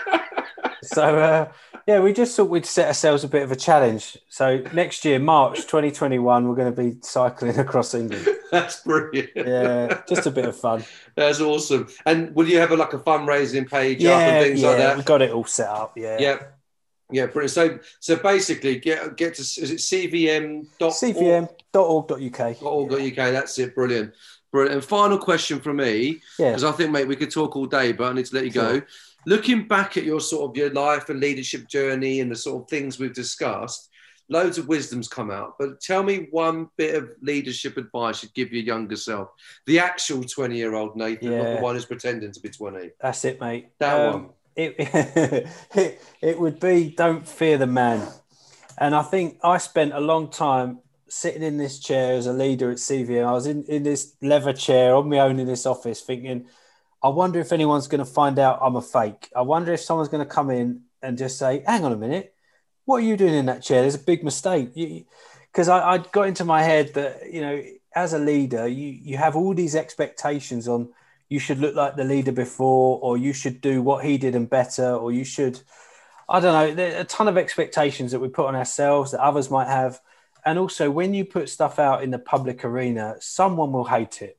so, 0.82 1.18
uh, 1.18 1.52
yeah, 1.86 2.00
we 2.00 2.12
just 2.12 2.36
thought 2.36 2.50
we'd 2.50 2.66
set 2.66 2.88
ourselves 2.88 3.24
a 3.24 3.28
bit 3.28 3.42
of 3.42 3.52
a 3.52 3.56
challenge. 3.56 4.18
So 4.28 4.64
next 4.72 5.04
year, 5.04 5.18
March 5.18 5.62
2021, 5.62 6.48
we're 6.48 6.54
going 6.54 6.74
to 6.74 6.82
be 6.82 6.98
cycling 7.02 7.58
across 7.58 7.94
England. 7.94 8.28
That's 8.50 8.82
brilliant. 8.82 9.30
Yeah, 9.34 10.02
just 10.08 10.26
a 10.26 10.30
bit 10.30 10.44
of 10.44 10.56
fun. 10.56 10.84
That's 11.16 11.40
awesome. 11.40 11.88
And 12.04 12.34
will 12.34 12.48
you 12.48 12.58
have 12.58 12.72
a, 12.72 12.76
like 12.76 12.92
a 12.92 12.98
fundraising 12.98 13.68
page 13.68 14.00
yeah, 14.00 14.10
up 14.10 14.20
and 14.20 14.44
things 14.44 14.60
yeah, 14.60 14.68
like 14.68 14.78
that? 14.78 14.96
We've 14.96 15.06
got 15.06 15.22
it 15.22 15.30
all 15.30 15.44
set 15.44 15.68
up. 15.68 15.96
Yeah. 15.96 16.18
Yeah. 16.18 16.38
Yeah, 17.10 17.26
brilliant. 17.26 17.50
So, 17.50 17.78
so 18.00 18.16
basically, 18.16 18.78
get 18.78 19.18
get 19.18 19.34
to 19.34 19.42
is 19.42 19.70
it 19.70 19.76
cvm 19.76 20.66
cvm.org.uk. 20.80 22.62
.org.uk. 22.62 23.14
That's 23.14 23.58
it. 23.58 23.74
Brilliant, 23.74 24.14
brilliant. 24.50 24.76
And 24.76 24.82
final 24.82 25.18
question 25.18 25.60
from 25.60 25.76
me, 25.76 26.22
because 26.38 26.62
yeah. 26.62 26.68
I 26.70 26.72
think, 26.72 26.90
mate, 26.90 27.06
we 27.06 27.16
could 27.16 27.30
talk 27.30 27.54
all 27.54 27.66
day, 27.66 27.92
but 27.92 28.10
I 28.10 28.14
need 28.14 28.24
to 28.24 28.34
let 28.34 28.46
you 28.46 28.50
sure. 28.50 28.80
go 28.80 28.86
looking 29.26 29.66
back 29.68 29.96
at 29.96 30.04
your 30.04 30.20
sort 30.20 30.50
of 30.50 30.56
your 30.56 30.70
life 30.70 31.08
and 31.08 31.20
leadership 31.20 31.68
journey 31.68 32.20
and 32.20 32.30
the 32.30 32.36
sort 32.36 32.62
of 32.62 32.68
things 32.68 32.98
we've 32.98 33.14
discussed, 33.14 33.90
loads 34.28 34.58
of 34.58 34.68
wisdom's 34.68 35.08
come 35.08 35.30
out. 35.30 35.56
But 35.58 35.80
tell 35.80 36.02
me 36.02 36.28
one 36.30 36.68
bit 36.76 36.94
of 36.94 37.10
leadership 37.20 37.76
advice 37.76 38.22
you'd 38.22 38.34
give 38.34 38.52
your 38.52 38.62
younger 38.62 38.96
self, 38.96 39.28
the 39.66 39.78
actual 39.78 40.22
20 40.24 40.56
year 40.56 40.74
old 40.74 40.96
Nathan, 40.96 41.32
yeah. 41.32 41.42
not 41.42 41.56
the 41.56 41.62
one 41.62 41.74
who's 41.74 41.84
pretending 41.84 42.32
to 42.32 42.40
be 42.40 42.48
20. 42.48 42.90
That's 43.00 43.24
it, 43.24 43.40
mate. 43.40 43.68
That 43.78 44.06
um, 44.08 44.12
one. 44.12 44.30
It, 44.54 44.74
it, 45.74 46.02
it 46.20 46.38
would 46.38 46.60
be 46.60 46.90
don't 46.90 47.26
fear 47.26 47.58
the 47.58 47.66
man. 47.66 48.06
And 48.78 48.94
I 48.94 49.02
think 49.02 49.38
I 49.42 49.58
spent 49.58 49.92
a 49.92 50.00
long 50.00 50.30
time 50.30 50.80
sitting 51.08 51.42
in 51.42 51.58
this 51.58 51.78
chair 51.78 52.14
as 52.14 52.26
a 52.26 52.32
leader 52.32 52.70
at 52.70 52.78
CVM. 52.78 53.26
I 53.26 53.32
was 53.32 53.46
in, 53.46 53.64
in 53.64 53.82
this 53.82 54.14
leather 54.22 54.54
chair 54.54 54.94
on 54.94 55.10
my 55.10 55.18
own 55.18 55.38
in 55.38 55.46
this 55.46 55.66
office 55.66 56.00
thinking, 56.00 56.46
I 57.02 57.08
wonder 57.08 57.40
if 57.40 57.52
anyone's 57.52 57.88
going 57.88 57.98
to 57.98 58.10
find 58.10 58.38
out 58.38 58.60
I'm 58.62 58.76
a 58.76 58.82
fake. 58.82 59.28
I 59.34 59.42
wonder 59.42 59.72
if 59.72 59.80
someone's 59.80 60.08
going 60.08 60.24
to 60.24 60.30
come 60.32 60.50
in 60.50 60.82
and 61.02 61.18
just 61.18 61.38
say, 61.38 61.64
hang 61.66 61.84
on 61.84 61.92
a 61.92 61.96
minute, 61.96 62.34
what 62.84 62.98
are 62.98 63.06
you 63.06 63.16
doing 63.16 63.34
in 63.34 63.46
that 63.46 63.62
chair? 63.62 63.82
There's 63.82 63.96
a 63.96 63.98
big 63.98 64.22
mistake. 64.22 64.70
Because 65.52 65.68
I, 65.68 65.94
I 65.94 65.98
got 65.98 66.28
into 66.28 66.44
my 66.44 66.62
head 66.62 66.94
that, 66.94 67.32
you 67.32 67.40
know, 67.40 67.62
as 67.94 68.12
a 68.12 68.18
leader, 68.18 68.68
you, 68.68 68.88
you 68.88 69.16
have 69.16 69.36
all 69.36 69.52
these 69.52 69.74
expectations 69.74 70.68
on 70.68 70.90
you 71.28 71.38
should 71.38 71.58
look 71.58 71.74
like 71.74 71.96
the 71.96 72.04
leader 72.04 72.30
before, 72.30 73.00
or 73.00 73.16
you 73.16 73.32
should 73.32 73.62
do 73.62 73.80
what 73.80 74.04
he 74.04 74.18
did 74.18 74.34
and 74.34 74.50
better, 74.50 74.94
or 74.94 75.10
you 75.10 75.24
should, 75.24 75.58
I 76.28 76.40
don't 76.40 76.76
know, 76.76 76.84
a 77.00 77.04
ton 77.04 77.26
of 77.26 77.38
expectations 77.38 78.12
that 78.12 78.20
we 78.20 78.28
put 78.28 78.46
on 78.46 78.54
ourselves 78.54 79.12
that 79.12 79.20
others 79.20 79.50
might 79.50 79.68
have. 79.68 79.98
And 80.44 80.58
also, 80.58 80.90
when 80.90 81.14
you 81.14 81.24
put 81.24 81.48
stuff 81.48 81.78
out 81.78 82.02
in 82.02 82.10
the 82.10 82.18
public 82.18 82.66
arena, 82.66 83.16
someone 83.20 83.72
will 83.72 83.86
hate 83.86 84.20
it 84.20 84.38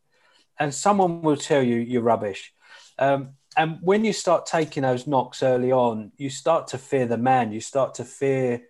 and 0.60 0.74
someone 0.74 1.22
will 1.22 1.38
tell 1.38 1.64
you 1.64 1.78
you're 1.78 2.02
rubbish. 2.02 2.54
Um, 3.00 3.34
and 3.56 3.80
when 3.82 4.04
you 4.04 4.14
start 4.14 4.46
taking 4.46 4.84
those 4.84 5.08
knocks 5.08 5.44
early 5.44 5.72
on, 5.72 6.12
you 6.18 6.30
start 6.30 6.68
to 6.70 6.78
fear 6.78 7.06
the 7.06 7.18
man. 7.18 7.52
You 7.52 7.62
start 7.62 7.96
to 7.96 8.06
fear 8.06 8.64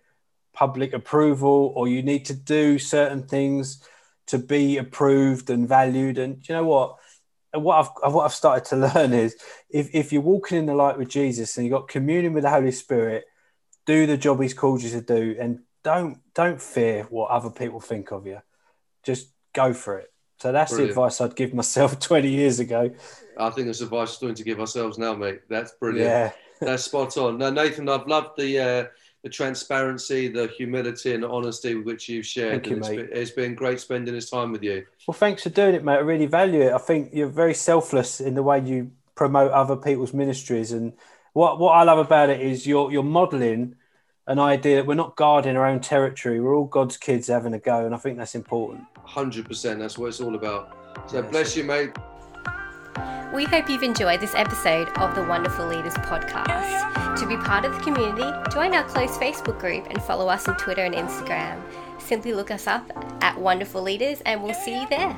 public 0.52 0.92
approval, 0.92 1.72
or 1.74 1.88
you 1.88 2.02
need 2.02 2.26
to 2.26 2.34
do 2.34 2.78
certain 2.78 3.26
things 3.26 3.82
to 4.26 4.38
be 4.38 4.76
approved 4.78 5.50
and 5.50 5.68
valued. 5.68 6.18
And 6.18 6.46
you 6.48 6.54
know 6.54 6.64
what? 6.64 6.96
What 7.52 7.92
I've 8.02 8.12
what 8.12 8.24
I've 8.24 8.34
started 8.34 8.64
to 8.66 8.76
learn 8.94 9.12
is 9.12 9.36
if, 9.70 9.94
if 9.94 10.12
you're 10.12 10.22
walking 10.22 10.58
in 10.58 10.66
the 10.66 10.74
light 10.74 10.98
with 10.98 11.08
Jesus 11.08 11.56
and 11.56 11.66
you've 11.66 11.72
got 11.72 11.88
communion 11.88 12.32
with 12.32 12.42
the 12.42 12.50
Holy 12.50 12.72
Spirit, 12.72 13.24
do 13.86 14.06
the 14.06 14.16
job 14.16 14.40
He's 14.40 14.54
called 14.54 14.82
you 14.82 14.90
to 14.90 15.00
do, 15.00 15.36
and 15.38 15.60
don't 15.82 16.18
don't 16.34 16.60
fear 16.60 17.04
what 17.10 17.30
other 17.30 17.50
people 17.50 17.80
think 17.80 18.10
of 18.12 18.26
you. 18.26 18.40
Just 19.02 19.28
go 19.52 19.72
for 19.72 19.98
it. 19.98 20.13
So 20.38 20.52
that's 20.52 20.72
brilliant. 20.72 20.94
the 20.94 21.00
advice 21.00 21.20
I'd 21.20 21.36
give 21.36 21.54
myself 21.54 21.98
20 22.00 22.28
years 22.28 22.60
ago. 22.60 22.90
I 23.38 23.50
think 23.50 23.68
it's 23.68 23.80
advice 23.80 24.20
we're 24.20 24.28
going 24.28 24.36
to 24.36 24.44
give 24.44 24.60
ourselves 24.60 24.98
now, 24.98 25.14
mate. 25.14 25.40
That's 25.48 25.72
brilliant. 25.72 26.08
Yeah. 26.08 26.32
that's 26.60 26.84
spot 26.84 27.16
on. 27.16 27.38
Now, 27.38 27.50
Nathan, 27.50 27.88
I've 27.88 28.06
loved 28.06 28.38
the 28.38 28.58
uh, 28.58 28.84
the 29.24 29.30
transparency, 29.30 30.28
the 30.28 30.48
humility, 30.48 31.14
and 31.14 31.22
the 31.22 31.30
honesty 31.30 31.74
with 31.74 31.86
which 31.86 32.08
you've 32.10 32.26
shared. 32.26 32.62
Thank 32.62 32.66
you, 32.66 32.76
it's, 32.76 32.88
mate. 32.88 32.96
Been, 32.96 33.08
it's 33.12 33.30
been 33.30 33.54
great 33.54 33.80
spending 33.80 34.12
this 34.12 34.28
time 34.28 34.52
with 34.52 34.62
you. 34.62 34.84
Well, 35.08 35.14
thanks 35.14 35.42
for 35.42 35.48
doing 35.48 35.74
it, 35.74 35.82
mate. 35.82 35.94
I 35.94 36.00
really 36.00 36.26
value 36.26 36.60
it. 36.60 36.74
I 36.74 36.78
think 36.78 37.10
you're 37.14 37.28
very 37.28 37.54
selfless 37.54 38.20
in 38.20 38.34
the 38.34 38.42
way 38.42 38.60
you 38.60 38.90
promote 39.14 39.50
other 39.52 39.76
people's 39.76 40.12
ministries. 40.12 40.72
And 40.72 40.92
what, 41.32 41.58
what 41.58 41.72
I 41.72 41.84
love 41.84 41.98
about 41.98 42.28
it 42.28 42.42
is 42.42 42.66
you're, 42.66 42.92
you're 42.92 43.02
modeling 43.02 43.76
an 44.26 44.38
idea 44.38 44.76
that 44.76 44.86
we're 44.86 44.94
not 44.94 45.16
guarding 45.16 45.56
our 45.56 45.66
own 45.66 45.80
territory. 45.80 46.40
We're 46.40 46.54
all 46.54 46.64
God's 46.64 46.96
kids 46.96 47.28
having 47.28 47.52
a 47.54 47.58
go. 47.58 47.84
And 47.84 47.94
I 47.94 47.98
think 47.98 48.16
that's 48.16 48.34
important. 48.34 48.84
100%. 49.06 49.78
That's 49.78 49.98
what 49.98 50.06
it's 50.06 50.20
all 50.20 50.34
about. 50.34 50.76
So 51.06 51.16
yeah, 51.16 51.22
bless 51.22 51.54
so. 51.54 51.60
you, 51.60 51.66
mate. 51.66 51.90
We 53.34 53.44
hope 53.44 53.68
you've 53.68 53.82
enjoyed 53.82 54.20
this 54.20 54.34
episode 54.34 54.88
of 54.96 55.14
the 55.14 55.24
Wonderful 55.24 55.66
Leaders 55.66 55.94
podcast. 55.94 57.16
To 57.18 57.26
be 57.26 57.36
part 57.36 57.64
of 57.64 57.74
the 57.74 57.80
community, 57.80 58.30
join 58.52 58.74
our 58.74 58.84
close 58.84 59.18
Facebook 59.18 59.58
group 59.58 59.86
and 59.90 60.00
follow 60.02 60.28
us 60.28 60.48
on 60.48 60.56
Twitter 60.56 60.84
and 60.84 60.94
Instagram. 60.94 61.60
Simply 62.00 62.32
look 62.32 62.50
us 62.50 62.66
up 62.66 62.88
at 63.22 63.38
Wonderful 63.38 63.82
Leaders 63.82 64.20
and 64.24 64.42
we'll 64.42 64.54
see 64.54 64.80
you 64.80 64.88
there. 64.88 65.16